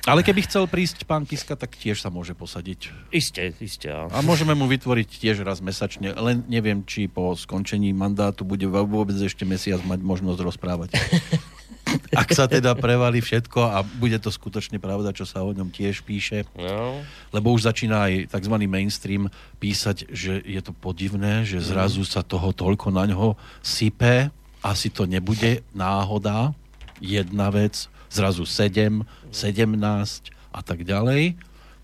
Ale 0.03 0.19
keby 0.19 0.43
chcel 0.43 0.67
prísť 0.67 1.07
pán 1.07 1.23
Kiska, 1.23 1.55
tak 1.55 1.79
tiež 1.79 2.03
sa 2.03 2.11
môže 2.11 2.35
posadiť. 2.35 2.91
Isté, 3.15 3.55
isté. 3.63 3.87
A 3.87 4.19
môžeme 4.19 4.51
mu 4.51 4.67
vytvoriť 4.67 5.07
tiež 5.07 5.47
raz 5.47 5.63
mesačne, 5.63 6.11
len 6.11 6.43
neviem, 6.51 6.83
či 6.83 7.07
po 7.07 7.31
skončení 7.39 7.95
mandátu 7.95 8.43
bude 8.43 8.67
vôbec 8.67 9.15
ešte 9.15 9.47
mesiac 9.47 9.79
mať 9.87 10.03
možnosť 10.03 10.39
rozprávať. 10.43 10.89
Ak 12.21 12.29
sa 12.33 12.45
teda 12.49 12.73
prevalí 12.77 13.19
všetko 13.21 13.59
a 13.59 13.81
bude 13.83 14.17
to 14.19 14.29
skutočne 14.29 14.77
pravda, 14.77 15.13
čo 15.15 15.25
sa 15.25 15.41
o 15.41 15.51
ňom 15.51 15.69
tiež 15.69 16.05
píše. 16.05 16.45
No. 16.57 17.01
Lebo 17.33 17.53
už 17.53 17.69
začína 17.69 18.09
aj 18.09 18.13
tzv. 18.33 18.55
mainstream 18.65 19.29
písať, 19.57 20.09
že 20.09 20.41
je 20.43 20.61
to 20.61 20.73
podivné, 20.73 21.45
že 21.45 21.61
zrazu 21.61 22.03
sa 22.05 22.25
toho 22.25 22.51
toľko 22.51 22.93
na 22.93 23.09
ňo 23.09 23.37
sype. 23.61 24.29
Asi 24.63 24.87
to 24.87 25.03
nebude 25.03 25.61
náhoda. 25.75 26.55
Jedna 27.03 27.51
vec, 27.51 27.91
zrazu 28.07 28.47
7, 28.47 29.03
17 29.33 30.33
a 30.53 30.59
tak 30.61 30.85
ďalej. 30.85 31.35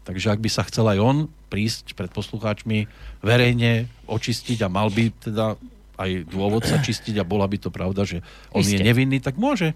Takže 0.06 0.28
ak 0.34 0.40
by 0.42 0.50
sa 0.50 0.66
chcel 0.66 0.90
aj 0.90 1.00
on 1.02 1.18
prísť 1.50 1.98
pred 1.98 2.10
poslucháčmi 2.14 2.86
verejne 3.26 3.90
očistiť 4.06 4.62
a 4.66 4.72
mal 4.72 4.94
by 4.94 5.14
teda 5.18 5.58
aj 6.00 6.10
dôvod 6.30 6.64
sa 6.64 6.80
čistiť 6.86 7.20
a 7.20 7.28
bola 7.28 7.50
by 7.50 7.58
to 7.60 7.70
pravda, 7.74 8.08
že 8.08 8.24
on 8.56 8.64
Isté. 8.64 8.80
je 8.80 8.86
nevinný, 8.86 9.20
tak 9.20 9.36
môže. 9.36 9.76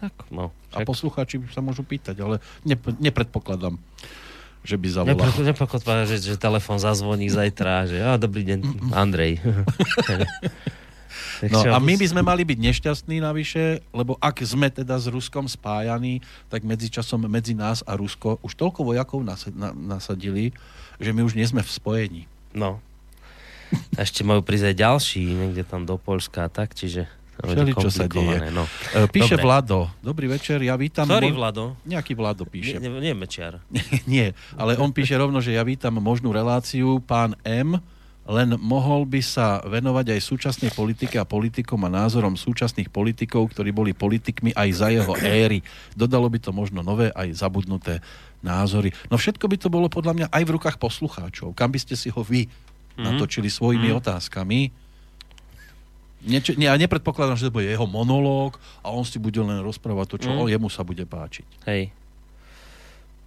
Tak, 0.00 0.32
no. 0.32 0.48
Však... 0.72 0.80
A 0.80 0.88
poslucháči 0.88 1.36
sa 1.52 1.60
môžu 1.60 1.84
pýtať, 1.84 2.16
ale 2.24 2.40
ne, 2.64 2.72
nepredpokladám, 2.96 3.76
že 4.64 4.80
by 4.80 4.88
zavolal. 4.88 5.12
Nepre, 5.12 5.44
nepredpokladám, 5.44 6.08
že, 6.08 6.16
že 6.24 6.40
telefon 6.40 6.80
zazvoní 6.80 7.28
zajtra, 7.28 7.84
že 7.84 8.00
a, 8.00 8.16
dobrý 8.16 8.48
deň, 8.48 8.58
Andrej. 8.96 9.44
no 11.52 11.60
a 11.68 11.76
my 11.76 12.00
by 12.00 12.06
sme 12.08 12.24
mali 12.24 12.48
byť 12.48 12.58
nešťastní 12.64 13.20
navyše, 13.20 13.84
lebo 13.92 14.16
ak 14.24 14.40
sme 14.40 14.72
teda 14.72 14.96
s 14.96 15.04
Ruskom 15.12 15.44
spájaní, 15.44 16.24
tak 16.48 16.64
medzičasom 16.64 17.20
medzi 17.28 17.52
nás 17.52 17.84
a 17.84 17.92
Rusko 17.92 18.40
už 18.40 18.56
toľko 18.56 18.88
vojakov 18.88 19.20
nasadili, 19.76 20.56
že 20.96 21.12
my 21.12 21.28
už 21.28 21.36
nie 21.36 21.44
sme 21.44 21.60
v 21.60 21.68
spojení. 21.68 22.22
No. 22.56 22.80
A 23.94 24.02
ešte 24.02 24.24
majú 24.24 24.40
prísť 24.40 24.72
aj 24.72 24.76
ďalší, 24.80 25.22
niekde 25.28 25.62
tam 25.62 25.84
do 25.84 26.00
Polska 26.00 26.48
a 26.48 26.50
tak, 26.50 26.72
čiže 26.72 27.19
Všeli, 27.40 27.72
čo 27.72 27.88
sa 27.88 28.04
deje. 28.04 28.50
No. 28.50 28.64
E, 28.92 29.06
Píše 29.06 29.36
Dobre. 29.36 29.44
Vlado. 29.44 29.78
Dobrý 30.00 30.26
večer, 30.26 30.60
ja 30.60 30.74
vítam... 30.74 31.04
Ktorý 31.04 31.32
mo- 31.32 31.38
Vlado? 31.38 31.64
Nejaký 31.82 32.12
Vlado 32.12 32.44
píše. 32.44 32.76
nie, 32.76 32.88
nie 32.88 33.12
Mečiar. 33.12 33.60
Nie, 34.10 34.32
ale 34.54 34.76
on 34.76 34.90
píše 34.90 35.14
rovno, 35.14 35.38
že 35.38 35.52
ja 35.52 35.62
vítam 35.62 35.96
možnú 35.96 36.30
reláciu. 36.30 37.00
Pán 37.00 37.34
M. 37.42 37.80
len 38.30 38.54
mohol 38.56 39.02
by 39.04 39.18
sa 39.20 39.58
venovať 39.60 40.14
aj 40.14 40.20
súčasnej 40.22 40.70
politike 40.70 41.18
a 41.18 41.26
politikom 41.26 41.80
a 41.82 41.90
názorom 41.90 42.38
súčasných 42.38 42.86
politikov, 42.86 43.50
ktorí 43.50 43.74
boli 43.74 43.90
politikmi 43.90 44.54
aj 44.54 44.68
za 44.70 44.88
jeho 44.88 45.18
éry. 45.18 45.66
Dodalo 45.92 46.30
by 46.30 46.38
to 46.38 46.54
možno 46.54 46.80
nové 46.80 47.10
aj 47.10 47.26
zabudnuté 47.34 47.98
názory. 48.38 48.94
No 49.10 49.18
všetko 49.18 49.50
by 49.50 49.56
to 49.58 49.68
bolo 49.68 49.90
podľa 49.90 50.12
mňa 50.14 50.26
aj 50.30 50.42
v 50.46 50.54
rukách 50.54 50.76
poslucháčov. 50.78 51.58
Kam 51.58 51.74
by 51.74 51.78
ste 51.82 51.98
si 51.98 52.06
ho 52.08 52.22
vy 52.22 52.46
natočili 52.94 53.48
svojimi 53.48 53.90
otázkami? 53.90 54.89
Niečo, 56.20 56.52
nie, 56.52 56.64
ja 56.64 56.76
nepredpokladám, 56.76 57.34
že 57.34 57.48
to 57.48 57.54
bude 57.54 57.64
jeho 57.66 57.84
monológ 57.84 58.56
a 58.80 58.88
on 58.88 59.02
si 59.02 59.16
bude 59.16 59.36
len 59.36 59.60
rozprávať 59.60 60.06
to, 60.06 60.16
čo 60.20 60.28
Mm. 60.28 60.36
on, 60.36 60.48
jemu 60.48 60.68
sa 60.68 60.82
bude 60.82 61.02
páčiť. 61.02 61.48
Hej. 61.64 61.96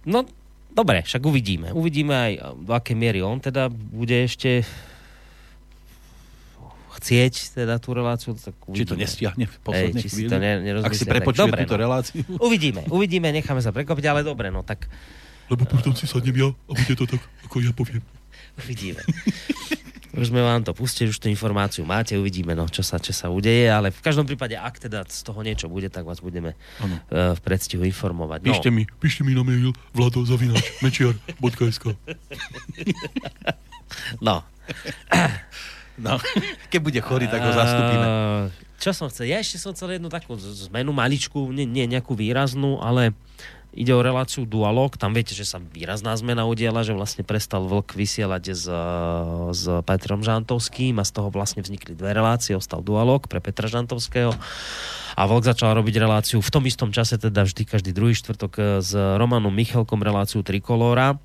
No, 0.04 0.22
dobre, 0.70 1.00
však 1.00 1.20
uvidíme. 1.20 1.70
Uvidíme 1.70 2.14
aj, 2.14 2.32
do 2.60 2.70
akej 2.70 2.94
miery 2.94 3.18
on 3.18 3.38
teda 3.38 3.66
bude 3.68 4.14
ešte 4.14 4.62
chcieť 6.94 7.34
teda 7.56 7.76
tú 7.76 7.90
reláciu. 7.92 8.32
Tak 8.32 8.54
Či 8.54 8.86
to 8.86 8.94
uvidíme. 8.94 9.02
nestiahne 9.02 9.44
v 9.44 9.52
Hej, 9.52 9.60
poslednej 9.60 9.98
či 9.98 10.08
si 10.08 10.14
chvíli? 10.14 10.30
to 10.30 10.38
ne, 10.38 10.52
Ak 10.80 10.94
si 10.94 11.04
prepočuje 11.04 11.44
dobre, 11.44 11.60
túto 11.66 11.74
no. 11.74 11.82
reláciu. 11.82 12.22
Uvidíme, 12.38 12.86
uvidíme, 12.88 13.28
necháme 13.30 13.58
sa 13.58 13.70
prekopiť, 13.70 14.04
ale 14.06 14.20
dobre, 14.22 14.48
no 14.48 14.62
tak 14.62 14.86
Lebo 15.44 15.66
potom 15.66 15.92
si 15.92 16.06
sadnem 16.06 16.32
ja 16.32 16.48
a 16.48 16.72
bude 16.72 16.94
to 16.94 17.04
tak, 17.04 17.20
ako 17.44 17.56
ja 17.60 17.68
poviem. 17.70 18.00
Uvidíme. 18.58 19.02
Už 20.14 20.30
sme 20.30 20.46
vám 20.46 20.62
to 20.62 20.70
pustili, 20.70 21.10
už 21.10 21.18
tú 21.18 21.26
informáciu 21.26 21.82
máte, 21.82 22.14
uvidíme, 22.14 22.54
no, 22.54 22.70
čo 22.70 22.86
sa, 22.86 23.02
čo 23.02 23.10
sa 23.10 23.34
udeje, 23.34 23.66
ale 23.66 23.90
v 23.90 23.98
každom 23.98 24.22
prípade, 24.22 24.54
ak 24.54 24.78
teda 24.78 25.02
z 25.10 25.26
toho 25.26 25.42
niečo 25.42 25.66
bude, 25.66 25.90
tak 25.90 26.06
vás 26.06 26.22
budeme 26.22 26.54
uh, 26.54 27.34
v 27.34 27.40
predstihu 27.42 27.82
informovať. 27.82 28.46
Píšte 28.46 28.70
no, 28.70 28.78
mi, 28.78 28.82
píšte 28.86 29.26
mi 29.26 29.34
na 29.34 29.42
mail 29.42 29.74
vlado 29.90 30.22
zavinač 30.22 30.70
mečiar.sk 30.86 31.98
no. 34.22 34.46
No, 35.98 36.18
keď 36.70 36.78
bude 36.78 37.00
chorý, 37.02 37.26
tak 37.26 37.42
ho 37.42 37.50
zastupíme. 37.50 38.06
Uh, 38.06 38.54
čo 38.78 38.94
som 38.94 39.10
chcel? 39.10 39.34
Ja 39.34 39.42
ešte 39.42 39.58
som 39.58 39.74
chcel 39.74 39.98
jednu 39.98 40.14
takú 40.14 40.38
zmenu 40.38 40.94
maličku, 40.94 41.50
nie, 41.50 41.66
nie 41.66 41.90
nejakú 41.90 42.14
výraznú, 42.14 42.78
ale 42.78 43.18
ide 43.74 43.92
o 43.92 44.00
reláciu 44.00 44.46
Dualog. 44.46 44.94
Tam 44.94 45.10
viete, 45.12 45.34
že 45.34 45.42
sa 45.42 45.58
výrazná 45.58 46.14
zmena 46.14 46.46
udiala, 46.46 46.86
že 46.86 46.94
vlastne 46.94 47.26
prestal 47.26 47.66
Vlk 47.66 47.98
vysielať 47.98 48.44
s, 48.54 48.64
s 49.50 49.64
Petrom 49.82 50.22
Žantovským 50.22 50.96
a 51.02 51.04
z 51.04 51.10
toho 51.10 51.28
vlastne 51.28 51.60
vznikli 51.60 51.98
dve 51.98 52.14
relácie. 52.14 52.54
Ostal 52.54 52.80
Dualog 52.80 53.26
pre 53.26 53.42
Petra 53.42 53.66
Žantovského 53.66 54.32
a 55.14 55.22
Vlk 55.26 55.44
začal 55.54 55.74
robiť 55.78 55.94
reláciu 55.98 56.38
v 56.42 56.50
tom 56.50 56.64
istom 56.66 56.90
čase, 56.90 57.18
teda 57.18 57.46
vždy 57.46 57.62
každý 57.66 57.90
druhý 57.94 58.14
štvrtok 58.14 58.52
eh, 58.58 58.64
s 58.82 58.94
Romanom 58.94 59.54
Michalkom 59.54 60.02
reláciu 60.02 60.42
Trikolóra. 60.46 61.18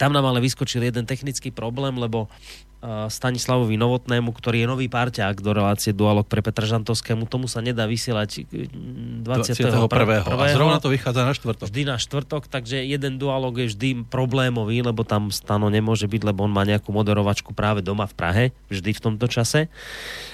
Tam 0.00 0.16
nám 0.16 0.32
ale 0.32 0.40
vyskočil 0.40 0.80
jeden 0.80 1.04
technický 1.04 1.52
problém, 1.52 1.92
lebo 2.00 2.32
Stanislavovi 2.80 3.76
Novotnému, 3.76 4.32
ktorý 4.32 4.64
je 4.64 4.66
nový 4.68 4.88
parťák 4.88 5.44
do 5.44 5.52
relácie 5.52 5.92
Dualog 5.92 6.24
pre 6.24 6.40
Petra 6.40 6.64
Žantovskému, 6.64 7.28
tomu 7.28 7.44
sa 7.44 7.60
nedá 7.60 7.84
vysielať 7.84 8.48
mm, 8.48 9.20
21. 9.20 9.84
21. 9.84 10.24
A 10.24 10.48
zrovna 10.48 10.80
to 10.80 10.88
vychádza 10.88 11.28
na 11.28 11.36
štvrtok. 11.36 11.68
Vždy 11.68 11.82
na 11.84 12.00
štvrtok, 12.00 12.48
takže 12.48 12.80
jeden 12.80 13.20
dualog 13.20 13.52
je 13.60 13.68
vždy 13.76 14.08
problémový, 14.08 14.80
lebo 14.80 15.04
tam 15.04 15.28
Stano 15.28 15.68
nemôže 15.68 16.08
byť, 16.08 16.32
lebo 16.32 16.48
on 16.48 16.52
má 16.56 16.64
nejakú 16.64 16.88
moderovačku 16.88 17.52
práve 17.52 17.84
doma 17.84 18.08
v 18.08 18.16
Prahe, 18.16 18.44
vždy 18.72 18.96
v 18.96 19.00
tomto 19.04 19.28
čase. 19.28 19.68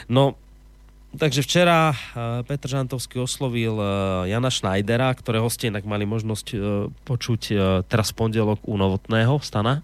No, 0.07 0.39
takže 1.19 1.43
včera 1.43 1.91
eh, 1.91 2.47
Petr 2.47 2.71
Žantovský 2.71 3.27
oslovil 3.27 3.75
eh, 3.75 4.31
Jana 4.31 4.55
Schneidera, 4.55 5.11
ktorého 5.19 5.51
ste 5.51 5.75
inak 5.75 5.83
mali 5.83 6.07
možnosť 6.07 6.47
eh, 6.55 6.61
počuť 7.03 7.43
eh, 7.51 7.59
teraz 7.91 8.15
v 8.15 8.23
pondelok 8.23 8.63
u 8.71 8.79
Novotného 8.79 9.43
Stana. 9.43 9.83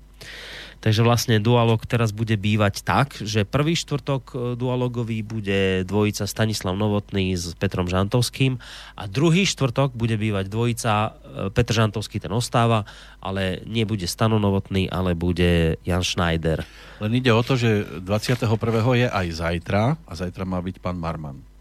Takže 0.82 1.06
vlastne 1.06 1.38
dualog 1.38 1.78
teraz 1.86 2.10
bude 2.10 2.34
bývať 2.34 2.82
tak, 2.82 3.14
že 3.22 3.46
prvý 3.46 3.78
štvrtok 3.78 4.22
e, 4.34 4.36
dualogový 4.58 5.22
bude 5.22 5.86
dvojica 5.86 6.26
Stanislav 6.26 6.74
Novotný 6.74 7.38
s 7.38 7.54
Petrom 7.54 7.86
Žantovským 7.86 8.58
a 8.98 9.06
druhý 9.06 9.46
štvrtok 9.46 9.94
bude 9.94 10.18
bývať 10.18 10.50
dvojica 10.50 10.92
e, 11.06 11.10
Petr 11.54 11.78
Žantovský 11.78 12.18
ten 12.18 12.34
ostáva, 12.34 12.82
ale 13.22 13.62
nebude 13.62 14.10
Stano 14.10 14.42
Novotný, 14.42 14.90
ale 14.90 15.14
bude 15.14 15.78
Jan 15.86 16.02
Schneider. 16.02 16.66
Len 16.98 17.14
ide 17.14 17.30
o 17.30 17.42
to, 17.46 17.54
že 17.54 18.02
21. 18.02 18.50
je 18.98 19.06
aj 19.06 19.26
zajtra 19.38 19.82
a 20.02 20.12
zajtra 20.18 20.42
má 20.42 20.58
byť 20.58 20.82
pán 20.82 20.98
Marman. 20.98 21.51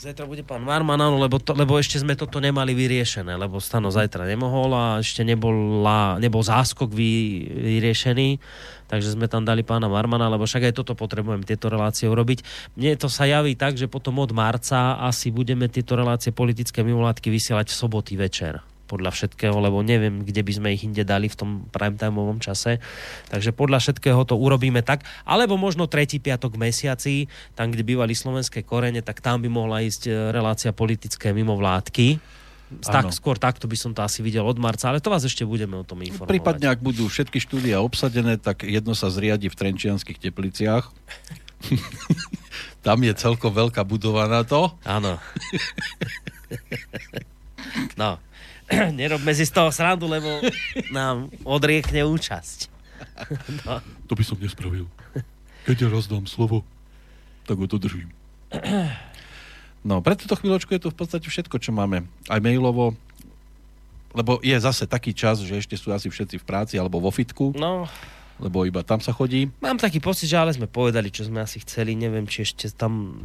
Zajtra 0.00 0.24
bude 0.24 0.40
pán 0.40 0.64
Marman, 0.64 0.96
áno, 0.96 1.20
lebo, 1.20 1.36
to, 1.36 1.52
lebo 1.52 1.76
ešte 1.76 2.00
sme 2.00 2.16
toto 2.16 2.40
nemali 2.40 2.72
vyriešené, 2.72 3.36
lebo 3.36 3.60
Stano 3.60 3.92
zajtra 3.92 4.24
nemohol 4.24 4.72
a 4.72 4.84
ešte 4.96 5.20
nebola, 5.28 6.16
nebol 6.16 6.40
záskok 6.40 6.88
vy, 6.88 7.44
vyriešený, 7.44 8.40
takže 8.88 9.12
sme 9.12 9.28
tam 9.28 9.44
dali 9.44 9.60
pána 9.60 9.92
Marmana, 9.92 10.32
lebo 10.32 10.48
však 10.48 10.72
aj 10.72 10.80
toto 10.80 10.96
potrebujem 10.96 11.44
tieto 11.44 11.68
relácie 11.68 12.08
urobiť. 12.08 12.40
Mne 12.80 12.96
to 12.96 13.12
sa 13.12 13.28
javí 13.28 13.52
tak, 13.60 13.76
že 13.76 13.92
potom 13.92 14.16
od 14.24 14.32
marca 14.32 14.96
asi 15.04 15.28
budeme 15.28 15.68
tieto 15.68 16.00
relácie 16.00 16.32
politické 16.32 16.80
mimovládky 16.80 17.28
vysielať 17.28 17.68
v 17.68 17.76
soboty 17.76 18.16
večer 18.16 18.64
podľa 18.90 19.14
všetkého, 19.14 19.54
lebo 19.54 19.86
neviem, 19.86 20.26
kde 20.26 20.42
by 20.42 20.52
sme 20.58 20.68
ich 20.74 20.82
inde 20.82 21.06
dali 21.06 21.30
v 21.30 21.38
tom 21.38 21.50
primetimeovom 21.70 22.42
čase. 22.42 22.82
Takže 23.30 23.54
podľa 23.54 23.78
všetkého 23.78 24.26
to 24.26 24.34
urobíme 24.34 24.82
tak. 24.82 25.06
Alebo 25.22 25.54
možno 25.54 25.86
tretí 25.86 26.18
piatok 26.18 26.58
v 26.58 26.66
mesiaci, 26.66 27.14
tam, 27.54 27.70
kde 27.70 27.86
bývali 27.86 28.18
slovenské 28.18 28.66
korene, 28.66 28.98
tak 29.06 29.22
tam 29.22 29.38
by 29.38 29.46
mohla 29.46 29.86
ísť 29.86 30.10
e, 30.10 30.34
relácia 30.34 30.74
politické 30.74 31.30
mimovládky. 31.30 32.18
Áno. 32.70 32.86
Tak, 32.86 33.04
skôr 33.10 33.34
takto 33.34 33.66
by 33.66 33.74
som 33.74 33.90
to 33.90 34.02
asi 34.06 34.22
videl 34.22 34.46
od 34.46 34.54
marca, 34.54 34.86
ale 34.86 35.02
to 35.02 35.10
vás 35.10 35.26
ešte 35.26 35.42
budeme 35.42 35.74
o 35.74 35.82
tom 35.82 36.06
informovať. 36.06 36.30
Prípadne, 36.30 36.70
ak 36.70 36.78
budú 36.78 37.10
všetky 37.10 37.42
štúdia 37.42 37.82
obsadené, 37.82 38.38
tak 38.38 38.62
jedno 38.62 38.94
sa 38.94 39.10
zriadi 39.10 39.50
v 39.50 39.58
Trenčianských 39.58 40.22
tepliciach. 40.22 40.86
Tam 42.86 43.02
je 43.02 43.12
celkom 43.12 43.50
veľká 43.50 43.82
budova 43.82 44.30
na 44.30 44.46
to. 44.46 44.70
Áno. 44.86 45.18
no. 48.00 48.22
Nerobme 48.98 49.34
si 49.34 49.44
z 49.46 49.52
toho 49.52 49.70
srandu, 49.74 50.06
lebo 50.06 50.40
nám 50.94 51.30
odriekne 51.42 52.06
účasť. 52.06 52.58
To 54.10 54.18
by 54.18 54.24
som 54.26 54.36
nespravil. 54.42 54.90
Keď 55.64 55.86
ja 55.86 55.88
raz 55.88 56.10
dám 56.10 56.26
slovo, 56.26 56.66
tak 57.46 57.56
ho 57.60 57.66
dodržím. 57.66 58.10
No, 59.80 60.04
pre 60.04 60.12
túto 60.12 60.36
chvíľočku 60.36 60.76
je 60.76 60.82
to 60.84 60.92
v 60.92 60.98
podstate 61.00 61.24
všetko, 61.24 61.56
čo 61.56 61.72
máme. 61.72 62.04
Aj 62.28 62.36
mailovo, 62.36 62.92
lebo 64.12 64.36
je 64.44 64.52
zase 64.60 64.84
taký 64.84 65.16
čas, 65.16 65.40
že 65.40 65.56
ešte 65.56 65.72
sú 65.78 65.88
asi 65.88 66.12
všetci 66.12 66.36
v 66.36 66.44
práci 66.44 66.74
alebo 66.76 67.00
vo 67.00 67.08
fitku, 67.08 67.56
No, 67.56 67.88
lebo 68.40 68.64
iba 68.64 68.80
tam 68.84 68.98
sa 69.00 69.12
chodí. 69.12 69.52
Mám 69.60 69.80
taký 69.80 70.00
pocit, 70.00 70.28
že 70.28 70.40
ale 70.40 70.52
sme 70.52 70.68
povedali, 70.68 71.12
čo 71.12 71.28
sme 71.28 71.44
asi 71.44 71.60
chceli. 71.60 71.92
Neviem, 71.92 72.24
či 72.24 72.44
ešte 72.48 72.72
tam... 72.72 73.20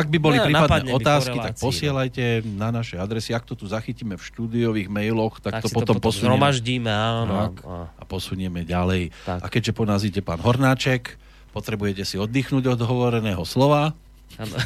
Ak 0.00 0.08
by 0.08 0.16
boli 0.16 0.36
No, 0.40 0.48
prípadné 0.48 0.90
otázky, 0.96 1.36
tak 1.36 1.54
no. 1.54 1.60
posielajte 1.60 2.40
na 2.56 2.72
naše 2.72 2.96
adresy. 2.96 3.36
Ak 3.36 3.44
to 3.44 3.52
tu 3.52 3.68
zachytíme 3.68 4.16
v 4.16 4.22
štúdiových 4.24 4.88
mailoch, 4.88 5.44
tak, 5.44 5.60
Tak, 5.60 5.68
to 5.68 5.68
potom, 5.68 6.00
to 6.00 6.00
potom 6.00 6.08
posunieme 6.08 6.40
zhromaždíme, 6.40 6.88
áno. 6.88 7.34
Tak. 7.36 7.54
A, 7.68 7.76
a 8.00 8.02
posunieme 8.08 8.64
ďalej. 8.64 9.12
Tak. 9.28 9.40
A 9.44 9.46
keďže 9.52 9.72
po 9.76 9.84
nás 9.84 10.00
ide 10.00 10.24
pán 10.24 10.40
Hornáček, 10.40 11.20
potrebujete 11.52 12.08
si 12.08 12.16
oddychnúť 12.16 12.72
od 12.72 12.80
hovoreného 12.80 13.44
slova, 13.44 13.92
áno. 14.40 14.56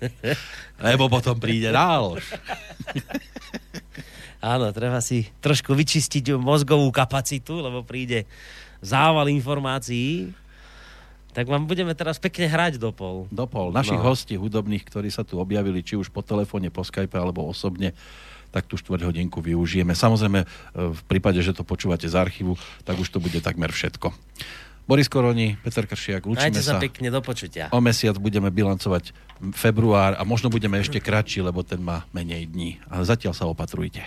lebo 0.88 1.12
potom 1.12 1.36
príde 1.36 1.68
nálož. 1.68 2.24
áno, 4.40 4.72
treba 4.72 5.04
si 5.04 5.28
trošku 5.44 5.76
vyčistiť 5.76 6.40
mozgovú 6.40 6.88
kapacitu, 6.88 7.60
lebo 7.60 7.84
príde 7.84 8.24
zával 8.80 9.28
informácií. 9.28 10.32
Tak 11.30 11.46
vám 11.46 11.70
budeme 11.70 11.94
teraz 11.94 12.18
pekne 12.18 12.50
hrať 12.50 12.82
do 12.82 12.90
pol. 12.90 13.30
Dopol 13.30 13.70
našich 13.70 13.98
No. 13.98 14.06
hostí 14.10 14.34
hudobných, 14.34 14.82
ktorí 14.82 15.08
sa 15.08 15.22
tu 15.22 15.38
objavili, 15.38 15.80
či 15.80 15.94
už 15.94 16.10
po 16.10 16.26
telefóne, 16.26 16.74
po 16.74 16.82
Skype 16.82 17.14
alebo 17.14 17.46
osobne, 17.46 17.94
tak 18.50 18.66
tú 18.66 18.74
štvrť 18.74 19.06
hodinku 19.06 19.38
využijeme. 19.38 19.94
Samozrejme, 19.94 20.42
e, 20.42 20.46
v 20.90 21.02
prípade, 21.06 21.38
že 21.38 21.54
to 21.54 21.62
počúvate 21.62 22.10
z 22.10 22.18
archívu, 22.18 22.58
tak 22.82 22.98
už 22.98 23.06
to 23.14 23.22
bude 23.22 23.38
takmer 23.38 23.70
všetko. 23.70 24.10
Boris 24.90 25.06
Koroni, 25.06 25.54
Peter 25.62 25.86
Kršiak, 25.86 26.26
lúčime 26.26 26.50
Majte 26.50 26.66
sa 26.66 26.82
pekne, 26.82 27.14
do 27.14 27.22
počutia. 27.22 27.70
O 27.70 27.78
mesiac 27.78 28.18
budeme 28.18 28.50
bilancovať 28.50 29.14
február 29.54 30.18
a 30.18 30.26
možno 30.26 30.50
budeme 30.50 30.82
ešte 30.82 30.98
kratší, 30.98 31.46
lebo 31.46 31.62
ten 31.62 31.78
má 31.78 32.10
menej 32.10 32.50
dní. 32.50 32.82
Ale 32.90 33.06
zatiaľ 33.06 33.38
sa 33.38 33.46
opatrujte. 33.46 34.02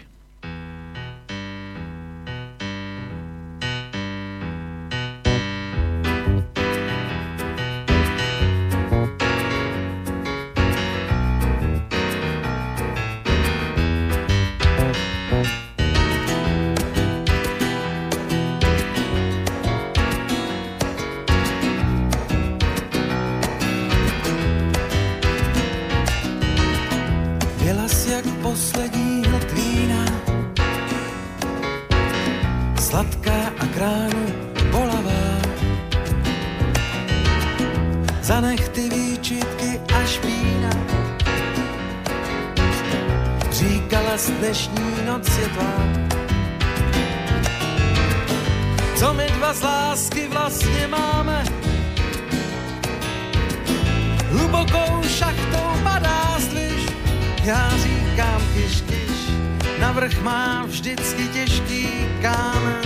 Kámen. 62.23 62.83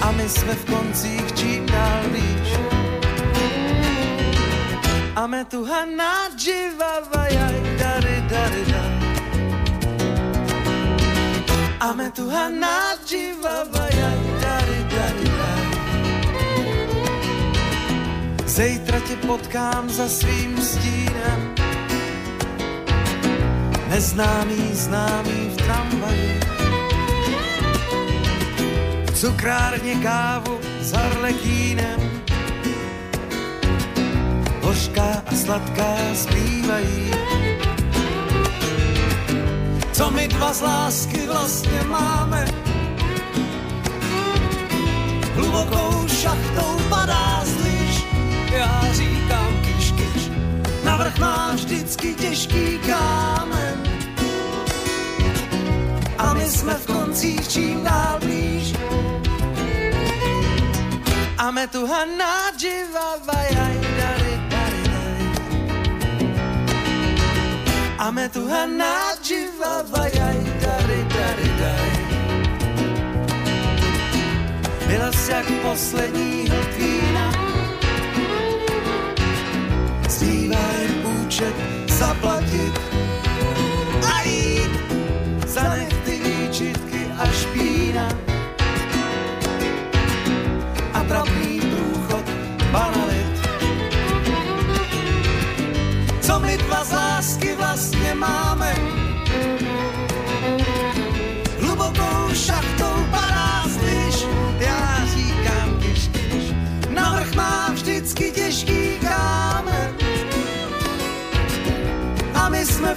A 0.00 0.12
my 0.12 0.28
jsme 0.28 0.54
v 0.54 0.64
koncích 0.64 1.32
čím 1.34 1.66
dál 1.66 2.02
blíž. 2.08 2.48
A 5.16 5.26
me 5.26 5.44
tu 5.44 5.64
hana 5.64 6.28
vajaj, 7.14 7.56
dary, 7.78 8.16
dary, 8.28 8.62
dary. 8.72 9.04
A 11.80 11.92
me 11.92 12.10
tu 12.10 12.30
hana 12.30 12.96
vajaj, 13.72 14.20
dary, 14.40 14.80
dary, 14.88 15.24
dary. 15.36 15.64
Zejtra 18.46 19.00
tě 19.00 19.16
potkám 19.16 19.90
za 19.90 20.08
svým 20.08 20.62
stínem 20.62 21.54
Neznámý 23.88 24.70
známý 24.72 25.50
v 25.50 25.56
tramvaji 25.56 26.43
V 29.14 29.20
cukrárně 29.20 29.94
kávu 29.94 30.60
s 30.80 30.92
harlekínem 30.92 32.22
Hořká 34.60 35.22
a 35.26 35.34
sladká 35.34 35.96
zpívají. 36.14 37.10
Co 39.92 40.10
my 40.10 40.28
dva 40.28 40.52
z 40.52 40.60
lásky 40.60 41.26
vlastně 41.26 41.82
máme? 41.82 42.44
Hlubokou 45.34 46.08
šachtou 46.08 46.78
padá 46.88 47.42
zlíž 47.44 48.04
Já 48.52 48.92
říkám 48.92 49.60
kyš, 49.62 49.92
kyš 49.92 50.30
Navrch 50.84 51.18
má 51.18 51.52
vždycky 51.54 52.14
těžký 52.14 52.78
kámen 52.78 53.93
A 56.24 56.34
my 56.34 56.44
jsme 56.48 56.74
v 56.74 56.86
koncích 56.86 57.48
čím 57.48 57.84
dál 57.84 58.18
blíž 58.20 58.74
A 61.38 61.50
me 61.50 61.66
tu 61.66 61.86
hana 61.86 62.50
dživa 62.56 63.16
vajaj 63.24 63.76
dary, 63.98 64.34
dary, 64.50 64.82
dary. 64.88 65.28
A 67.98 68.10
me 68.10 68.28
tu 68.28 68.48
hana 68.48 69.14
dživa 69.22 69.82
vajaj 69.92 70.38
dary, 70.60 71.00
dary, 71.08 71.48
dary. 71.58 72.04
Byla 74.86 75.12
jsi 75.12 75.32
jak 75.32 75.50
poslední 75.62 76.48
hlk 76.48 76.78
vína 76.78 77.32
Zbývá 80.08 80.64
jen 80.80 81.06
účet 81.06 81.54
zaplatit 81.88 82.83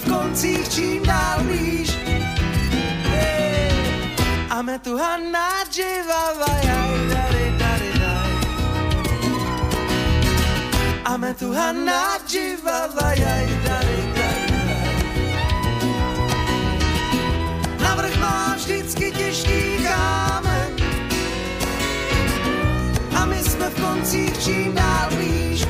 koncích 0.08 0.70
čím 0.70 1.04
dál 1.04 1.44
blíž. 1.44 1.90
Hey. 3.04 3.48
A 4.50 4.62
me 4.62 4.80
tu 4.80 4.98
hana 4.98 5.64
dživa 5.70 6.34
vajaj 6.40 6.92
dary, 7.14 7.54
dary, 7.60 7.92
daj 8.00 8.32
A 11.06 11.18
me 11.18 11.34
tu 11.34 11.54
hana 11.54 12.18
dživa 12.28 12.88
vajaj 12.96 13.46
dary, 13.66 14.02
dary, 14.16 14.48
daj 14.58 14.88
Navrch 17.80 18.18
má 18.20 18.56
vždycky 18.56 19.12
těžký 19.12 19.84
kámen. 19.84 20.72
A 23.20 23.26
my 23.26 23.44
jsme 23.44 23.70
v 23.70 23.82
koncích 23.82 24.44
čím 24.44 24.74
dál 24.74 25.10
blíž. 25.16 25.66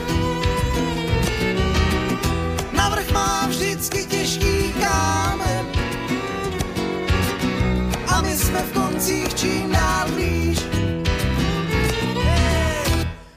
Navrch 2.71 3.11
má 3.11 3.47
vždycky 3.47 3.96
kámen 4.79 5.65
A 8.07 8.21
my 8.21 8.37
jsme 8.37 8.59
v 8.59 8.73
koncích 8.73 9.33
čím 9.35 9.71
dál 9.71 10.11
blíž. 10.11 10.59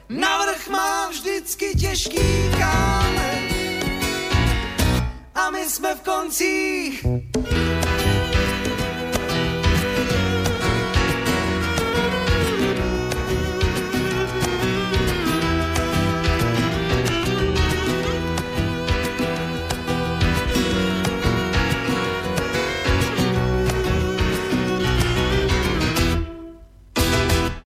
Navrch 0.09 0.69
má 0.69 1.09
vždycky 1.09 1.75
těžký 1.79 2.51
kámen 2.57 3.43
A 5.35 5.49
my 5.49 5.65
jsme 5.69 5.95
v 5.95 6.01
koncích 6.01 7.05